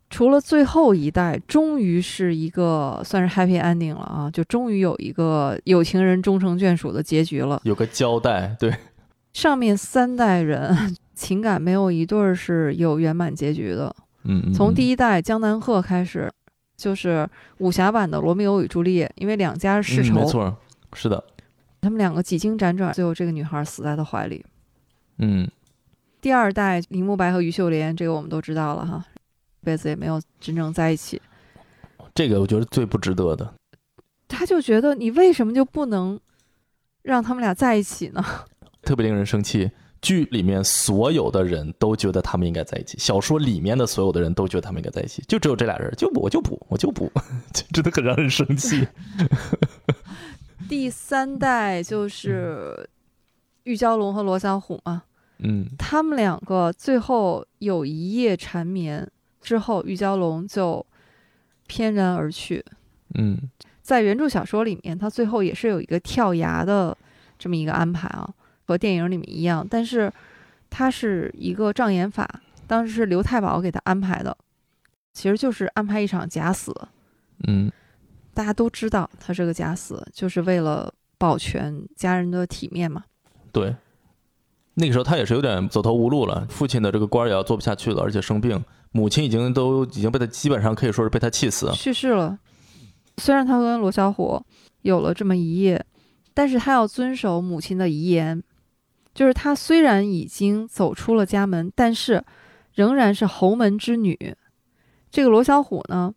[0.10, 7.62] 除了最后一代，终于是一个算是 happy ending 了啊，就终于有一个有情人终成眷属的结局了。
[7.64, 8.74] 有个交代，对，
[9.34, 13.96] 上面三代人情感没有一对儿是有圆满结局的。
[14.24, 16.32] 嗯，嗯从第一一代江南鹤开始，
[16.76, 17.28] 就是
[17.60, 20.58] 武侠版的《罗密欧与朱丽叶》，因为两家是世仇，嗯没错，
[20.94, 21.24] 是的，
[21.82, 24.46] 他们两个几经辗转，最后这个女孩死在他怀里。
[25.18, 25.50] 嗯
[26.22, 29.06] 第二代林慕白和于秀莲，这个我们都知道了哈，
[29.62, 31.22] 这辈子也没有真正在一起。
[32.14, 33.54] 这个我觉得最不值得的。
[34.28, 36.20] 他就觉得你为什么就不能
[37.04, 38.26] 让他们俩在一起呢？
[38.82, 39.70] 特别令人生气。
[40.02, 47.12] 剧里面所有的人都觉得他们应该在一起，小说里面的所有的人都觉得他们应该在一起，就只有这俩人，就我就补，我就不，
[47.54, 48.88] 就 真的很让人生气。
[50.70, 52.90] 第三代就是
[53.64, 55.04] 玉娇龙和罗小虎嘛，
[55.40, 59.10] 嗯他们两个最后有一夜缠绵
[59.42, 60.86] 之后，玉娇龙就
[61.68, 62.64] 翩然而去。
[63.16, 63.38] 嗯
[63.82, 66.98] 在原著小说里面，他最后也是有一个跳崖的
[67.38, 68.28] 这么一个安排啊，
[68.66, 70.12] 和电影里面一样，但是
[70.70, 74.36] 它是一个障眼法，当时是刘太保给他安排的，
[75.14, 76.74] 其实就是安排一场假死。
[77.48, 77.72] 嗯
[78.34, 83.04] 大家都知道他这个假死，就是为了保全家人的体面嘛。
[83.54, 83.74] 对，
[84.74, 88.62] 那个时候他也是有点走投无路了，父亲的这个官儿也要做不下去了，而且生病，
[88.92, 91.72] 母亲已经都已经被他基本上可以说是被他气死。
[91.72, 92.38] 去世了。
[93.18, 94.44] 虽然他跟罗小虎
[94.82, 95.86] 有了这么一夜，
[96.34, 98.44] 但是他要遵守母亲的遗言，
[99.16, 102.24] 就是他虽然已经走出了家门，但是
[102.74, 104.36] 仍然是侯门之女。
[105.10, 106.14] 这个罗小虎呢，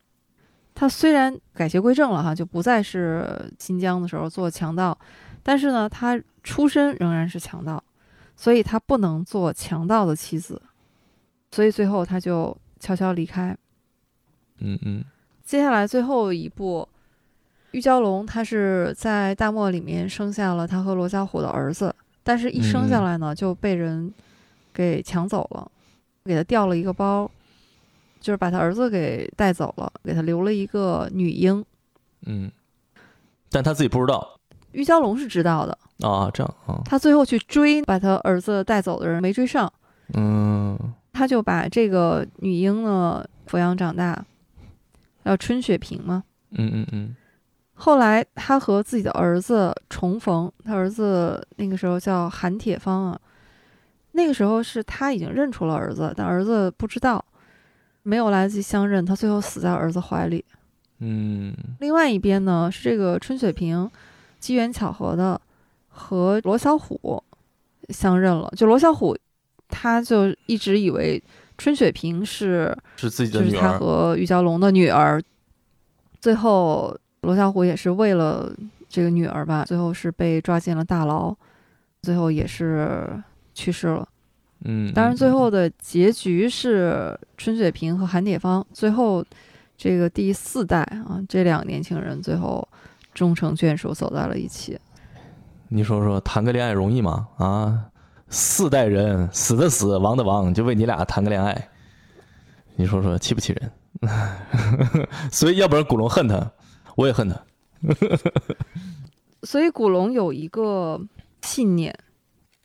[0.75, 4.99] 他虽然改邪归正了哈，就不再是新疆的时候做强盗，
[5.45, 7.83] 但是呢，他出身仍然是强盗，
[8.35, 10.61] 所以他不能做强盗的妻子，
[11.53, 13.57] 所以最后他就悄悄离开。
[14.59, 15.05] 嗯嗯
[15.45, 16.89] 接下来最后一步，
[17.71, 21.95] 玉娇龙他是在大漠里面生下了他和罗小虎的儿子，
[22.29, 24.13] 但是一生下来呢就被人
[24.75, 25.67] 给抢走了，
[26.27, 27.31] 给他掉了一个包，
[28.21, 31.65] 就是把他儿子给带走了，给他留了一个女婴。
[32.27, 32.53] 嗯，
[33.51, 34.39] 但他自己不知道
[34.73, 39.73] 玉娇龙是知道的，啊，这样啊，他最后去追把他儿子带走的人没追上，
[40.13, 40.79] 嗯
[41.15, 44.23] 他就把这个女婴呢抚养长大，
[45.25, 46.25] 叫春雪萍嘛。
[46.51, 47.17] 嗯嗯嗯
[47.81, 53.21] 后来他和自己的儿子重逢，他儿子那个时候叫韩铁芳啊，
[54.13, 57.25] 那个时候是他已经认出了儿子，但儿子不知道，
[58.03, 60.45] 没有来得及相认，他最后死在儿子怀里。
[60.99, 63.89] 嗯另外一边呢是这个春雪萍，
[64.41, 65.41] 机缘巧合的
[65.87, 67.23] 和罗小虎
[67.91, 69.17] 相认了，就罗小虎
[69.69, 71.23] 他就一直以为
[71.57, 73.79] 春雪萍是是自己的就是他。
[73.79, 75.23] 和玉娇龙的女儿。
[76.21, 78.53] 最后，罗小虎也是为了
[78.89, 81.35] 这个女儿吧，最后是被抓进了大牢，
[82.03, 83.23] 最后也是
[83.55, 84.09] 去世了。
[84.65, 89.25] 嗯，当然，最嗯后的结局是春雪萍和韩铁芳最后
[89.77, 92.67] 这个第四代啊，这两个年轻人最后
[93.15, 94.79] 终成眷属，走在了一起。
[95.69, 97.29] 你说说，谈个恋爱容易吗？
[97.37, 97.85] 啊，
[98.31, 101.69] 四代人死的死，亡的亡，就为你俩谈个恋爱，
[102.75, 103.71] 你说说气不气人？
[105.31, 106.51] 所以，要不然古龙恨他，
[106.99, 107.41] 我也恨他。
[109.45, 111.01] 所以古龙有一个
[111.43, 111.97] 信念，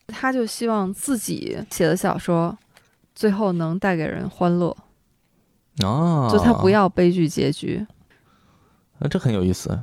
[0.07, 2.57] 他就希望自己写的小说
[3.14, 4.76] 最后能带给人欢乐。
[5.84, 7.85] 啊，就他不要悲剧结局。
[8.97, 9.80] 那这很有意思。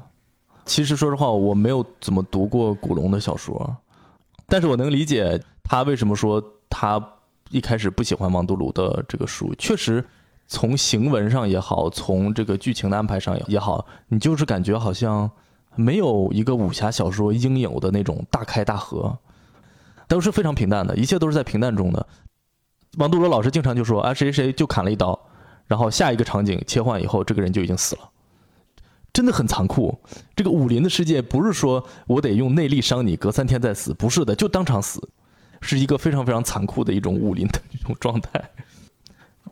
[0.65, 3.77] 其实说实话，我没有怎么读过古龙的小说，
[4.47, 7.01] 但是我能理解他为什么说他
[7.51, 9.55] 一开始不喜欢王都鲁的这个书。
[9.57, 10.05] 确实，
[10.53, 15.31] 从行文上也好，从这个剧情的安排上也好，你就是感觉好像
[15.77, 19.17] 没有一个武侠小说应有的那种大开大合，
[20.09, 22.05] 都是非常平淡的，一切都是在平淡中的。
[22.99, 25.17] 王杜鲁老师经常就说啊，谁谁谁就砍了一刀，
[25.69, 28.11] 然后下一个场景切换以后，这个人就已经死了。
[29.13, 29.97] 真的很残酷。
[30.35, 35.01] 这个武林的世界不是说我得用内力伤你，隔三天再死，不是的，就当场死，
[35.61, 38.51] 是一个非常非常残酷的一种武林的这种状态。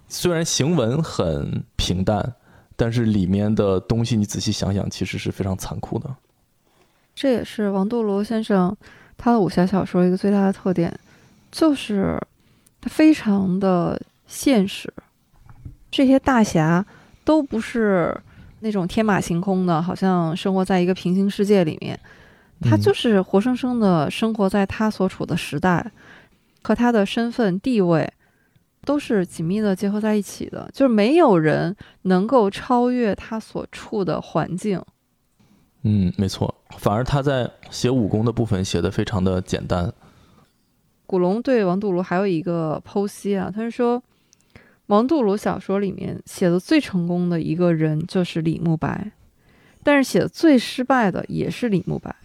[0.09, 2.35] 虽然行文很平淡，
[2.77, 6.09] 但是里面的东西你仔细想想，其实是非常残酷的。
[7.15, 8.77] 这也是王杜罗先生
[9.17, 10.97] 他的武侠小说一个最大的特点，
[11.51, 12.19] 就是
[12.81, 14.93] 他非常的现实。
[15.91, 16.85] 这些大侠
[17.25, 18.17] 都不是
[18.61, 21.99] 那种天马行空的，好像生活在一个平行世界里面。
[22.61, 25.91] 他嗯就是活生生的生活在他所处的时代，
[26.63, 28.13] 和他的身份地位
[28.89, 30.67] 都是紧密的结合在一起的。
[30.73, 34.83] 就是没有人能够超越他所处的环境。
[35.83, 36.55] 嗯，没错。
[36.79, 39.93] 反而他在写武功的部分写的非常的简单。
[41.07, 44.03] 古龙对王杜庐还有一个剖析啊，他是说，
[44.87, 49.13] 王杜庐小说里面写的最成功的一个人就是李慕白，
[49.83, 52.17] 但是写的最失败的也是李慕白，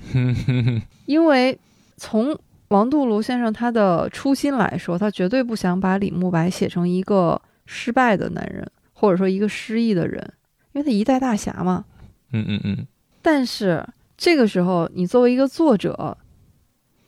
[1.05, 1.59] 因为
[1.97, 2.37] 从
[2.73, 10.33] 王杜庐先生他的初心来说，他绝对不想把李慕白写成一个失败的男人，或者说一个失意的人，
[10.71, 11.85] 因为他一代大侠嘛。
[12.31, 12.87] 嗯嗯嗯，
[13.21, 13.87] 但是
[14.17, 16.17] 这个时候，你作为一个作者，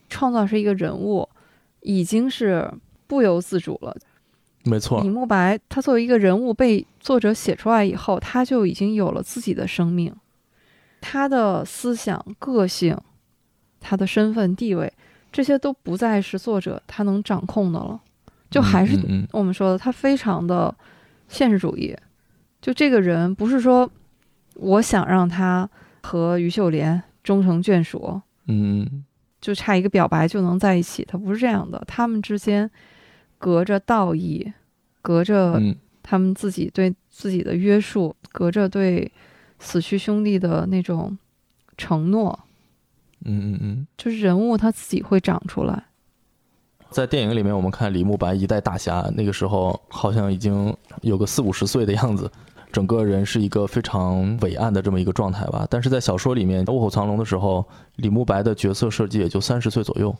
[0.08, 1.28] 创造是一个人物，
[1.82, 2.72] 已经是
[3.08, 3.98] 不由自主了。
[4.66, 5.10] 没错李。
[5.10, 10.16] 慕白他作为一个人物被作者写出来以后，他就已经有了自己的生命，
[11.02, 12.96] 他的思想、个性、
[13.80, 14.94] 他的身份地位，
[15.36, 18.00] 这些都不再是作者他能掌控的了，
[18.50, 18.98] 就还是
[19.34, 20.74] 我们说的，他非常的
[21.28, 21.94] 现实主义。
[22.62, 23.92] 就这个人不是说
[24.54, 25.70] 我想让他
[26.04, 29.04] 和于秀莲终成眷属，嗯嗯
[29.42, 31.84] 就差一个表白就能在一起，他不是这样的。
[31.86, 32.72] 他们之间
[33.38, 34.54] 隔着道义，
[35.02, 39.12] 隔着嗯他们自己对自己的约束，隔着对
[39.60, 41.18] 死去兄弟的那种
[41.78, 42.40] 承诺，
[43.26, 45.84] 嗯嗯嗯，就是人物他自己会长出来。
[46.92, 52.32] 在电影里面，我们看李慕白一代大侠，那个时候好像已经有个四五十岁的样子，
[52.72, 55.68] 整个人是一个非常伟岸的这么一个状态吧。
[55.70, 60.16] 但是在小说里面，《卧虎藏龙》的时候，李慕白的角色设计也就三十岁左右，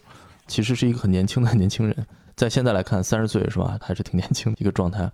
[0.48, 1.96] 其实是一个很年轻的年轻人。
[2.36, 5.10] 在现在来看，三十岁是吧，还是挺年轻的一个状态。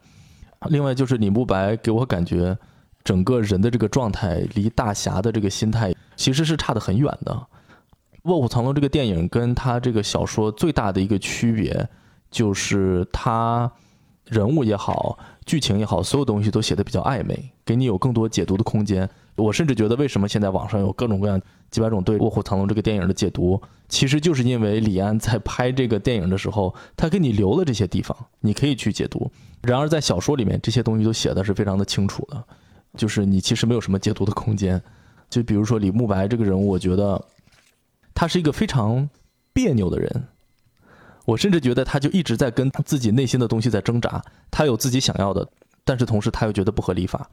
[0.70, 2.58] 另外就是李慕白给我感觉，
[3.04, 7.34] 整个人的这个状态离大侠的这个心态其实是差得很远的。
[8.24, 11.90] 《卧虎藏龙》这个电影跟他这个小说最大的一个区别，
[12.30, 13.72] 就是他
[14.26, 19.10] 人物也好，剧情也好，所有东西都写的比较暧昧，给你有更多解读的空间。
[19.36, 21.42] 我甚至觉得，为什么现在网上有各种各样
[21.72, 29.32] 几百种对《卧虎藏龙》这个电影的解读，其实就是因为李安在拍这个电影的时候，他给你留了这些地方，你可以去解读。
[29.64, 32.44] 然而在小说里面，这些东西都写的是非常的清楚的，
[32.96, 34.80] 就是你其实没有什么解读的空间。
[35.28, 37.20] 就比如说李慕白这个人物，我觉得。
[38.14, 39.10] 他是一个非常
[39.54, 40.28] 别扭的人，
[41.26, 44.24] 我甚至觉得他就一直在跟自己内心的东西在挣扎。
[44.50, 45.48] 他有自己想要的，
[45.84, 47.30] 但是同时他又觉得不合理法，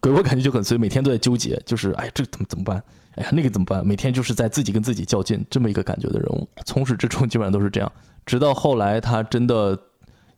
[0.00, 2.82] 给我感觉就很随，每天都在纠结，就是哎，这怎么怎么办？
[3.16, 3.86] 哎呀，那个怎么办？
[3.86, 7.92] 每天就是在自己跟自己较劲，这么一个感觉的人物，从始至终基本上都是这样。
[8.24, 9.78] 直到后来，他真的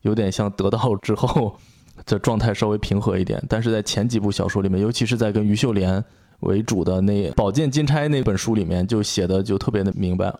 [0.01, 1.57] 有点像得到之后，
[2.05, 3.41] 的状态稍微平和一点。
[3.47, 6.03] 但是在前几部小说里面，尤其是在跟于秀莲。
[6.41, 10.33] 为主的那《宝剑金钗》那本书里面就写的就特别的明白，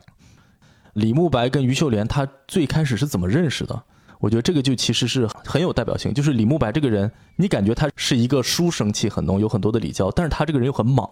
[0.93, 3.83] 李慕白跟于秀莲他最开始是怎么认识的？
[4.19, 6.13] 我觉得这个就其实是很有代表性。
[6.13, 11.07] 就是李慕白这个人，你感觉他是一个书生气很浓，有很多的礼教，但是他这个人又很莽，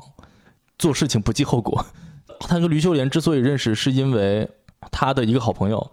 [0.79, 1.85] 做事情不计后果。
[2.39, 4.49] 他跟于秀莲之所以认识，是因为
[4.89, 5.91] 他的一个好朋友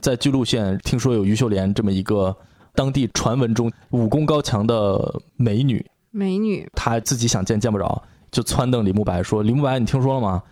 [0.00, 2.36] 在巨鹿县听说有于秀莲这么一个
[2.74, 8.02] 当地传闻中武功高强的美女，美女，他自己想见见不着。
[8.30, 10.42] 就撺掇李慕白说：“李慕白，你听说了吗？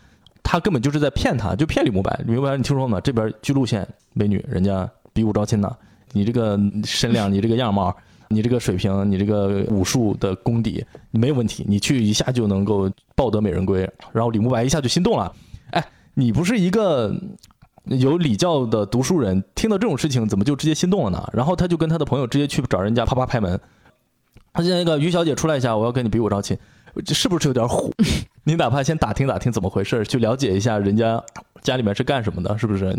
[0.43, 2.19] 他根本就是在骗他，就骗李慕白。
[2.27, 3.01] 李慕白，你听说了吗？
[3.01, 5.71] 这边巨鹿县美女，人家比武招亲呢。
[6.13, 7.95] 你这个身量， 你这个样貌，
[8.29, 13.89] 你这个水平，你这个武术的功底，你没有问题，你去一下就能够抱得美人归。
[14.13, 15.33] 然后李慕白一下就心动了。
[15.71, 15.85] 哎，
[16.15, 17.15] 你不是一个
[17.85, 21.31] 有礼教的读书人，听到这种事情怎么就直接心动了呢？
[21.33, 23.59] 然后他就跟他的朋友直接去找人家，啪啪拍门。
[24.53, 26.57] 他现在那个于小姐出来一下，我要跟你比武招亲。”
[27.07, 27.93] 是不是有点虎？
[28.43, 31.23] 你哪怕先打听打听怎么回事，去了解一下人家
[31.63, 32.93] 家里面是干什么的，是不是？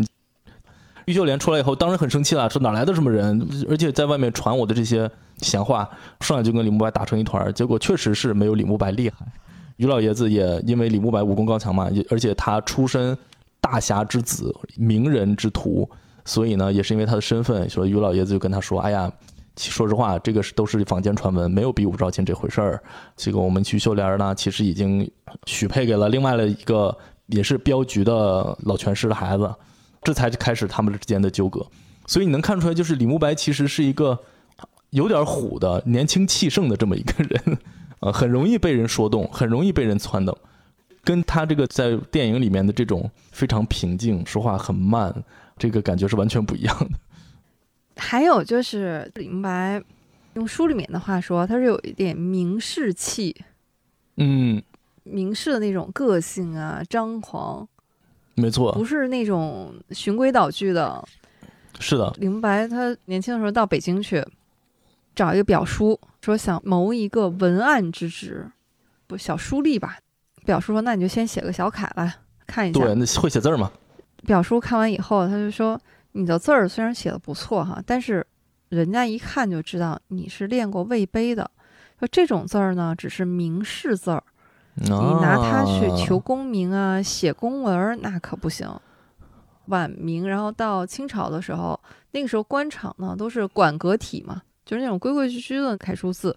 [1.06, 3.46] 玉秀莲出来以后，当然很生气了，说哪来的什么人？
[3.70, 5.90] 而且在外面传我的这些闲话，
[6.22, 7.54] 上来就跟李慕白打成一团。
[7.54, 9.26] 结果确实是没有李慕白厉害。
[9.76, 13.18] 于老爷子也因为李慕白武功高强嘛，而且他出身
[13.60, 15.90] 大侠之子、名人之徒，
[16.24, 19.12] 所以呢，也是因为他的身份，所以于老爷子就跟他说：“哎呀。”
[19.58, 22.82] 说实话，这个是都是坊间传闻，没有比武招亲这回事儿。
[23.18, 25.10] 这个我们去秀莲呢，其实已经
[25.46, 26.98] 许配给了另外的一个
[27.28, 29.54] 也是镖局的老拳师的孩子，
[30.02, 31.66] 这才开始他们之间的纠葛。
[32.08, 34.18] 所以你能看出来，就是李慕白其实是一个
[34.90, 37.58] 有点虎的年轻气盛的这么一个人，
[38.00, 40.36] 呃，很容易被人说动，很容易被人撺掇，
[41.04, 45.14] 跟他这个在电影里面的这种非常平静、说话很慢，
[45.58, 46.90] 这个感觉是完全不一样的。
[48.04, 49.80] 还有就是李慕白，
[50.34, 53.44] 用书里面的话说，他是有一点名士气，
[54.18, 54.62] 嗯，
[55.04, 57.66] 名士的那种个性啊，张狂，
[58.34, 61.08] 没错，不是那种循规蹈矩的。
[61.80, 64.26] 是的，李慕白他年轻的时候到北京去，
[65.16, 68.50] 找一个表叔，说想谋一个文案之职，
[69.06, 70.00] 不小书吏吧。
[70.44, 72.16] 表叔说：“那你就先写个小楷吧
[72.48, 73.72] 看一下。”对，那会写字吗？
[74.26, 75.80] 表叔看完以后，他就说。
[76.14, 78.26] 你的字儿虽然写的不错哈，但是
[78.70, 81.50] 人家一看就知道你是练过魏碑的。
[82.00, 84.24] 说这种字儿呢，只是名士字儿，
[84.76, 88.68] 你拿它去求功名啊，写公文那可不行。
[89.68, 91.80] 晚明，然后到清朝的时候，
[92.12, 96.36] 那个时候官场呢都是馆阁体嘛，就是那种规规矩矩的楷书字。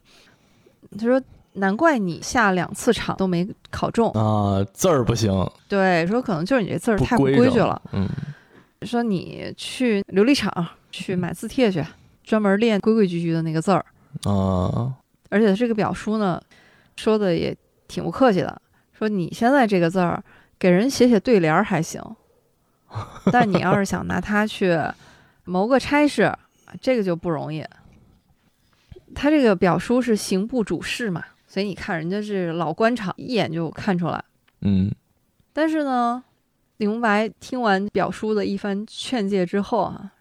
[0.98, 1.20] 他说
[1.54, 5.32] ：“难怪你下两次场都没考中啊，字儿不行。”
[5.66, 7.80] 对，说可能就是你这字儿太不规矩了。
[7.92, 8.06] 嗯。
[8.84, 11.84] 说你去琉璃厂去买字帖去，
[12.22, 13.84] 专门练规规矩矩的那个字儿
[14.24, 14.94] 啊。
[15.30, 16.40] 而且这个表叔呢，
[16.96, 17.56] 说的也
[17.88, 18.62] 挺不客气的，
[18.92, 20.22] 说你现在这个字儿
[20.58, 22.00] 给人写写对联还行，
[23.32, 24.78] 但你要是想拿它去
[25.44, 26.32] 谋个差事，
[26.80, 27.64] 这个就不容易。
[29.14, 34.22] 他这个表叔是刑部主事嘛，所以你看人家是老官场，一眼就看出来。
[34.60, 34.90] 嗯，
[35.52, 36.22] 但是呢。
[36.78, 40.12] 李慕白听完表叔的一番劝诫之后啊，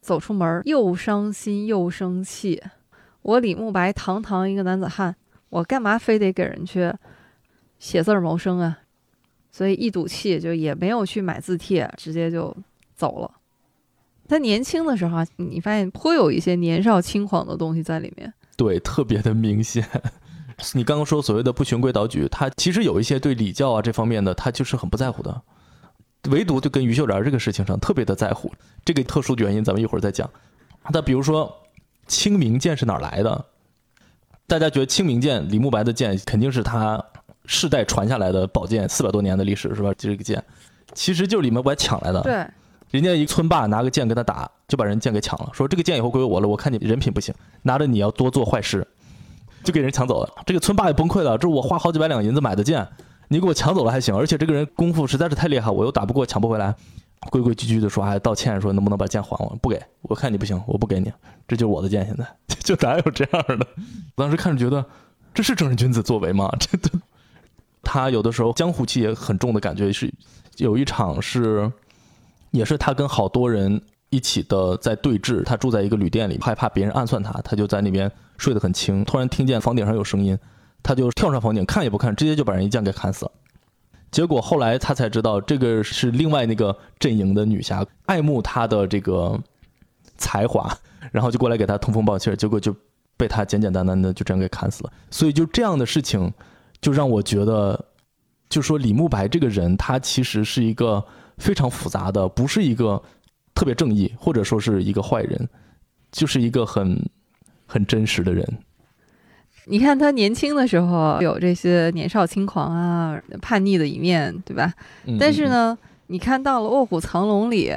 [0.00, 2.62] 走出门又伤心又生气。
[3.22, 5.14] 我李慕白堂堂一个男子汉，
[5.50, 6.90] 我干嘛非得给人去
[7.78, 8.78] 写字儿谋生啊，
[9.50, 12.56] 所以一赌气就也没有去买字帖，直接就
[12.94, 13.30] 走了。
[14.26, 18.32] 他年轻的时候啊，你发现颇有一些年少轻狂的东西在里面。
[18.56, 19.86] 对，特别的明显。
[20.72, 25.42] 你刚刚说所谓的不循规蹈矩，他其实有一些对礼教啊这方面的，他就是很不在乎的。
[26.28, 28.52] 唯独就跟于秀莲这个事情上特别的在乎，
[28.84, 30.28] 这个特殊的原因咱们一会儿再讲。
[30.90, 31.50] 那比如说
[32.06, 33.44] 清明剑是哪来的？
[34.46, 37.02] 大家觉得清明剑，李慕白的剑肯定是他
[37.46, 39.90] 世代传下来的宝剑，四百多年的历史是吧？
[39.94, 40.42] 就这个剑，
[40.92, 42.20] 其实就是李慕白抢来的。
[42.22, 42.46] 对，
[42.90, 46.48] 人家一村霸拿个剑跟他打，就把人剑给抢了，说这个剑以后归我了。
[46.48, 47.32] 我看你人品不行，
[47.62, 48.86] 拿着你要多做坏事，
[49.62, 50.28] 就给人抢走了。
[50.44, 52.86] 这个村霸也崩溃了，这是我花好几百两银子买的剑。
[53.32, 56.74] 你给我抢走了还行，而且这个人功夫实在是太厉害，我又打不过，抢不回来，
[57.30, 59.56] 规规矩矩的说还道歉，说能不能把剑还我？
[59.62, 61.12] 不给，我看你不行，我不给你，
[61.46, 62.26] 这就是我的剑，现在
[62.58, 63.64] 就哪有这样的？
[64.16, 64.84] 我当时看着觉得
[65.32, 66.52] 这是正人君子作为吗？
[66.58, 66.90] 这的，
[67.84, 70.12] 他有的时候江湖气也很重的感觉是，
[70.56, 71.70] 有一场是，
[72.50, 80.36] 也是他跟好多人一起的在对峙，他住在一个旅店里，害怕别人暗算他，他就在那边睡得很轻，突然听见房顶上有声音。
[80.82, 83.32] 他就跳上房顶，看也不看，直接就把人一剑给砍死了。
[84.10, 89.40] 结果后来他才知道，这个是另外那个阵营的女侠爱慕他的这个
[90.16, 90.76] 才华，
[91.12, 92.74] 然后就过来给他通风报信，结果就
[93.16, 94.92] 被他简简单单的就这样给砍死了。
[95.10, 96.32] 所以就这样的事情，
[96.80, 97.84] 就让我觉得，
[98.48, 101.04] 就说李慕白这个人，他其实是一个
[101.38, 103.00] 非常复杂的，不是一个
[103.54, 105.48] 特别正义，或者说是一个坏人，
[106.10, 107.00] 就是一个很
[107.64, 108.44] 很真实的人。
[109.66, 114.72] 你看他年轻的时候有这些年少轻狂啊、叛逆的一面，对吧？
[115.18, 115.76] 但是呢，
[116.08, 117.72] 你看到了《卧虎藏龙》里，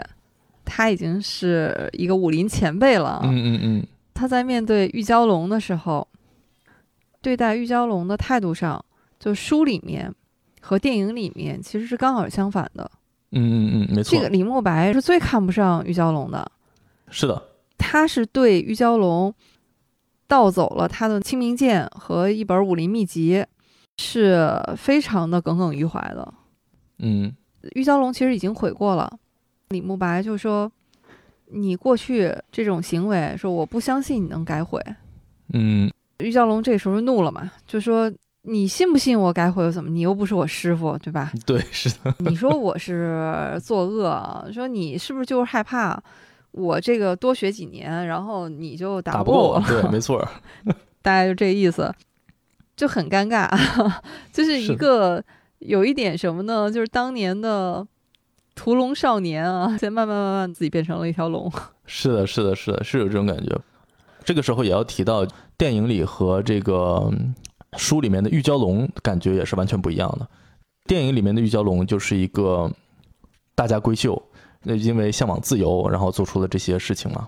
[0.65, 3.19] 他已经是一个武林前辈了。
[3.23, 3.87] 嗯嗯嗯。
[4.13, 6.07] 他在面对玉娇龙的时候，
[7.21, 8.83] 对待玉娇龙的态度上，
[9.19, 10.11] 就书里面
[10.61, 12.89] 和电影里面其实是刚好相反的。
[13.31, 14.17] 嗯嗯嗯，没错。
[14.17, 16.49] 这个李慕白是最看不上玉娇龙的。
[17.09, 17.39] 是的。
[17.77, 19.33] 他是对玉娇龙。
[20.33, 23.45] 盗走了他的清明剑和一本武林秘籍，
[23.99, 26.33] 是非常的耿耿于怀的。
[26.97, 27.31] 嗯，
[27.75, 29.19] 玉娇龙其实已经悔过了。
[29.69, 30.71] 李慕白就说
[31.53, 34.81] ：“你过去这种行为，说我不相信你能改悔。”
[35.53, 38.11] 嗯，玉娇龙这时候怒了嘛，就说
[38.41, 39.87] ：“你信不信我改悔又怎么？
[39.87, 42.11] 你又不是我师傅，对吧？”对，是的。
[42.17, 46.01] 你说我是作恶，说你是不是就是害怕？
[46.53, 50.25] 我这个多学几年，然后你就打不过我，对， 没错，
[51.01, 51.93] 大概就这意思，
[52.75, 53.49] 就很尴尬，
[54.31, 55.23] 就是一个
[55.59, 56.71] 有一点什么呢？
[56.71, 57.85] 就是当年的
[58.53, 61.51] 屠龙少年啊，现在慢慢慢慢自己变成了一条龙。
[61.85, 63.59] 是的，是的，是的，是有这种感觉。
[64.23, 65.25] 这个时候也要提到
[65.57, 67.11] 电影里和这个
[67.77, 70.27] 书里面的玉娇龙，感觉也是完全不一样的。
[70.85, 72.71] 电影里面的玉娇龙就是一个
[73.55, 74.21] 大家闺秀。
[74.63, 77.27] 那因为向往自由，然后做出了这些事情嘛。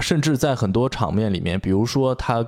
[0.00, 2.44] 甚至在很多场面里面，比如说他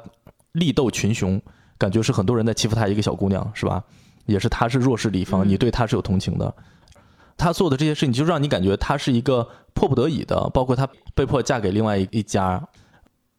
[0.53, 1.41] 力斗群雄，
[1.79, 3.83] 感觉是很多人在欺负他一个小姑娘，是吧？
[4.27, 6.53] 也是他是弱势的一方，你对他是有同情的。
[7.37, 12.61] 他做的这些事情，就让你感觉他是一个迫不得已的，包括他被迫嫁给另外一家，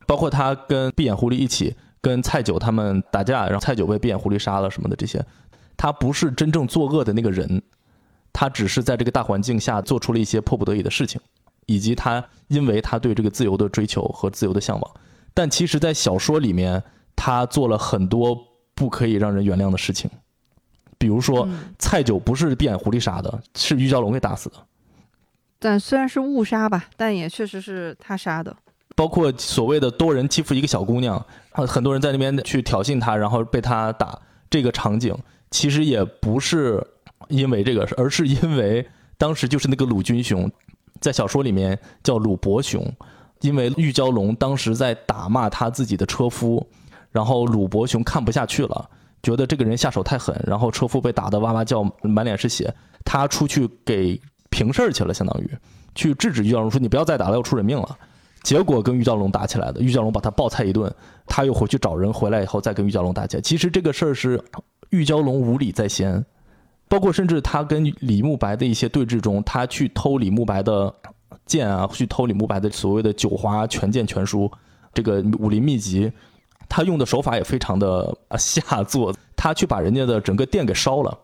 [0.07, 5.23] 包括他跟闭眼狐狸一起跟蔡九他们打架，然后蔡九被闭眼狐狸杀了什么的这些，
[5.75, 7.61] 他不是真正作恶的那个人。
[8.31, 11.19] 他只是在这个大环境下做出了一些迫不得已的事情，
[11.65, 14.91] 以及他因为他对这个自由的追求和自由的向往，
[15.33, 16.81] 但其实，在小说里面，
[17.15, 18.37] 他做了很多
[18.75, 20.09] 不可以让人原谅的事情，
[20.97, 21.47] 比如说
[21.77, 24.55] 蔡九不是闭眼狐狸杀的，是玉娇龙给打死的。
[25.57, 28.55] 但虽然是误杀吧，但也确实是他杀的。
[28.95, 34.17] 包括所谓的多人欺负一个小姑娘，很多人在那边去挑衅她，然后被他打，
[34.49, 35.17] 这个场景
[35.51, 36.85] 其实也不是。
[37.29, 38.85] 因为这个，而是因为
[39.17, 40.51] 当时就是那个鲁军雄，
[40.99, 42.85] 在小说里面叫鲁伯雄，
[43.41, 46.65] 因为玉娇龙当时在打骂他自己的车夫，
[47.11, 48.89] 然后鲁伯雄看不下去了，
[49.23, 52.73] 觉得这个人下手太狠，然后车夫被打得哇哇叫，满脸是血，
[53.05, 54.19] 他出去给
[54.49, 55.49] 平事儿去了，相当于
[55.95, 57.97] 去制止玉娇龙，说你不要再打了，要出人命了。
[58.41, 60.91] 结果跟玉娇龙打起来的，玉娇龙把他暴菜一顿，
[61.27, 63.41] 他又回去找人，回来以后再跟玉娇龙打起来。
[63.41, 64.41] 其实这个事儿是
[64.89, 66.25] 玉娇龙无礼在先。
[66.89, 70.93] 包括甚至他跟李慕白的一些对峙中，他去偷李慕白的
[71.45, 74.51] 剑啊，去偷李慕白的所谓的九华全剑全书，
[74.93, 76.11] 这个武林秘籍，
[76.67, 81.15] 他用的手法也非常的下作，他去把人家的整个店给烧了，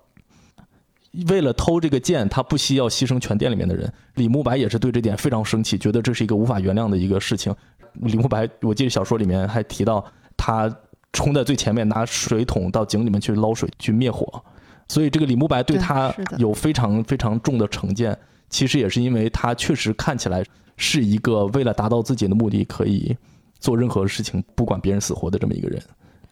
[1.30, 3.92] 为了偷这个剑，他不惜要牺牲全店里面的人。
[4.14, 7.54] 李慕白也是对这点非常生气，觉得这是一个无法原谅的一个事情。
[7.94, 10.06] 李慕白，我记得小说里面还提到，
[10.38, 10.72] 他
[11.12, 14.44] 冲在最前面，拿水桶到井里面去捞水去灭火。
[14.88, 18.18] 所以这个李慕白对对他有非常非常重的成见，
[18.50, 20.44] 其实也是因为他确实看起来
[20.78, 23.16] 是一个为了达到自己的目的可以
[23.60, 25.82] 做任何事情不管别人死活的这么一个人，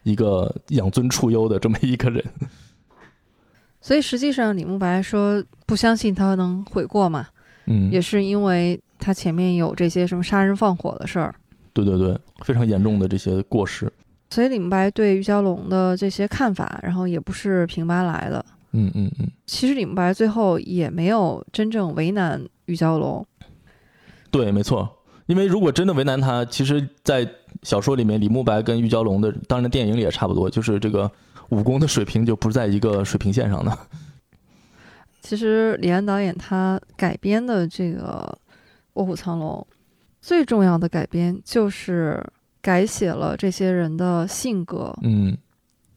[0.03, 2.23] 一个养尊处优的这么一个人。
[3.81, 7.27] 所以实际上李慕白说不相信他能悔过嘛，
[7.65, 11.35] 嗯，也是因为他前面有这些什么杀人放火的事儿，
[11.73, 13.91] 对对对，非常严重的这些过失。
[14.33, 18.43] 所以李慕白对于娇龙的这些看法，然后也不是平白来的。
[18.71, 23.23] 嗯嗯嗯，其实李慕白最后也没有真正为难玉娇龙，
[24.31, 24.89] 对，没错。
[25.27, 27.29] 因为如果真的为难他，其实，在
[27.61, 31.09] 小说里面，李慕白跟玉娇龙的，当然电影里也差不多，就是这个
[31.49, 33.77] 武功的水平就不是在一个水平线上的。
[35.21, 38.35] 其实李安导演他改编的这个
[38.93, 39.65] 《卧虎藏龙》，
[40.19, 42.19] 最重要的改编就是
[42.63, 45.37] 改写了这些人的性格嗯，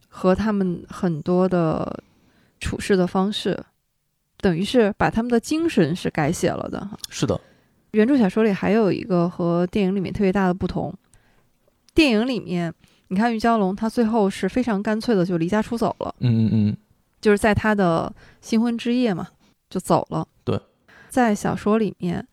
[0.09, 2.03] 和他们很多的
[2.59, 3.57] 处事的方式，
[4.39, 6.99] 等于是把他们的精神是改写了的哈。
[7.09, 7.41] 是的，
[7.93, 10.93] 原著小说里还有一个和电影里面特别大的不同，
[11.95, 12.75] 电影里面
[13.09, 16.13] 你看玉娇龙，他最后是非常干脆的就离家出走了。
[16.19, 16.77] 嗯嗯嗯，
[17.21, 19.29] 就是在他的新婚之夜嘛，
[19.71, 20.27] 就走了。
[20.43, 20.61] 对，
[21.09, 22.27] 在小说里面，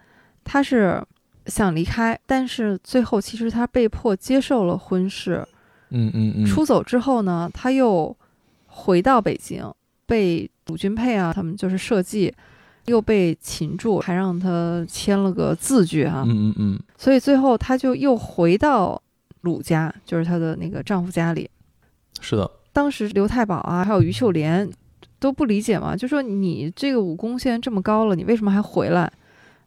[0.44, 1.00] 他是
[1.48, 5.46] 想离开，但是最后其实他被迫接受了婚事。
[5.96, 8.16] 嗯嗯嗯，出走之后呢，他又
[8.66, 9.72] 回到北京，
[10.08, 12.34] 被鲁俊佩啊他们就是设计，
[12.86, 19.00] 又被擒住，还让他签了个字据哈、嗯嗯嗯，所以最后他就又回到
[19.42, 21.48] 鲁家，就是她的那个丈夫家里。
[22.20, 24.68] 是的，当时刘太保啊，还有于秀莲
[25.20, 29.12] 都不理解嘛，就说你这个武功现在这么高了，你为什么还回来？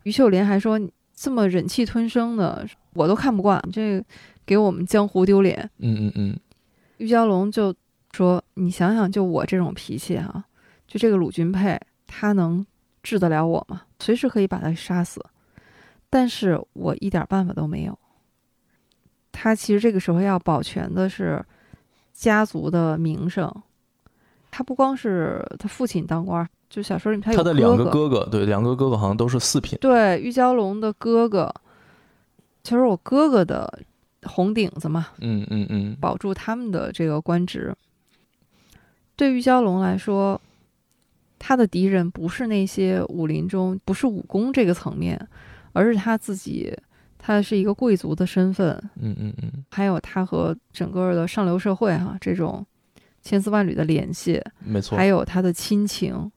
[0.02, 4.04] 于秀莲还说你这么忍气吞声的，我都看不惯，这
[4.44, 5.68] 给我们江湖丢脸。
[5.78, 6.38] 嗯嗯嗯，
[6.98, 7.74] 玉娇龙就
[8.12, 10.44] 说：“你想想，就我这种脾气哈、
[10.86, 12.64] 就这个鲁君佩，他能
[13.02, 13.82] 治得了我吗？
[13.98, 15.24] 随时可以把他杀死，
[16.10, 17.98] 但是我一点办法都没有。
[19.32, 21.44] 他其实这个时候要保全的是
[22.12, 23.50] 家族的名声。
[24.50, 29.78] 他不光是他父亲当官，就小说里面他有他的两个哥哥哥，对，两个哥哥好像都是四品。
[29.80, 31.50] 对，玉娇龙的哥哥，
[32.62, 33.80] 其实我哥哥的
[34.24, 37.74] 红顶子嘛，嗯嗯嗯，保住他们的这个官职。
[39.16, 40.38] 对玉娇龙来说，
[41.38, 45.18] 他的敌人不是那些武林中，不是武功这个层面，
[45.72, 46.76] 而是他自己。
[47.18, 48.70] 他是一个贵族的身份，
[49.00, 52.64] 嗯嗯嗯，还有他和整个的上流社会哈、这种
[53.22, 55.06] 千丝万缕的联系，没错还。
[55.06, 56.30] 有他的亲情，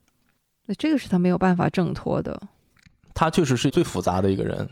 [0.69, 2.39] 那这个是他没有办法挣脱的。
[3.15, 4.69] 他确实是最复杂的一个人，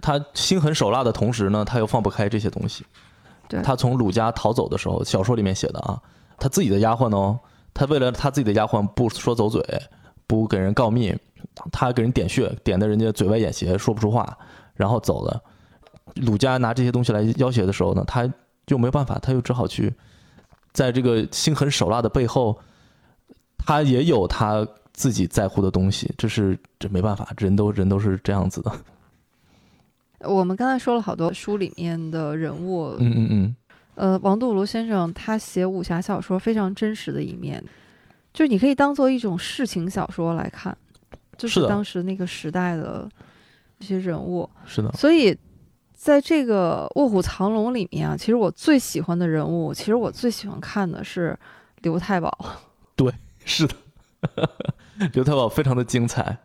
[0.00, 2.84] 他心狠手辣的同时呢，他又放不开这些东西。
[3.46, 6.02] 对他从鲁家逃走的时候，小说里面写的啊，
[6.36, 7.38] 他自己的丫鬟哦，
[7.72, 9.64] 他为了他自己的丫鬟不说走嘴，
[10.26, 11.16] 不给人告密，
[11.70, 14.36] 他给人点穴，点的人家嘴歪眼斜，说不出话，
[14.74, 15.40] 然后走了。
[16.16, 18.28] 鲁家拿这些东西来要挟的时候呢，他
[18.66, 19.94] 就没有办法，他就只好去，
[20.72, 22.58] 在这个心狠手辣的背后，
[23.58, 24.66] 他也有他
[25.00, 28.70] 自己在乎的东西，这是这没办法，人都人都是这样子的。
[30.28, 33.56] 我们刚才说了好多书里面的人物，嗯嗯嗯，
[33.94, 37.64] 呃，王杜庐先生他写武侠小说非常真实的一面，
[38.34, 40.76] 就是你可以当做一种世情小说来看，
[41.38, 43.08] 就是当时那个时代的
[43.78, 44.46] 这些人物。
[44.66, 45.34] 是的，所以，
[45.94, 51.34] 在这个《卧虎藏龙》里面啊，其实我最喜欢的人物，其实我最喜欢看的是
[51.80, 52.30] 刘太保。
[52.94, 53.10] 对
[53.46, 53.74] 是的。
[55.14, 56.36] 刘太保非常的精彩。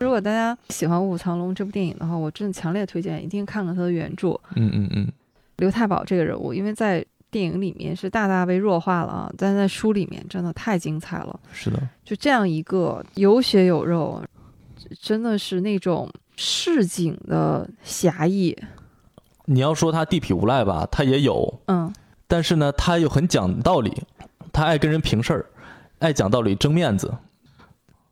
[0.00, 4.30] 如果大家喜欢《卧虎藏龙》这部电影的话，我真的强烈推荐一定看看他的原著。
[4.56, 5.12] 嗯嗯嗯，
[5.56, 11.38] 刘太保这个人物，因为在电影里面是大大被弱化了啊，但在书里面真的太精彩了。
[11.52, 14.22] 是的，就这样一个有血有肉，
[15.00, 18.56] 真的是那种市井的侠义。
[19.46, 21.92] 你要说他地痞无赖吧，他也有，嗯，
[22.26, 23.92] 但是呢，他又很讲道理，
[24.52, 25.46] 他爱跟人平事儿，
[26.00, 27.14] 爱讲道理，争面子。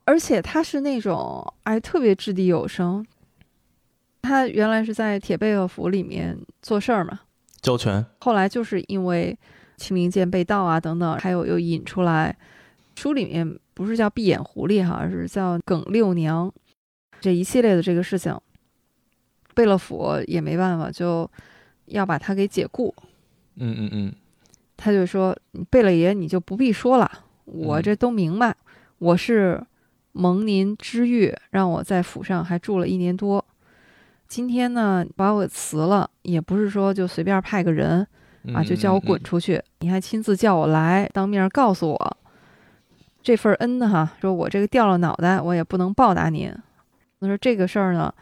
[0.05, 3.05] 而且他是那种哎特别掷地有声。
[4.21, 7.19] 他原来是在铁贝勒府里面做事儿嘛，
[7.61, 9.37] 交权，后来就是因为
[9.75, 12.33] 清明剑被盗啊等等，还有又引出来，
[12.95, 16.49] 书里面不是叫闭眼狐狸哈，而是叫耿六娘，
[17.19, 18.33] 这一系列的这个事情，
[19.53, 21.29] 贝勒府也没办法，就
[21.87, 22.95] 要把他给解雇。
[23.55, 24.13] 嗯嗯嗯，
[24.77, 25.37] 他就说
[25.69, 27.11] ：“贝勒爷，你就不必说了，
[27.43, 28.55] 我这都明白，
[28.99, 29.61] 我是
[30.13, 33.43] 蒙您知遇，让我在府上还住了一年多。
[34.27, 38.01] 今天呢，把我辞了，也不是说就随便派个人
[38.53, 42.17] 啊，嗯就叫我滚嗯出去，你还亲自叫我来，当面告诉我。
[43.21, 46.53] 这份恩呢，哈，说我这个掉了脑袋，我也不能报答您。
[47.19, 48.13] 那说这个事儿呢，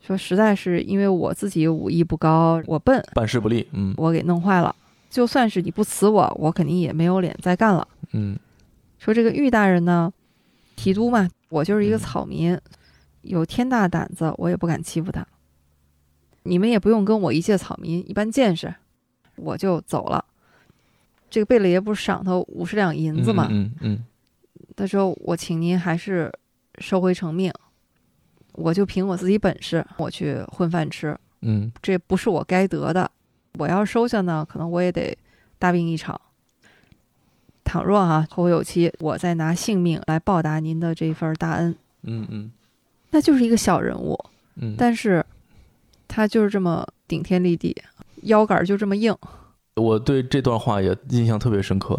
[0.00, 4.74] 说实在是因为我自己武艺不高，我笨，办事不力，嗯我给弄坏了。
[5.10, 7.86] 就算是你不辞我，我肯定也没有脸再干了。
[8.12, 8.38] 嗯
[8.98, 10.12] 说这个玉大人呢，
[10.78, 12.56] 提督嘛，我就是一个嗯草民，
[13.22, 15.26] 有天大胆子，我也不敢欺负他。
[16.44, 18.72] 你们也不用跟我一介草民一般见识，
[19.34, 20.24] 我就走了。
[21.28, 23.48] 这个贝勒爷不是赏他五十两银子嘛？
[23.50, 24.04] 嗯嗯
[24.76, 26.32] 他说：“我请您还是
[26.78, 27.52] 收回成命，
[28.52, 33.10] 我就凭我自己本事，我去混饭吃，嗯这不是我该得的。
[33.58, 35.18] 我要收下呢，可能我也得
[35.58, 36.18] 大病一场。
[37.68, 42.50] 倘若哈、后会有期，我再拿性命来报答您的这份大恩，嗯嗯
[43.10, 44.18] 那就是一个小人物，
[44.56, 45.24] 嗯，但是
[46.08, 47.76] 他就是这么顶天立地，
[48.22, 49.14] 腰杆儿就这么硬。
[49.76, 51.94] 我对这段话也印象特别深刻，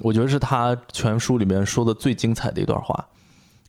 [0.00, 3.06] 我觉得是他全书里面说的最精彩的一段话。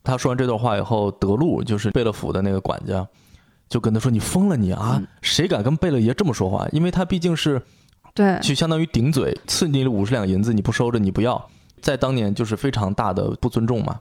[0.04, 3.08] 他说完这段话以后，德禄就是贝勒府的那个管家，
[3.68, 5.08] 就跟他说：“你疯了你啊嗯！
[5.22, 6.68] 谁敢跟贝勒爷这么说话？
[6.72, 7.62] 因为他毕竟是
[8.14, 11.50] 对，就相当于顶嘴，赐你五十两银子，你不收着，你不要，
[11.82, 14.00] 在当年就是非常大的不尊重嘛。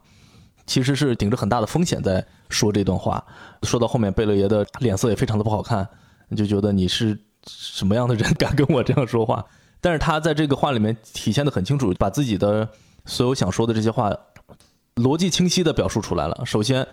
[0.66, 3.24] 其实是顶着很大的风险在说这段话。
[3.62, 5.88] 说到后面，贝勒爷的脸色也非常的不好看，
[6.36, 9.44] 就觉得你是什么样的人， 敢跟我这样说话？
[9.80, 12.68] 但是他在这个话里面体现的很清楚，把自己的
[13.06, 14.12] 所有想说的这些话，
[14.96, 16.42] 逻辑清晰的表述出来了。
[16.44, 16.86] 首先，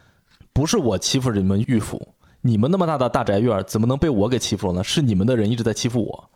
[0.54, 4.84] 不是我欺负你们御府，你们那么大的大宅院，怎么能被我给欺负了呢？
[4.84, 6.30] 是你们的人一直在欺负我。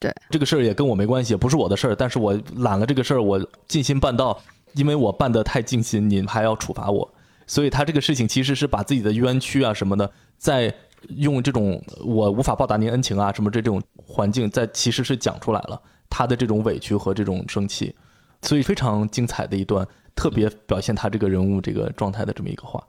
[0.00, 7.08] 对这个事儿也跟我没关系，不是我的事儿，但是我揽了这个事儿，我尽心办到，因为我办得太尽心，您还要处罚我，
[7.46, 10.74] 所以他这个事情其实是把自己的冤屈啊什么的，在
[11.16, 17.94] 用这种我无法报答您恩情啊什么这种环境，在其实是讲出来了他的这种委屈和这种生气，
[18.40, 22.82] 所以非常精彩的一段，特别表现他这个人物这个状态的这么一个话。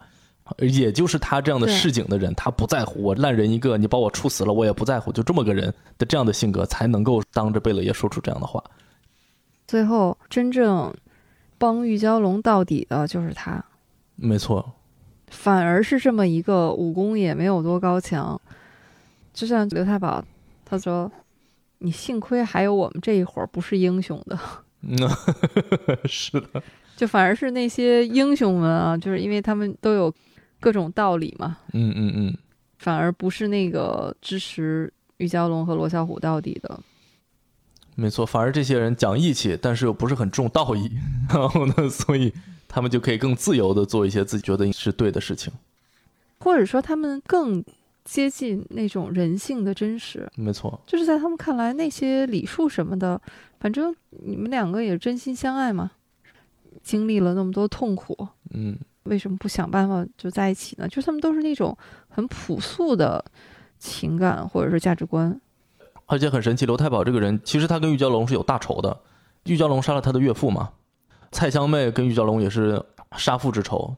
[0.59, 8.63] 也就是他这样的市井的人，他不在乎我烂人一个，你把我处死了我也不在乎，就这么个人的这样的性格，才能够当着贝勒爷说出这样的话。
[9.67, 10.93] 最后真正
[11.57, 13.63] 帮玉娇龙到底的就是他。
[14.15, 14.73] 没错，
[15.29, 18.39] 反而是这么一个武功也没有多高强，
[19.33, 20.23] 就像刘太保
[20.65, 21.11] 他说
[21.79, 24.37] ：“你幸亏还有我们这一伙儿不是英雄的，
[24.83, 24.97] 嗯，
[26.05, 26.61] 是的，
[26.95, 30.13] 就反而是那些英雄们啊，就是因为他们都有
[30.61, 32.37] 各种道理嘛，嗯嗯嗯，
[32.77, 36.79] 反而不是那个支持玉娇龙和罗小虎到底的。
[37.95, 40.89] 没错，反而这些人讲义气，但是又不是很重道义，
[41.29, 42.33] 然后呢，所以
[42.67, 45.51] 他们就可以更自由的做一些自己觉得是对的事情。
[46.39, 47.63] 或者说他们更
[48.05, 53.21] 接近那种人性的真实，没错，就是在他们看来，那些礼数什么的，
[53.59, 53.93] 反正
[54.23, 55.91] 你们两个也真心相爱嘛，
[56.81, 60.87] 经历了那么多痛苦，嗯，为什么不想办法就在一起呢？
[60.87, 61.77] 就是他们都是那种
[62.09, 63.23] 很朴素的
[63.79, 65.39] 情感或者是价值观。
[66.05, 68.95] 而且很神奇，刘太保这个人，其实他跟玉娇龙是有大仇的。
[69.45, 70.69] 玉娇龙杀了他的岳父嘛，
[71.31, 72.83] 蔡香妹跟玉娇龙也是
[73.17, 73.95] 杀父之仇，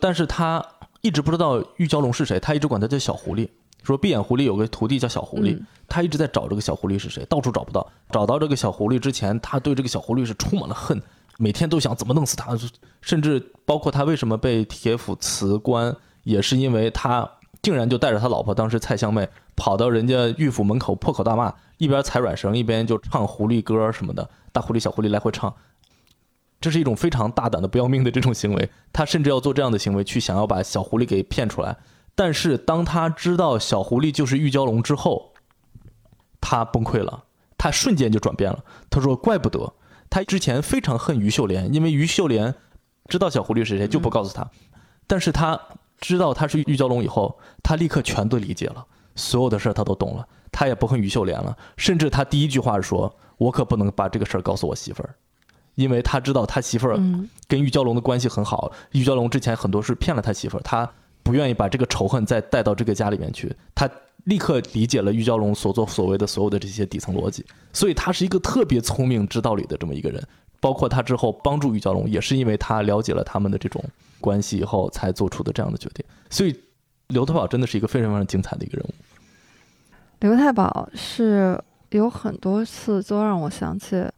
[0.00, 0.64] 但是他
[1.00, 3.48] 一直不知道玉娇龙是谁，他一直管他叫小狐狸，
[3.82, 7.86] 说闭眼狐狸有个徒弟叫小狐狸，嗯他一直在找这个小狐狸是谁，到处找不到。
[8.10, 11.00] 找到这个小狐狸之前，他对这个小狐狸是充满了恨，
[11.38, 12.56] 每天都想怎么弄死他，
[13.00, 17.28] 甚至包括他为什么被铁府辞官，也是因为他
[17.62, 25.54] 竟然就带着他老婆当时蔡香妹跑到人家御府门口破口大骂，一边踩软绳一边就唱狐狸歌什么的，大狐狸小狐狸来回唱。
[26.60, 31.76] 这是一种非常大胆的不要命的这种行为，他甚至要做这样的行为去想要把小狐狸给骗出来。
[32.14, 35.32] 但是当他知道小狐狸就是玉娇龙之后，
[36.40, 37.24] 他崩溃了，
[37.58, 38.64] 他瞬间就转变了。
[38.88, 39.74] 他说：“怪不得
[40.10, 42.54] 他之前非常恨于秀莲，因为于秀莲
[43.08, 44.48] 知道小狐狸是谁就不告诉他，
[45.06, 45.60] 但是他
[46.00, 51.56] 知道他是玉娇龙以后，他立刻全都理解了，所有的事儿他都懂了，他也不恨于秀莲了。
[51.76, 55.14] 甚至他第一句话是说：‘我可不能把这个事儿告诉我媳妇儿。’
[55.74, 60.88] 因为他知道他媳妇儿嗯，跟玉娇龙的关系很好，玉娇龙之前很多是骗了他媳妇儿，他
[61.24, 63.90] 不愿意把这个仇恨再带到这个家里面去，他
[64.24, 70.22] 立刻理解了玉娇龙所作所为的所有的这些底层逻辑，所以他是一个特别聪明、知道理的这么一个人。
[70.60, 73.84] 包括他之后帮助玉娇龙，也是因为他了解了他们的这种
[74.18, 76.02] 关系以后才做出的这样的决定。
[76.30, 76.58] 所以
[77.08, 78.94] 刘太保真的是一个非常非常精彩的一个人物。
[80.20, 83.94] 刘太保是有很多次都让我想起《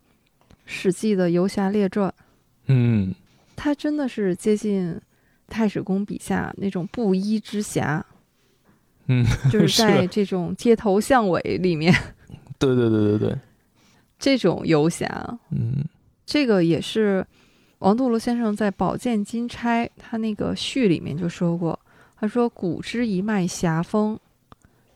[0.67, 2.09] 史记》的《游侠列传》，
[2.67, 3.13] 嗯，
[3.57, 5.01] 他真的是接近
[5.49, 8.07] 太史公笔下那种布衣之侠，
[9.09, 11.93] 嗯， 就是是在这种街头巷尾里面
[12.59, 13.39] 对对对对对，
[14.19, 15.85] 这种游侠，嗯
[16.25, 17.25] 这个也是
[17.79, 21.79] 王杜庐先生在《宝剑金钗》他那个序里面就说过，
[22.19, 24.19] 他说：“古之一脉侠风，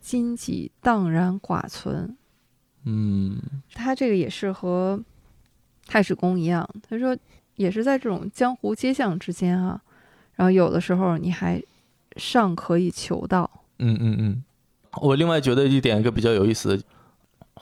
[0.00, 2.16] 今己荡然寡存。”
[2.84, 3.38] 嗯
[3.74, 4.98] 他这个也是和
[5.86, 7.16] 太史公一样，他说
[7.56, 9.80] 也是在这种江湖街巷之间啊，
[10.34, 11.62] 然后有的时候你还
[12.16, 13.48] 尚可以求到。
[13.80, 14.42] 嗯嗯嗯。
[15.00, 16.82] 我另外觉得一点一个比较有意思的，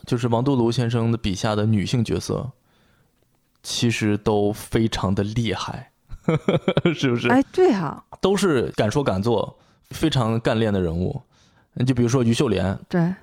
[0.07, 2.51] 就是王杜庐先生的笔下的女性角色，
[3.63, 5.91] 其实都非常的厉害，
[6.95, 7.29] 是不是？
[7.29, 9.59] 哎，对哈、都是敢说敢做、
[9.91, 11.21] 非常干练的人物。
[11.75, 13.15] 你就比如说于秀莲，对，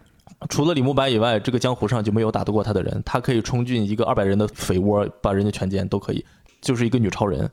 [0.49, 3.01] 除了李慕白以外，这个江湖上就没有打得过他的人。
[3.03, 6.23] 他可以冲进一个二百人的匪窝，把人家全歼都可以，
[6.61, 7.49] 就是一个女超人。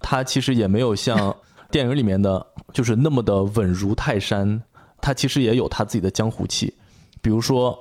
[0.00, 1.34] 她其实也没有像
[1.70, 4.60] 电影里面的，就是那么的稳如泰山。
[5.02, 6.72] 他其实也有他自己的江湖气，
[7.20, 7.78] 比如说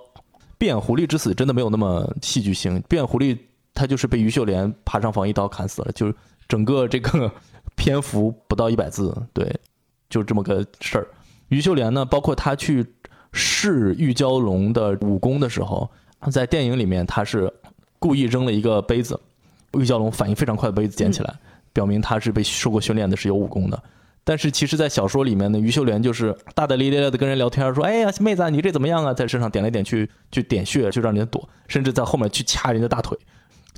[0.58, 2.84] 闭眼狐狸之死真的没有那么戏剧性。
[2.90, 3.38] 闭眼狐狸
[3.74, 6.14] 他就是被于秀莲爬上房一刀砍死了，就是
[6.50, 7.32] 整个这个
[7.76, 9.50] 篇幅不到一百字，对，
[10.10, 11.08] 就这么个事儿。
[11.48, 12.86] 于秀莲呢，包括她去
[13.32, 15.90] 试玉娇龙的武功的时候，
[16.32, 17.52] 在电影里面她是
[18.00, 19.20] 故意扔了一个杯子，
[19.78, 21.34] 玉娇龙反应非常快的杯子捡起来，
[21.72, 23.82] 表明她是被受过训练的，是有武功的。
[24.24, 33.18] 但是其实，在小说里面呢，于秀莲就是大大咧咧的跟人聊天，说：“哎呀，妹子，你这怎么样啊？”在身上点来点去，去点穴，就让人家躲，甚至在后面去掐人家大腿，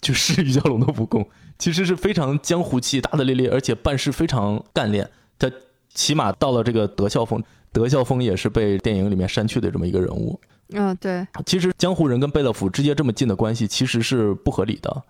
[0.02, 1.26] 去试于小龙的武功，
[1.58, 5.10] 其实是非常江湖气、大大咧咧，而且办事非常干练。
[5.40, 5.50] 他
[5.94, 7.42] 起码到了这个德孝峰，
[7.72, 10.40] 德孝峰也是被电影里面删去的这么一个人物。
[10.74, 15.04] 嗯，对，其实江湖人跟贝勒府之间这么近的关系，其实是不合理的。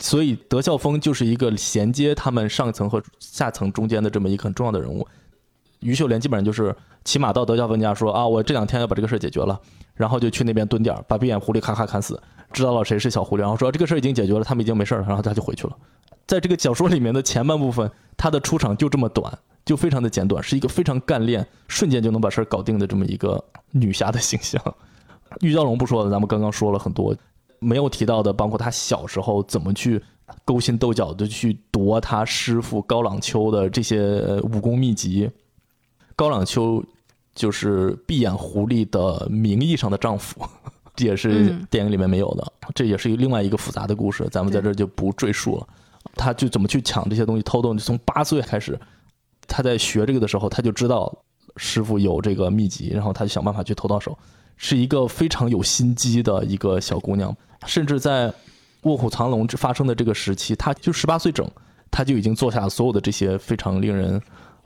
[0.00, 5.06] 所以德孝峰就是一个衔接他们上层和下层中间的这么一个很重要的人物。
[5.80, 6.74] 于秀莲基本上就是
[7.04, 9.58] 骑马到德孝峰家说啊，我这两天要把这个事儿解决了，
[9.94, 12.20] 然后就去那边蹲点，把闭眼狐狸咔咔砍死，
[12.52, 15.76] 知道了谁是小狐狸，然后说这个事儿已经解决了，他们已经没事了，然后他就回去了。
[16.26, 24.62] 在这个小说里面的前半部分，他的出场就这么短，就非常的简短，是一个非常干练，瞬间就能把事儿搞定的这么一个女侠的形象。
[25.40, 27.16] 玉娇龙不说了，咱们刚刚说了很多，
[27.60, 30.02] 没有提到的，包括他小时候怎么去
[30.44, 35.30] 勾心斗角的去夺他师傅高朗秋的这些呃武功秘籍。
[36.16, 36.84] 高朗秋
[37.34, 40.44] 就是闭眼狐狸的名义上的丈夫，
[40.96, 45.66] 这 也是嗯电影里面没有的，这也是另外一个复杂的故事，咱们在这儿就不赘述了。
[46.14, 48.78] 他就怎么去抢这些东西，偷东西，从八岁开始，
[49.46, 51.14] 他在学这个的时候，他就知道
[51.56, 54.16] 师傅有这个秘籍，然后他就想办法去偷到手，
[54.56, 57.34] 是一个非常有心机的一个小姑娘。
[57.66, 58.28] 甚至在
[58.82, 61.48] 《卧虎藏龙》发生的这个时期，他就十八岁整，
[61.90, 64.20] 他就已经做下了所有的这些非常令人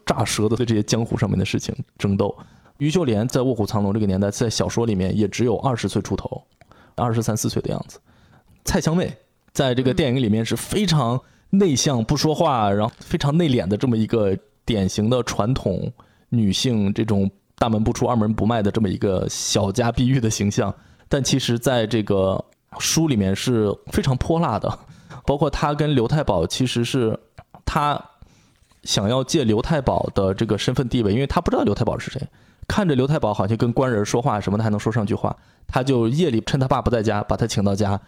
[0.07, 2.37] 炸舌的这些江湖上面的事情争斗。
[2.79, 6.43] 于秀莲在《卧虎藏龙》这个年代，在小说里面也只有二十岁出头，
[6.97, 8.01] 二十三四岁的样子。
[8.65, 9.17] 蔡香妹
[9.53, 15.93] 在这个电影里面是非常内向、不说话，然后非常内敛的这么一个典型的传统
[16.31, 20.75] 女性这种大门不出二门不迈的这么一个小家碧玉的形象。
[21.09, 22.45] 但其实，在这个
[22.79, 24.79] 书里面是非常泼辣的，
[25.27, 27.19] 包括他跟刘太保其实是
[27.65, 28.01] 他
[28.83, 32.21] 想要借刘太保的这个身份地位，因为他不知道刘太保是谁，
[32.69, 35.35] 看着刘太保好像跟官人说话什么的还能说上句话，
[35.67, 37.99] 他就夜里趁他爸不在家，把他请到家，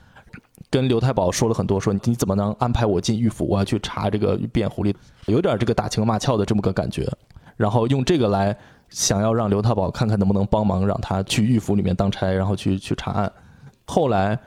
[0.70, 4.94] 跟刘太保说了很多，说你怎么能安排我进狱府，我要去查这个变狐狸，
[5.26, 7.10] 有点这个打情骂俏的这么个感觉，
[7.56, 8.54] 然后用这个来
[8.90, 13.32] 想要让刘太保看看能不能帮忙，让他去狱府里面当差，然后去去查案。
[13.86, 14.38] 后来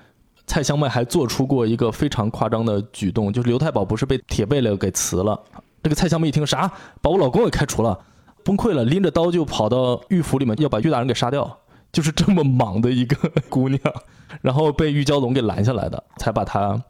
[0.50, 5.40] 蔡香妹还做出过一个非常夸张的举动，就是刘太保不是被铁贝勒给辞了，
[5.84, 6.72] 这个蔡香妹一听啥，
[7.04, 8.00] 把我老公给开除了，
[8.44, 11.60] 崩溃了，拎着刀就跑到御府里面要把岳大人给杀掉，
[11.92, 13.16] 就是这么莽的一个
[13.48, 13.80] 姑娘，
[14.42, 16.82] 然后被玉娇龙给拦下来的，才把她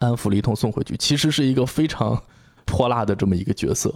[0.00, 0.96] 安抚了一通送回去。
[0.96, 2.20] 其实是一个非常
[2.64, 3.94] 泼辣的这么一个角色。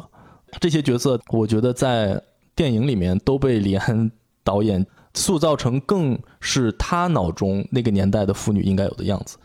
[0.61, 2.23] 这些角色，我觉得在
[2.55, 4.09] 电影里面都被李安
[4.45, 9.37] 导演塑造成更是他脑中那个年代的妇女应该有的样子。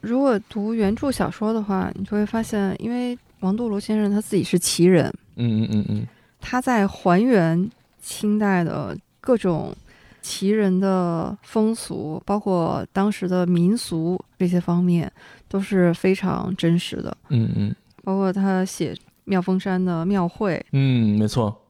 [0.00, 5.06] 如果读原著小说的话，你就会发现，因为王杜罗先生他自己是奇人，
[5.36, 6.06] 嗯嗯嗯嗯，
[6.40, 7.70] 他在还原
[8.02, 9.74] 清代的各种
[10.20, 15.10] 奇人的风俗，包括当时的民俗这些方面，
[15.48, 17.16] 都是非常真实的。
[17.30, 18.94] 嗯嗯包括他写
[19.24, 21.63] 妙峰山的庙会，嗯，没错。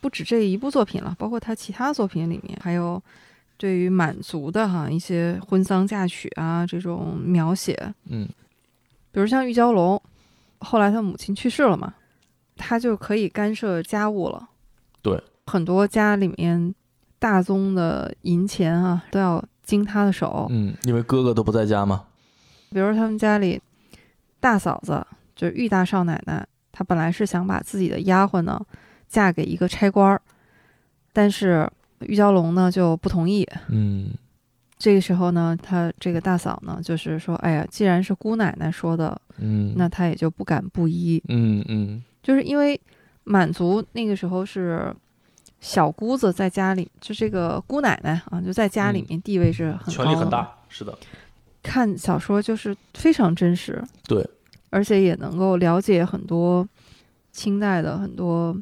[0.00, 3.02] 不止这一部作品了，包括他其他作品里面，还有
[3.56, 8.28] 对于满族的哈一些婚丧嫁娶啊这种描写，嗯
[9.12, 10.00] 比如像玉娇龙，
[10.60, 11.92] 后来他母亲去世了嘛，
[12.56, 14.48] 他就可以干涉家务了。
[15.02, 16.74] 对，很多家里面
[17.18, 20.46] 大宗的银钱啊，都要经他的手。
[20.50, 22.04] 嗯，因为哥哥都不在家嘛。
[22.70, 23.60] 比如他们家里
[24.38, 25.04] 大嫂子
[25.34, 28.64] 就是玉大少奶奶，她本来是想把自己的丫鬟呢
[29.10, 30.22] 嫁给一个差官儿，
[31.12, 31.68] 但是
[31.98, 33.46] 玉娇龙呢就不同意。
[33.68, 34.14] 嗯。
[34.78, 41.22] 这个时候呢，她这个大嫂呢就是说，哎呀，既然是姑奶奶说的，嗯，那她也就不敢不依。
[41.28, 42.02] 嗯嗯。
[42.22, 42.80] 就是因为
[43.24, 44.90] 满族那个时候是
[45.60, 50.96] 小姑子在家里，就这个姑奶奶啊，就在家里面地位是很高权力很大，是的，
[51.62, 54.26] 看小说就是非常真实，对，
[54.70, 56.66] 而且也能够了解很多
[57.32, 58.56] 清代的很多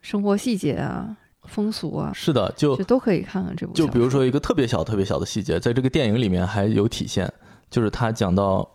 [0.00, 3.72] 生活细节啊、风俗啊，是的，就就都可以看看这部。
[3.72, 7.30] 就比如说一个特别小、特别小的细节，在这个电影里面还有体现，
[7.70, 8.68] 就是他讲到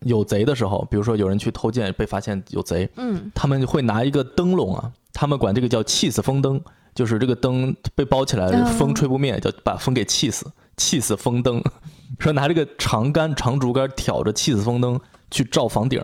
[0.00, 6.60] 有贼的时候，比如说有人去偷剑被发现有贼，嗯他们会拿一个灯笼啊，他们管这个叫气死风灯，
[6.94, 10.46] 就是这个灯被包起来，嗯风吹不灭，叫把风给气死，
[10.76, 11.62] 气死风灯。
[12.18, 15.00] 说拿这个长杆、长竹竿挑着气死风灯
[15.30, 15.98] 去照房顶，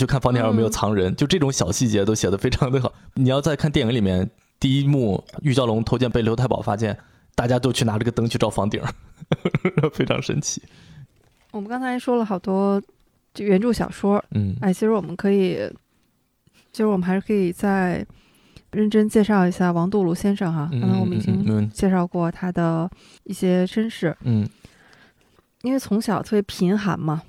[0.00, 2.90] 就看房顶上有没有嗯藏人，就这种小细节都写的非常的好。
[3.14, 6.96] 你要再看电影里面第一幕，玉娇龙偷剑被刘太保发现，
[7.34, 8.82] 大家都去拿这个灯去照房顶，
[9.92, 10.62] 非常神奇。
[11.50, 12.80] 我们刚才说了好多
[13.34, 15.58] 这原著小说，嗯哎，其实我们可以，
[16.72, 18.06] 其实我们还是可以再
[18.70, 20.66] 认真介绍一下王杜鲁先生哈。
[20.72, 22.90] 刚才我们已经嗯介绍过他的
[23.24, 24.48] 一些身世，嗯
[25.60, 27.20] 因为从小特别贫寒嘛，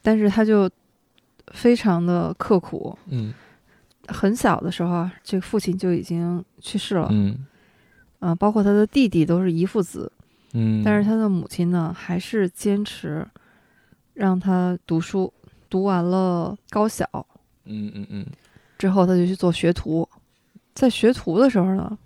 [0.00, 0.70] 但是他就
[1.52, 2.96] 非常的刻苦。
[3.06, 3.32] 嗯
[4.10, 7.44] 很小的时候啊，这个父亲就已经去世了，嗯
[8.20, 10.10] 嗯、包括他的弟弟都是遗腹子，
[10.54, 13.26] 嗯，但是他的母亲呢，还是坚持
[14.14, 15.30] 让他读书，
[15.68, 17.06] 读完了高小
[17.66, 18.26] 嗯嗯嗯
[18.78, 20.08] 之后，他就去做学徒。
[20.72, 21.98] 在学徒的时候呢，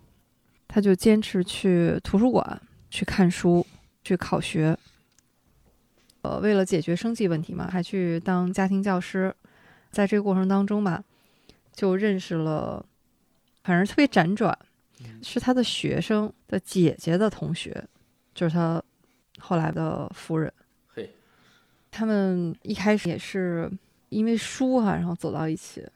[0.67, 2.61] 他就坚持去图书馆
[2.91, 3.65] 去看书，
[4.03, 4.77] 去考学。
[6.23, 9.35] 呃，为了解决生计问题嘛，还去当家庭教师。
[9.91, 11.05] 在这个过程当中吧，
[11.75, 12.83] 就认识了，
[13.63, 14.59] 反正特别辗转，
[15.23, 17.85] 是他的学生的姐姐的同学，
[18.35, 18.83] 就是他
[19.39, 20.51] 后来的夫人。
[20.95, 21.11] 嘿，
[21.91, 23.71] 他们一开始也是
[24.09, 25.87] 因为书哈、然后走到一起。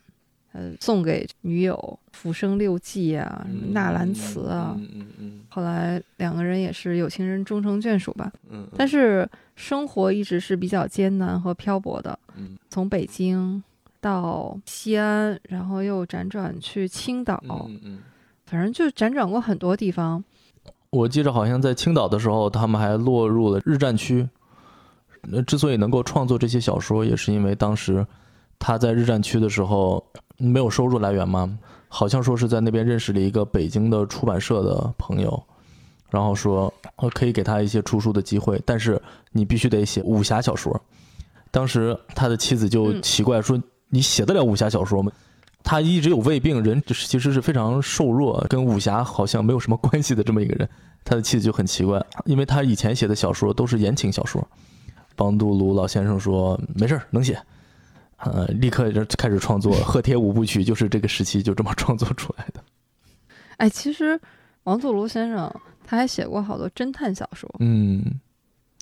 [0.56, 1.76] 呃，送给女友
[2.16, 4.74] 《浮生六记》啊，什么纳兰词啊。
[4.78, 8.32] 嗯嗯嗯后来两个人也是有情人终成眷属吧。
[8.48, 12.18] 嗯，但是生活一直是比较艰难和漂泊的。
[12.36, 13.62] 嗯从北京
[14.00, 17.98] 到西安，然后又辗转去青岛，嗯嗯。
[18.46, 20.24] 反正就辗转过很多地方。
[20.90, 24.26] 我记着好像在青岛的时候，他们还落入了日战区。
[25.28, 28.06] 那，之所以能够创作这些小说，也是因为当时
[28.58, 30.02] 他在日战区的时候
[30.38, 31.58] 没有收入来源吗，
[31.88, 35.42] 好像说是在那边认识了一个北京的出版社的朋友，
[36.10, 39.00] 然后说呃可以给他一些出书的机会，但是
[39.32, 40.78] 你必须得写武侠小说。
[41.50, 45.10] 当时他的妻子就嗯奇怪说：“你写得了武侠小说吗？”
[45.64, 50.68] 他一直有胃病，人其实是非常瘦弱，跟武侠好像没有什么关系的这么一个人。
[51.04, 54.46] 他的妻子就很奇怪，因为他以前写的小说都是言情小说。
[55.16, 57.40] 帮杜鲁老先生说：“没事儿，能写。”
[58.18, 62.64] 呃，立刻就开始创作《鹤帖五部曲》，就是这个时期就这么创作出来的。
[63.58, 64.18] 哎，其实
[64.64, 65.52] 王祖庐先生
[65.84, 67.48] 他还写过好多侦探小说。
[67.60, 68.02] 嗯，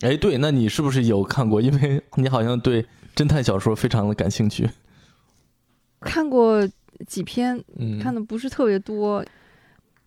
[0.00, 1.60] 哎，对，那你是不是有看过？
[1.60, 2.84] 因为 你好像对
[3.14, 4.68] 侦探小说非常的感兴趣。
[6.00, 6.66] 看过
[7.06, 9.24] 几篇，嗯，看的不是特别多，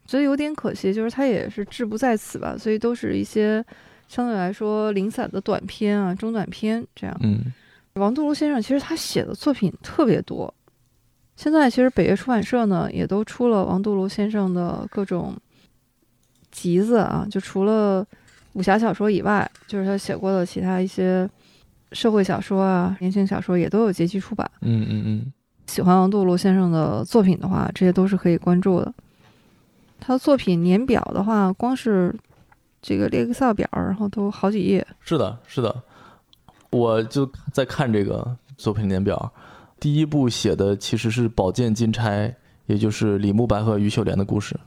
[0.06, 3.64] 觉得有点可惜，就是他也是志不在此吧，所以都是一些
[4.08, 7.18] 相对来说零散的短篇啊、中短篇这样。
[7.22, 7.54] 嗯
[7.98, 10.54] 王杜庐先生其实他写的作品特别多，
[11.36, 15.36] 现在其实北岳出版社呢也都出了王杜庐先生的各种
[16.52, 18.06] 集子啊，就除了
[18.54, 21.30] 武侠小说以外，就是他写过的其他一些
[21.92, 24.50] 社会小说啊、言情小说也都有结集出版。
[24.62, 25.34] 嗯嗯嗯
[25.68, 28.94] 喜欢王杜庐先生的作品的话，这些都是可以关注的。
[30.00, 32.16] 他的作品年表的话，光是
[32.82, 34.86] 这个列个 Excel 表，然后都好几页。
[35.02, 35.84] 是的，是的，
[36.70, 39.32] 我就在看这个作品年表，
[39.80, 42.28] 第一部写的其实是《宝剑金钗》，
[42.66, 44.60] 也就是李慕白和于秀莲的故事，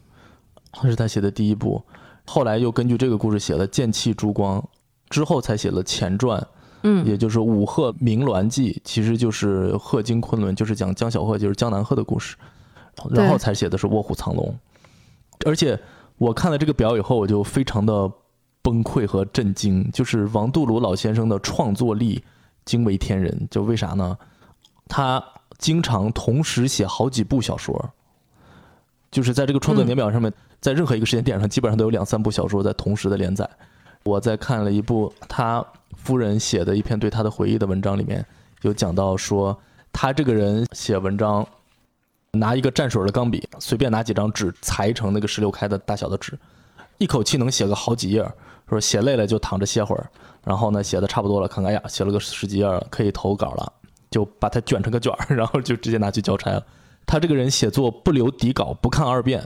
[0.83, 1.83] 这是他写的第一部。
[2.27, 4.61] 后来又根据这个故事写了《剑气珠光》，
[5.09, 6.47] 之后才写了前传，
[6.85, 12.37] 嗯，也就是《五鹤鸣鸾记》，其实就是鹤经昆仑，就是讲江小鹤，就是江南鹤的故事，
[13.11, 14.47] 然后才写的是《卧虎藏龙》。
[15.49, 15.79] 而且
[16.19, 18.11] 我看了这个表以后，我就非常的
[18.63, 22.23] 崩溃和震惊，就是王杜庐老先生的创作力
[22.65, 23.49] 惊为天人。
[23.51, 24.17] 就为啥呢？
[24.89, 25.23] 他
[25.59, 27.91] 经常同时写好几部小说，
[29.11, 33.49] 就是在这个创作年表上面，在任何一个时间点上，基本上都有两三部小说在同时的连载。
[34.03, 35.65] 我在看了一部他
[35.97, 38.25] 夫人写的一篇对他的回忆的文章里面，
[38.63, 39.57] 有讲到说，
[39.93, 41.47] 他这个人写文章，
[42.33, 46.39] 拿一个蘸水的钢笔，随便拿几张纸裁成那个十六开的大小的纸，
[46.99, 48.27] 一口气能写个好几页。
[48.71, 50.09] 说写累了就躺着歇会儿，
[50.45, 53.73] 然后呢写的差不多了，看看呀，写了个十几页了，可以投稿了，
[54.11, 56.65] 就把它卷成个卷儿， 然后就直接拿去交差了。
[57.07, 59.43] 他这个人写作不留底稿，不看二遍，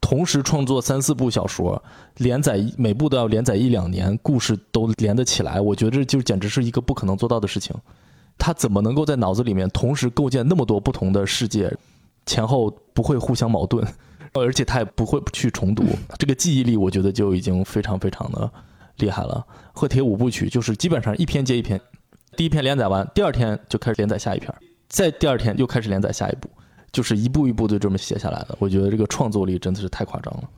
[0.00, 1.82] 同时创作三四部小说，
[2.18, 5.60] 连载每部都要连载一两年，故事都连得起来。
[5.60, 7.74] 我觉得这就简直是一个不可能做到的事情。
[8.36, 11.72] 他怎么能够在脑子里面同时构建那么多不同的世界，
[12.26, 13.86] 前后不会互相矛盾？
[14.32, 15.84] 而且他也不会去重读，
[16.18, 18.50] 这个记忆力我觉得就已经非常非常的
[18.96, 19.44] 厉害了。
[19.72, 21.80] 《贺铁五部曲》就是基本上一篇接一篇，
[22.36, 24.52] 第一篇连载完，第二天就开始连载下一篇，
[24.88, 26.50] 再第二天又开始连载下一部，
[26.90, 28.56] 就是一步一步就这么写下来的。
[28.58, 30.48] 我觉得这个创作力真的是太夸张了，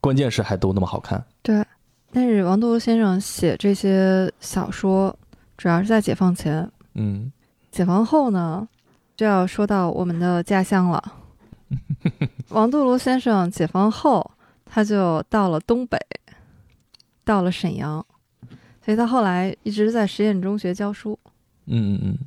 [0.00, 1.22] 关键是还都那么好看。
[1.42, 1.64] 对，
[2.12, 5.14] 但是王杜庐先生写这些小说，
[5.56, 6.70] 主要是在解放前。
[6.94, 7.30] 嗯，
[7.70, 8.66] 解放后呢，
[9.16, 11.12] 就要说到我们的家乡了。
[12.50, 14.30] 王杜庐先生解放后，
[14.64, 15.98] 他就到了东北，
[17.24, 18.04] 到了沈阳，
[18.84, 21.18] 所以他后来一直在实验中学教书。
[21.66, 22.18] 嗯嗯嗯。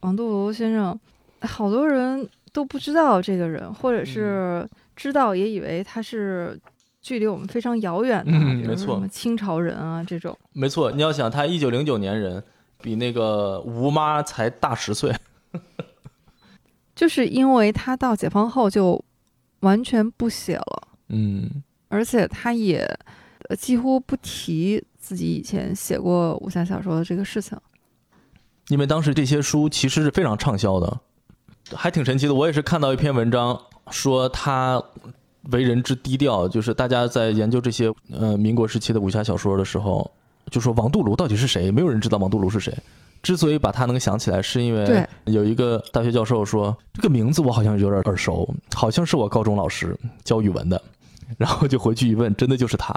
[0.00, 0.98] 王杜庐先生，
[1.42, 6.58] 好多人都不知道这个人，或者是知道也以为他是
[7.00, 10.36] 距离我们非常遥远的，嗯，没错，清朝人啊这种。
[10.52, 12.42] 没错，你要想他一九零九年人，
[12.82, 15.14] 比那个吴妈才大十岁。
[17.00, 19.02] 就是因为他到解放后就
[19.60, 21.48] 完全不写了，嗯，
[21.88, 22.86] 而且他也
[23.58, 27.56] 几乎不提自己以前写过武侠小说的这个事情，
[28.68, 31.00] 因为当时这些书其实是非常畅销的，
[31.74, 32.34] 还挺神奇的。
[32.34, 33.58] 我也是看到一篇文章
[33.90, 34.82] 说他
[35.52, 40.10] 为人之低调，就是大家在研究这些呃民国时期的武侠小说的时候，
[40.50, 41.70] 就说王杜庐到底是谁？
[41.70, 42.76] 没有人知道王杜庐是谁。
[43.22, 49.94] 之所以把他能想起来，是因为有一个大学教授说这个名字我好像有点耳熟，好像是我高中老师
[50.24, 50.80] 教语文的，
[51.36, 52.94] 然后就回去一问，真的就是他。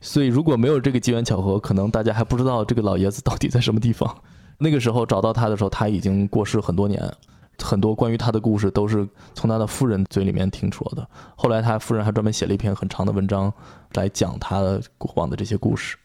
[0.00, 4.16] 所以如果没有这个机缘巧合，可能大家还不知道这个老爷子到底在什么地方。
[4.58, 7.12] 那个时候找到他的时候，他已经过世很多年，
[7.60, 11.04] 很多关于他的故事都是从他的夫人嘴里面听说的。
[11.34, 13.52] 后来他夫人还专门写了一篇很长的文章
[13.94, 15.96] 来讲他过往的这些故事。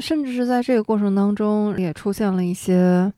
[0.00, 3.12] 甚至是在这个过程当中，也出现了一些，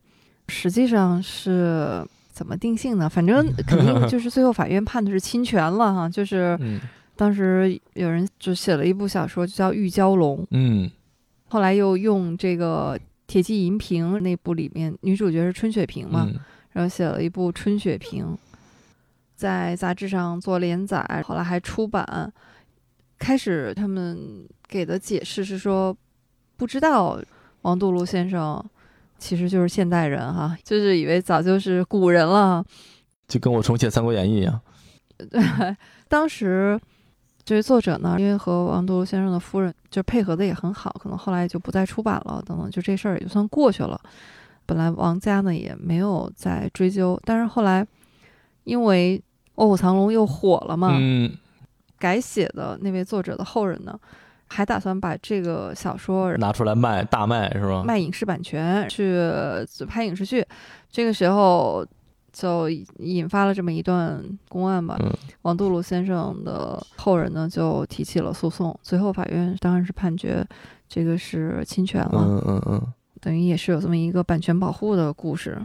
[0.47, 3.09] 实际上是怎么定性的？
[3.09, 6.07] 反正 肯定就是最后法院判的是侵权了哈。
[6.07, 6.57] 就是
[7.15, 10.37] 当时有人就写了一部小说，就叫《玉娇龙》。
[10.51, 10.89] 嗯，
[11.47, 16.29] 后来又用这个《铁骑银瓶》那部里面女主角是春雪萍嘛，
[16.71, 18.25] 然后写了一部《春雪萍》，
[19.35, 22.31] 在杂志上做连载，后来还出版。
[23.17, 25.97] 开始他们给的解释是说。
[26.59, 27.17] 不知道
[27.61, 28.61] 王杜庐先生
[29.17, 32.61] 其实就是现代人哈，就是以为早就是古人了，
[33.29, 34.59] 就跟我重写《三国演义》一样。
[35.17, 35.41] 对，
[36.09, 36.77] 当时
[37.45, 43.99] 这位作者呢，因为和王杜庐先生的夫人就配合的也很好，可能后来就不再出版了，等等，就这事儿也就算过去了。
[44.65, 47.87] 本来王家呢也没有再追究，但是后来
[48.65, 49.17] 因为
[49.55, 51.31] 《卧虎藏龙》又火了嘛，嗯，
[51.97, 53.97] 改写的那位作者的后人呢。
[54.49, 57.83] 还打算把这个小说拿出来卖，大卖是吧？
[57.83, 59.15] 卖影视版权去
[59.87, 60.45] 拍影视剧，
[60.91, 61.85] 这个时候
[62.33, 64.97] 就引发了这么一段公案吧。
[65.43, 70.45] 王杜庐先生的后人呢就提起了诉讼，最后法院当然是判决
[70.87, 72.11] 这个是侵权了。
[72.13, 75.59] 嗯嗯嗯，等于也是有这么一个版权保护的故事。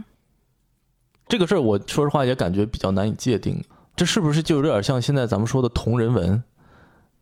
[1.27, 3.59] 这个事儿我说实话也感觉比较难以界定，
[3.95, 6.43] 这是不是就有点像现在咱们说的同人文？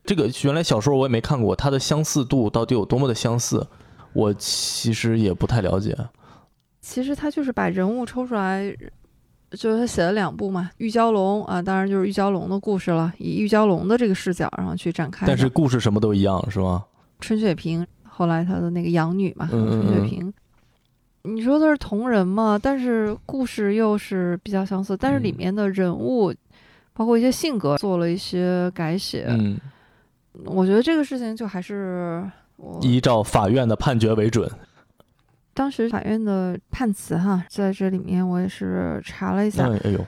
[0.06, 3.66] 这个原来小说我也没看过，它的相似度到底有多么的相似，
[4.12, 5.98] 我其实也不太了解。
[6.82, 8.70] 其实他就是把人物抽出来，
[9.52, 15.26] 就是他写了两部嘛，《玉娇龙》啊，当然就是玉娇龙的故事了，以玉娇龙的这个视角然后去展开。
[15.26, 16.84] 但是故事什么都一样，是吗？
[17.22, 20.34] 春雪萍后来他的那个养女嘛，春雪萍，
[21.22, 22.60] 你说的是同人嘛？
[22.62, 26.34] 但是故事又是比较相似，但是里面的人物，
[26.92, 29.28] 包括一些性格做了一些改写。
[29.30, 29.58] 嗯。
[30.46, 32.24] 我觉得这个事情就还是
[32.82, 34.50] 依照法院的判决为准。
[35.54, 39.70] 当时法院的判词哈，在这里面我也是查了一下。
[39.84, 40.04] 哎呦，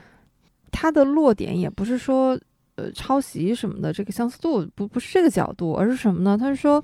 [0.72, 2.38] 它的落点也不是说
[2.76, 6.36] 呃抄袭什么的，这个相似度不不是这个角度，而是什么呢？
[6.36, 6.84] 他是说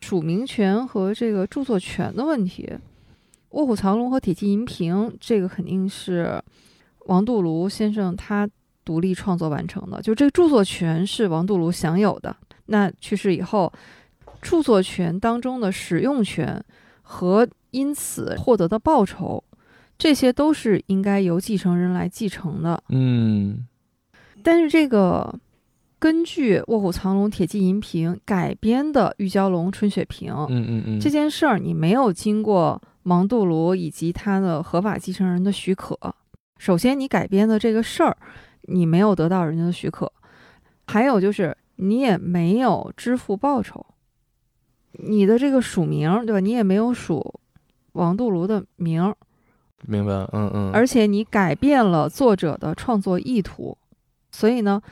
[0.00, 2.70] 署名权和这个著作权的问题。
[3.50, 6.40] 《卧虎藏龙》和《铁骑银瓶》这个肯定是
[7.06, 8.48] 王杜庐先生他
[8.84, 12.36] 独立创作完成的，就这个著作权是王杜庐享有的。
[12.68, 13.72] 那去世以后，
[14.40, 16.64] 著作权当中的使用权
[17.02, 19.42] 和因此获得的报酬，
[19.98, 22.82] 这些都是应该由继承人来继承的。
[22.90, 23.66] 嗯
[24.42, 25.38] 但是这个
[25.98, 35.98] 根据《卧虎藏龙》《铁骑银瓶》改编的《玉娇龙春雪瓶》嗯嗯嗯，这件事儿，你没有经过芒杜庐以及他的合法继承人的许可。
[36.58, 38.16] 首先，你改编的这个事儿，
[38.62, 40.06] 你没有得到人家的许可；
[40.86, 43.86] 还有就是，你也没有支付报酬。
[44.92, 46.40] 你的这个署名，对吧？
[46.40, 47.40] 你也没有署
[47.92, 49.04] 王杜庐的名。
[49.04, 49.16] 儿，
[49.86, 53.76] 明白，嗯嗯，而且你改变了作者的创作意图，
[54.32, 54.82] 所以呢，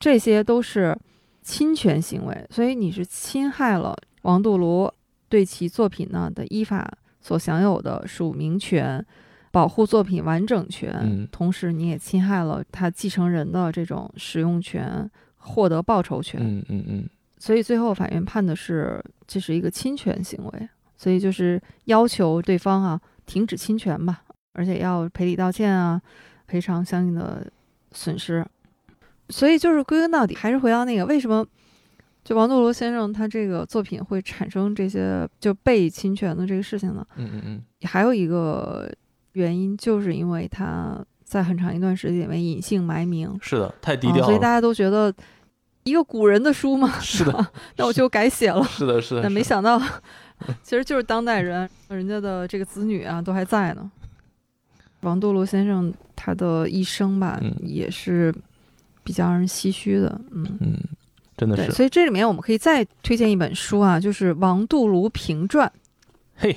[0.00, 0.98] 这些都是
[1.42, 4.90] 侵权行为，所以你是侵害了王杜庐
[5.28, 6.90] 对其作品呢的依法
[7.20, 9.04] 所享有的署名权、
[9.52, 11.28] 保护作品完整权，嗯。
[11.30, 15.08] 同时你也侵害了他继承人的这种使用权、
[15.44, 17.08] 获得报酬权，嗯嗯嗯
[17.38, 24.22] 所以最后法院判的是这是一个侵权行为，所以就是要求对方啊停止侵权吧，
[24.54, 26.00] 而且要赔礼道歉啊，
[26.46, 27.46] 赔偿相应的
[27.92, 28.44] 损失。
[29.28, 31.46] 所以就是归根到底，还是回到那个为什么
[32.24, 37.06] 就王杜罗先生他这个作品会产生这些就被侵权的这个事情呢？
[37.16, 38.90] 嗯嗯嗯，还有一个
[39.32, 41.04] 原因，就是因为他
[41.34, 45.12] 在很长一段时间里面隐姓埋名，是的，太低啊调了，所以大家都觉得
[45.82, 47.46] 一个古人的书嘛， 是的，
[47.76, 48.62] 那我就改写了。
[48.62, 49.76] 是的，是的， 但没想到，
[50.62, 53.90] 其实就是当代人，人家的这个子女啊都还在呢。
[55.00, 58.32] 王杜庐先生他的一生吧，嗯也是
[59.02, 60.78] 比较让人唏嘘的，嗯，嗯，
[61.36, 65.66] 真的对，是，所以这里面我们可以再推荐一本书啊，就是《王杜庐评传》
[66.36, 66.56] 嘿，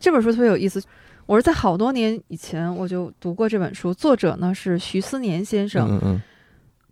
[0.00, 0.82] 这本书特别有意思。
[1.26, 6.22] 我是在好多年以前我就读过这本书，作者呢是徐思年先生，嗯嗯，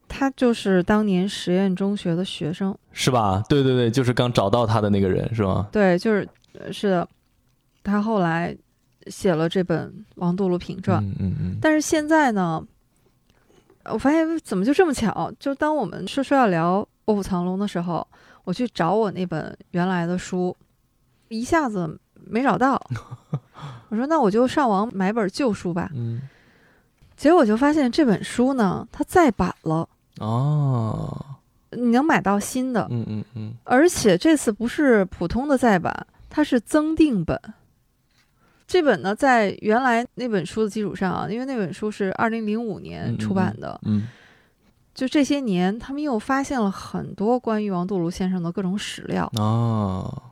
[0.08, 3.42] 他就是当年实验中学的学生，是吧？
[3.48, 5.68] 对对对，就是刚找到他的那个人，是吗？
[5.70, 7.08] 对，就是呃是的，
[7.82, 8.56] 他后来
[9.08, 12.66] 写了这本《王杜鲁评传》嗯嗯嗯，但是现在呢，
[13.84, 15.30] 我发现怎么就这么巧？
[15.38, 18.06] 就当我们说说要聊《卧虎藏龙》的时候，
[18.44, 20.56] 我去找我那本原来的书，
[21.28, 22.80] 一下子没找到。
[23.88, 25.90] 我说那我就上网买本旧书吧。
[25.94, 26.22] 嗯，
[27.16, 29.88] 结果我就发现这本书呢，它再版了，
[30.18, 31.24] 哦，
[31.70, 37.38] 你能买到新的，嗯嗯嗯，而且这次不是普通的再版，它是增订本。
[38.66, 44.08] 这本呢，在原来那本书的基础上啊，因为那本书是二零零五年出版的，嗯
[44.94, 50.22] 就这些年，他们又发现了很多关于王杜庐先生的各种史料，啊，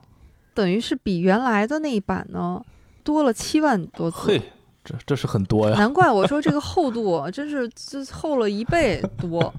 [0.54, 2.62] 等于是比原来的那一版呢
[3.02, 4.16] 多了七万多字。
[4.18, 4.42] 嘿，
[4.84, 9.52] 这这是很多呀，难怪我说这个厚度啊真是这厚了一倍多，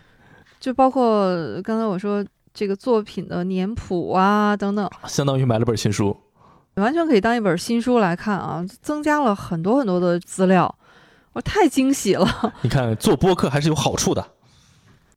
[0.60, 2.24] 就包括刚才我说
[2.54, 6.16] 这个作品的年谱啊等等，相当于买了本新书，
[6.74, 10.74] 完全可以当一本新书来看啊，增加了很多很多的资料，
[11.32, 12.54] 我太惊喜了。
[12.62, 14.26] 你看做播客还是有好处的，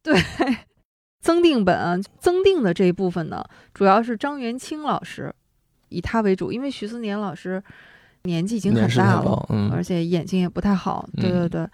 [1.22, 3.44] 增订本啊，增订的这一部分呢，
[3.74, 5.34] 主要是张元清老师
[5.90, 7.62] 以他为主，因为徐思年老师
[8.24, 11.08] 年纪已经很大了，嗯，而且眼睛也不太好。
[11.18, 11.68] 对对对，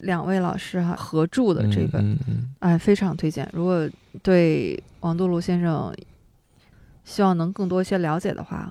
[0.00, 2.18] 两位老师哈、合著的这本，
[2.58, 3.48] 哎，非常推荐。
[3.52, 3.88] 如果
[4.22, 5.94] 对王杜庐先生
[7.04, 8.70] 希望能更多一些了解的话，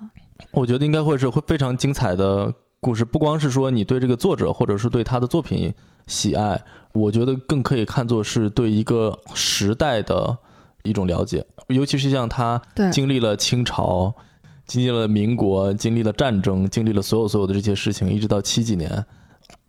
[0.52, 5.74] 我觉得应该会是会非常精彩的故事，不光是说你对这个作者或者是对他的作品
[6.08, 6.62] 喜爱，
[6.94, 10.38] 我觉得更可以看作是对一个时代的
[10.84, 12.62] 一种了解，尤其是像他
[12.92, 14.14] 经历了清朝，
[14.66, 19.06] 经历了民国，经历了战争，经历了所有所有的这些事情，一直到七几年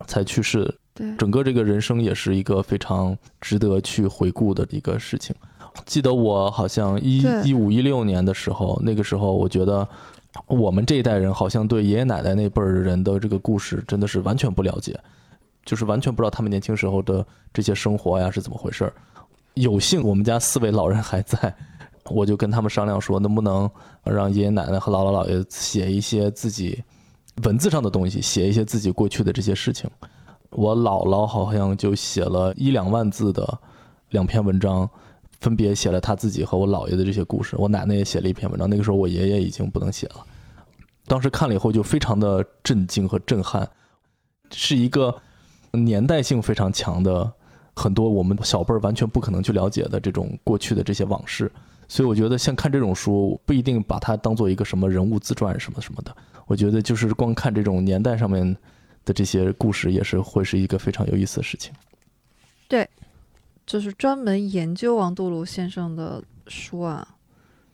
[0.07, 1.15] 才去世，对。
[1.17, 5.35] 整个这个人生也是一个非常值得去回顾的一个事情。
[5.85, 9.87] 记得我好像一一五一六年的时候，那个时候我觉得
[10.45, 14.99] 我们这一代人好像对爷爷奶奶那辈儿人的这个故事真的是完全不了解，
[15.65, 18.93] 就是完全不知道他们年轻时候的这些生活呀是怎么回事儿。
[19.55, 21.55] 有幸我们家四位老人还在，
[22.05, 23.69] 我就跟他们商量说，能不能
[24.03, 26.83] 让爷爷奶奶和姥姥姥爷写一些自己
[27.43, 29.89] 文字上的东西，写一些自己过去的这些事情。
[30.49, 33.59] 我姥姥好像就写了一两万字的
[34.09, 34.89] 两篇文章，
[35.39, 37.55] 分别写了他自己和我姥爷的这些故事。
[37.57, 40.25] 我奶奶也写了一篇文章，那个时候我爷爷已经不能写了。
[41.05, 43.69] 当时看了以后就非常的震惊和震撼，
[44.51, 45.13] 是一个
[45.77, 47.31] 年代性非常强的，
[47.75, 51.51] 很多我们小辈儿完全不可能去了解的这种过去的这些往事。
[51.87, 56.15] 所以我觉得像看这种书，不一定把它当做一个什么人物自传什么什么的。
[56.45, 58.55] 我觉得就是光看这种年代上面
[59.05, 61.73] 的这些故事，也是会是一个非常有意思的事情。
[62.67, 62.87] 对
[63.65, 67.07] 就是专门研究王杜庐先生的书啊，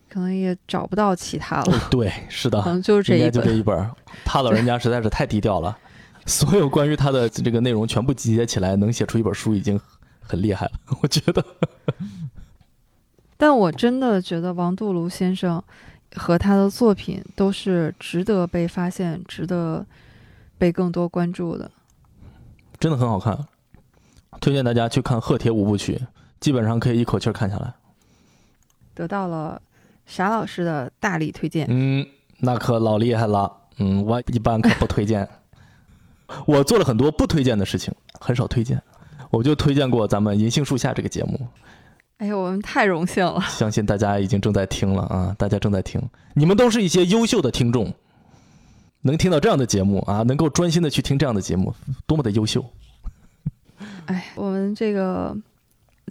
[0.09, 3.53] 可能也找不到其他了，对，是的可，能就是这一本应该就这。
[3.53, 3.91] 一本儿。
[4.25, 5.77] 他老人家实在是太低调了，
[6.29, 9.79] 所有关于他的这个内容全部集结起来，能写出一本书已经
[10.21, 11.43] 很厉害了， 我觉得。
[13.35, 15.61] 但我真的觉得王杜庐先生
[16.15, 19.85] 和他的作品都是值得被发现、值得
[20.57, 21.71] 被更多关注的。
[22.79, 23.47] 真的很好看，
[24.39, 25.95] 推荐大家去看《鹤铁五部曲》，
[26.39, 27.73] 基本上可以一口气看下来。
[28.93, 29.61] 得到了
[30.05, 31.65] 傻老师的大力推荐。
[31.69, 32.05] 嗯，
[32.39, 33.51] 那可老厉害了。
[33.77, 35.27] 嗯，我一般可不推荐。
[36.45, 38.81] 我做了很多不推荐的事情，很少推荐。
[39.31, 41.39] 我就推荐过咱们《银杏树下》这个节目。
[42.17, 43.39] 哎呦，我们太荣幸了！
[43.47, 46.01] 相信大家已经正在听了啊，大家正在听，
[46.33, 47.93] 你们都是一些优秀的听众，
[49.03, 51.73] 能听到这样的节目啊，能够专心的去听这样的节目，
[52.05, 52.65] 多么的优秀！
[54.07, 55.33] 哎，我们这个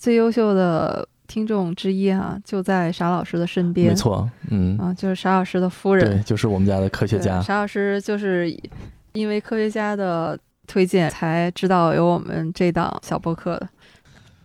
[0.01, 3.89] 最优秀的听众之一啊，就在傻老师的身边。
[3.89, 7.43] 没错，嗯，啊，就是傻老师的夫人，对，就是我们家的科学家。
[7.43, 8.51] 傻老师就是
[9.13, 13.69] 因为科学家的推荐才知道有我们这档小播客的。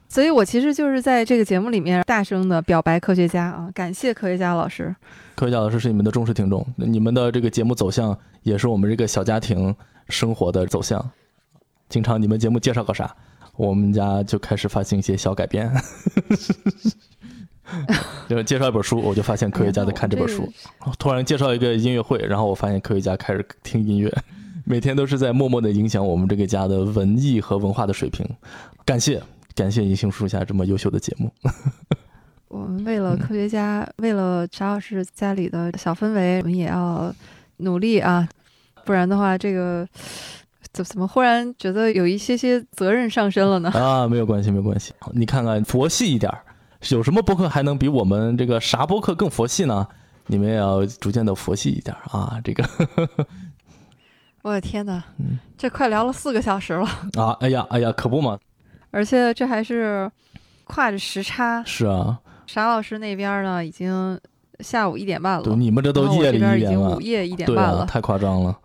[0.10, 4.96] 所以，我其实就是在这个节目里面大声的表白科学家啊，感谢科学家老师。
[5.34, 9.76] 科学家老师是你们的忠实听众，你们的这个节目走向也是我们这个小家庭
[10.10, 11.04] 生活的走向。
[11.90, 13.16] 经常你们节目介绍个啥，
[13.56, 15.72] 我们家就开始发行一些小改编。
[18.30, 20.48] 就是介绍一本书，我就发现科学家在看这本书。
[21.00, 24.16] 突然介绍一个音乐会，然后我发现科学家开始听音乐。
[24.64, 28.28] 每天都是在默默的影响我们这个家的文艺和文化的水平。
[28.86, 29.22] 感谢。
[29.56, 31.32] 感谢银杏树下这么优秀的节目。
[32.50, 37.14] 我们为了科学家，为了查老师家里的小氛围，我们也要
[37.58, 38.28] 努力啊！
[38.84, 39.88] 不然的话，这个
[40.72, 43.70] 怎怎么忽然觉得有一些些责任上身了呢？
[43.78, 44.92] 啊，没有关系，没有关系。
[45.14, 46.42] 你看看佛系一点儿，
[46.90, 49.88] 有什么播客还能比我们这个啥播客更佛系呢？
[50.26, 52.42] 你们也要逐渐的佛系一点啊！
[52.44, 52.64] 这个，
[54.44, 55.02] 我的天哪，
[55.58, 56.86] 这快聊了四个小时了
[57.18, 57.32] 啊！
[57.40, 58.38] 哎呀，哎呀，可不嘛！
[58.92, 60.12] 而且这还是
[60.66, 61.64] 跨着时差。
[61.64, 64.20] 是啊，傻老师那边呢，已经
[64.60, 65.44] 下午一点半了。
[65.44, 66.94] 对，你们这都夜里一点了。
[66.94, 68.60] 午夜一点半了，太夸张了。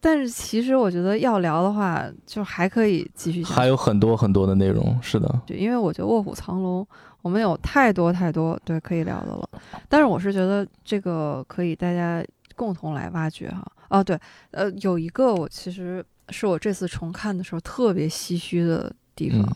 [0.00, 3.44] 但是其实我觉得要聊的话，就还可以继续。
[3.44, 5.42] 还有很多很多的内容，是的。
[5.46, 6.82] 对，因为我觉得《卧虎藏龙》，
[7.20, 9.46] 我们有太多太多对可以聊的了。
[9.90, 12.24] 但是我是觉得这个可以大家
[12.56, 13.70] 共同来挖掘哈。
[13.90, 14.18] 哦，对，
[14.52, 18.92] 呃，有一个我其实是我这次重看的时候特别唏嘘的。
[19.16, 19.54] 地方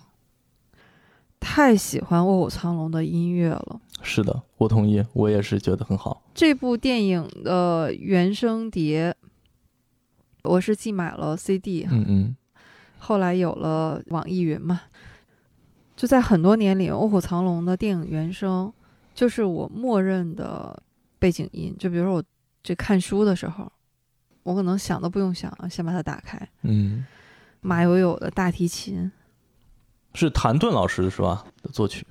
[1.41, 3.81] 太喜欢《卧虎藏龙》的音乐了。
[4.03, 6.23] 是的，我同意，我也是觉得很好。
[6.35, 9.17] 这部电影的原声碟，
[10.43, 12.37] 我是既买了 CD，嗯嗯，
[12.99, 14.83] 后来有了网易云嘛。
[15.97, 18.71] 就在很多年里，《卧虎藏龙》的电影原声
[19.15, 20.83] 就是我默认的
[21.19, 21.75] 背景音。
[21.79, 22.23] 就比如说我
[22.63, 23.73] 这看书的时候，
[24.45, 26.49] 我可能想都不用想，先把它打开。
[26.63, 27.05] 嗯，
[27.61, 29.11] 马友友的大提琴。
[30.15, 31.45] 是谭盾老师是吧？
[31.61, 32.07] 的作曲，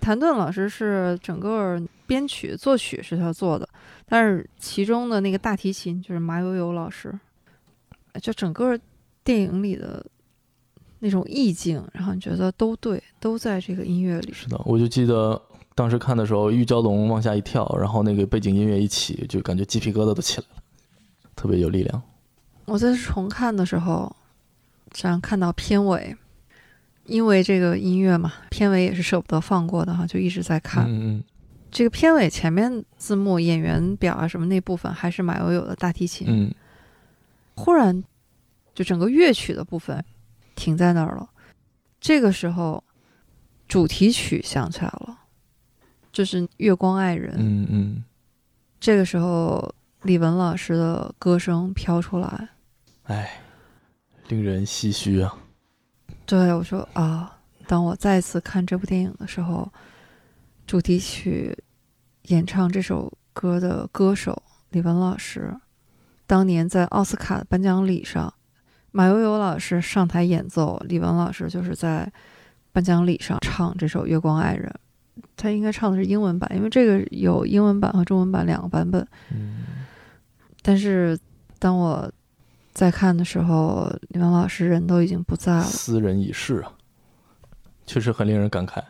[0.00, 3.68] 谭盾老师是整个编曲、作曲是他做的，
[4.06, 7.12] 但是其中的那个大提琴就是马友友老师，
[8.22, 8.78] 就整个
[9.22, 10.02] 电影里的
[11.00, 14.32] 那种意境，然后你觉得都对，都在这个音乐里。
[14.32, 15.38] 是的，我就记得
[15.74, 20.62] 当时看的时候，玉娇龙往下一跳，然后那个背景音乐一起，就感觉鸡皮疙瘩都起来了，
[21.34, 22.02] 特别有力量。
[22.64, 24.14] 我在重看的时候，
[24.90, 26.16] 这样看到片尾。
[27.06, 30.86] 因为这个音乐嘛，片尾也是舍不得放过的哈，就一直在看。
[30.86, 31.24] 嗯嗯。
[31.70, 36.26] 这个片尾前面字幕、演员表啊什么那部分还是马友友的大提琴。
[36.30, 36.54] 嗯。
[37.56, 38.02] 忽然，
[38.74, 40.02] 就整个乐曲的部分
[40.54, 41.28] 停在那儿了。
[42.00, 42.82] 这个时候，
[43.68, 45.18] 主题曲响起来了，
[46.10, 47.32] 就是《月光爱人》。
[47.38, 48.04] 嗯嗯。
[48.80, 49.74] 这个时候，
[50.04, 52.50] 李玟老师的歌声飘出来。
[53.04, 53.40] 哎，
[54.28, 55.34] 令人唏嘘啊。
[56.26, 59.70] 对，我说啊，当我再次看这部电影的时候，
[60.66, 61.56] 主题曲
[62.24, 65.54] 演唱这首歌的歌手李玟老师，
[66.26, 68.32] 当年在奥斯卡颁奖礼上，
[68.90, 72.10] 马友友老师上台演奏，李玟老师就是在
[72.72, 74.74] 颁奖礼上唱这首《月光爱人》，
[75.36, 79.06] 他应该唱的是英文版，因为这个有英文版和中文版两个版本。
[79.30, 79.64] 嗯，
[80.64, 81.16] 但是
[81.60, 82.10] 当我。
[82.74, 86.72] 在看的时候，李玟老师人都已经不在了，斯人已逝啊，
[87.86, 88.82] 确实很令人感慨。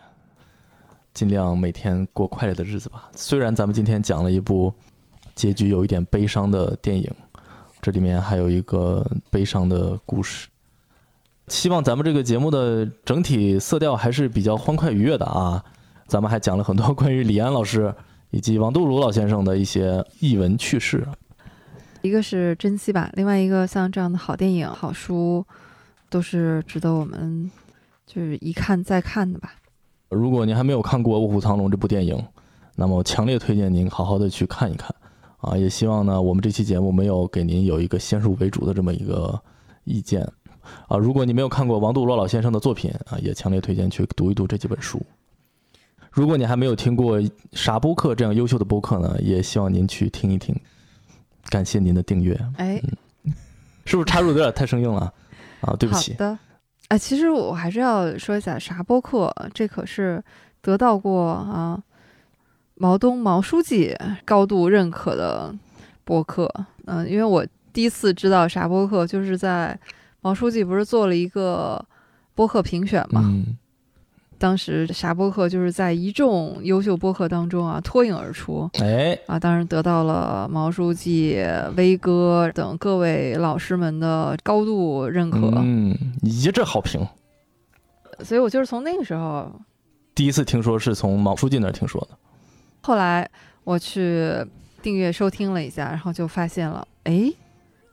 [1.13, 3.11] 尽量每天过快乐的日子吧。
[3.15, 4.73] 虽然咱们今天讲了一部
[5.35, 7.15] 结局有一点悲伤的电影，
[7.83, 10.49] 这里面还有一个悲伤的故事。
[11.49, 15.63] 希望咱们这个节目的整体色调还是比较欢快愉悦的啊。
[16.07, 17.95] 咱们还讲了很多关于李安老师
[18.31, 21.07] 以及王杜鲁老先生的一些译文趣事。
[22.05, 25.43] 一个是珍惜吧，另外一个像这样的好电影、好书，
[26.10, 27.51] 都是值得我们
[28.06, 29.55] 就是一看再看的吧。
[30.10, 32.22] 如果您还没有看过《卧虎藏龙》这部电影，
[32.76, 34.94] 那么强烈推荐您好好的去看一看
[35.39, 35.56] 啊！
[35.56, 39.40] 也希望呢，我们这期节目没有给您有一个先入为主的这么一个
[39.85, 40.31] 意见
[40.86, 40.98] 啊。
[40.98, 45.01] 如果你没有看过王杜罗老先生的作品啊，也强烈推荐去读一读这几本书。
[46.10, 47.18] 如果你还没有听过
[47.52, 50.55] 傻播客这样优秀的播客呢，也希望您去听一听。
[51.51, 52.39] 感谢您的订阅。
[52.57, 52.83] 哎，
[53.85, 55.12] 是不是插入有点太生硬了
[55.61, 55.75] 啊？
[55.79, 56.12] 对不起。
[56.12, 56.39] 好的。
[56.89, 60.23] 哎，其实我还是要说一下啥播客，这可是
[60.61, 61.83] 得到过啊
[62.75, 65.55] 毛东毛书记高度认可的
[66.05, 66.53] 播客。
[66.87, 69.79] 嗯，因为我第一次知道啥播客，就是在
[70.21, 71.83] 毛书记不是做了一个
[72.35, 73.23] 播客评选嘛。
[73.25, 73.57] 嗯。
[74.39, 81.43] 当时啥播客就是在一众优秀播客当中啊脱颖而出，哎啊，当然得到了毛书记、
[81.77, 87.06] 威哥等各位老师们的高度认可，嗯，一致好评。
[88.20, 89.51] 所以我就是从那个时候
[90.15, 92.16] 第一次听说，是从毛书记那儿听说的。
[92.82, 93.28] 后来
[93.65, 94.31] 我去
[94.82, 97.32] 订阅收听了一下，然后就发现了，哎，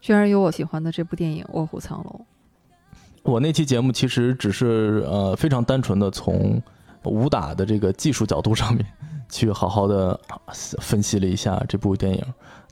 [0.02, 2.26] 居然有我喜欢的这部电影《卧虎藏龙》。
[3.24, 6.62] 我那期节目其实只是呃非常单纯的从
[7.04, 8.86] 武打的这个技术角度上面
[9.30, 10.20] 去好好的
[10.80, 12.24] 分析了一下这部电影。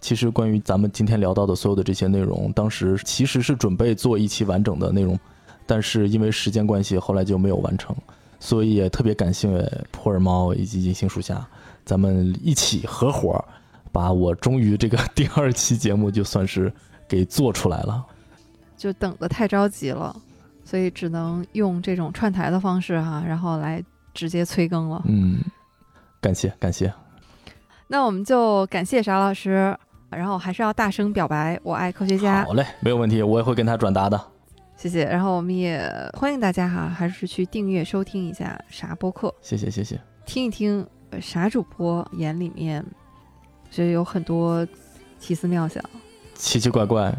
[0.02, 5.20] 其实关于咱们今天聊到的所有的这些内容，当时其实是准备做一期完整的内容，
[5.66, 7.96] 但是因为时间关系，后来就没有完成。
[8.40, 11.46] 所以也特别感谢普洱猫以及银杏树下，
[11.84, 13.44] 咱们一起合伙，
[13.92, 16.72] 把我终于这个第二期节目就算是
[17.08, 18.06] 给做出来了。
[18.78, 20.16] 就等的太着急了。
[20.70, 23.84] 所以只能用这种串台的方式哈，然后来
[24.14, 25.02] 直接催更了。
[25.08, 25.40] 嗯，
[26.22, 26.94] 感谢感谢。
[27.88, 29.76] 那我们就感谢沙老师，
[30.12, 32.46] 然后还是要大声表白，我爱科学家。
[32.46, 34.22] 好嘞，没有问题，我也会跟他转达的。
[34.78, 35.06] 谢谢。
[35.06, 39.34] 然后我们也欢迎大家哈，还是去订阅收听一下啥播客。
[39.42, 40.00] 谢谢谢谢。
[40.28, 40.86] 听一听
[41.20, 42.86] 啥主播眼里面，
[43.72, 44.64] 觉得有很多
[45.18, 45.84] 奇思妙想、
[46.36, 47.12] 奇奇怪怪、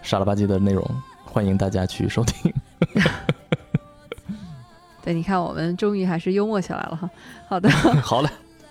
[0.00, 0.82] 傻了吧唧的内容。
[1.22, 2.50] 欢迎大家去收听。
[5.02, 7.10] 对，你看，我们终于还是幽默起来了哈。
[7.46, 7.68] 好的，
[8.00, 8.28] 好嘞，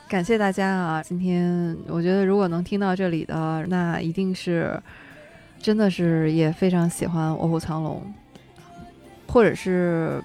[0.08, 1.04] 感谢大家啊！
[1.04, 4.82] 今天我觉得，如果能听到这里的，那一定是
[5.60, 8.02] 真的是也非常喜欢《卧虎藏龙》，
[9.32, 10.22] 或者是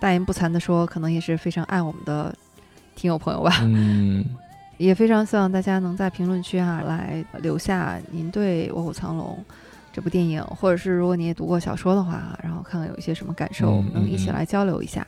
[0.00, 2.34] 大言不惭的说，可能也是非常爱我们的
[2.96, 3.52] 听友朋友吧。
[3.62, 4.24] 嗯，
[4.78, 9.38] 也非常希望大家能在评论区啊来留下您对《卧虎藏龙》。
[9.92, 15.06] 这部电影，或者是如果你也读过小说的话，然后看看有一些什么感受，我们能一起来交流一下。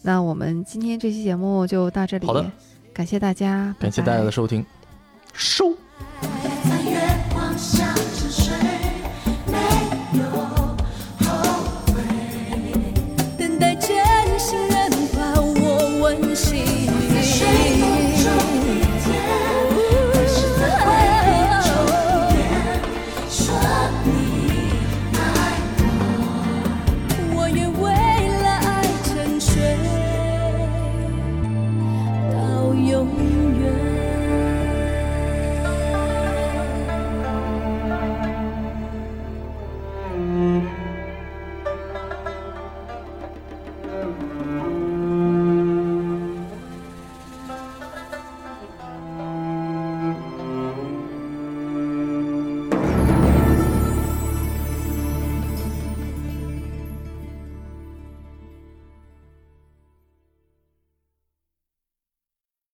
[0.00, 2.44] 那我们今天这期节目就到这里，好的，
[2.92, 4.64] 感谢大家，感谢大家的收听，
[5.32, 5.72] 收。
[6.64, 6.98] 在月
[7.32, 7.91] 光下。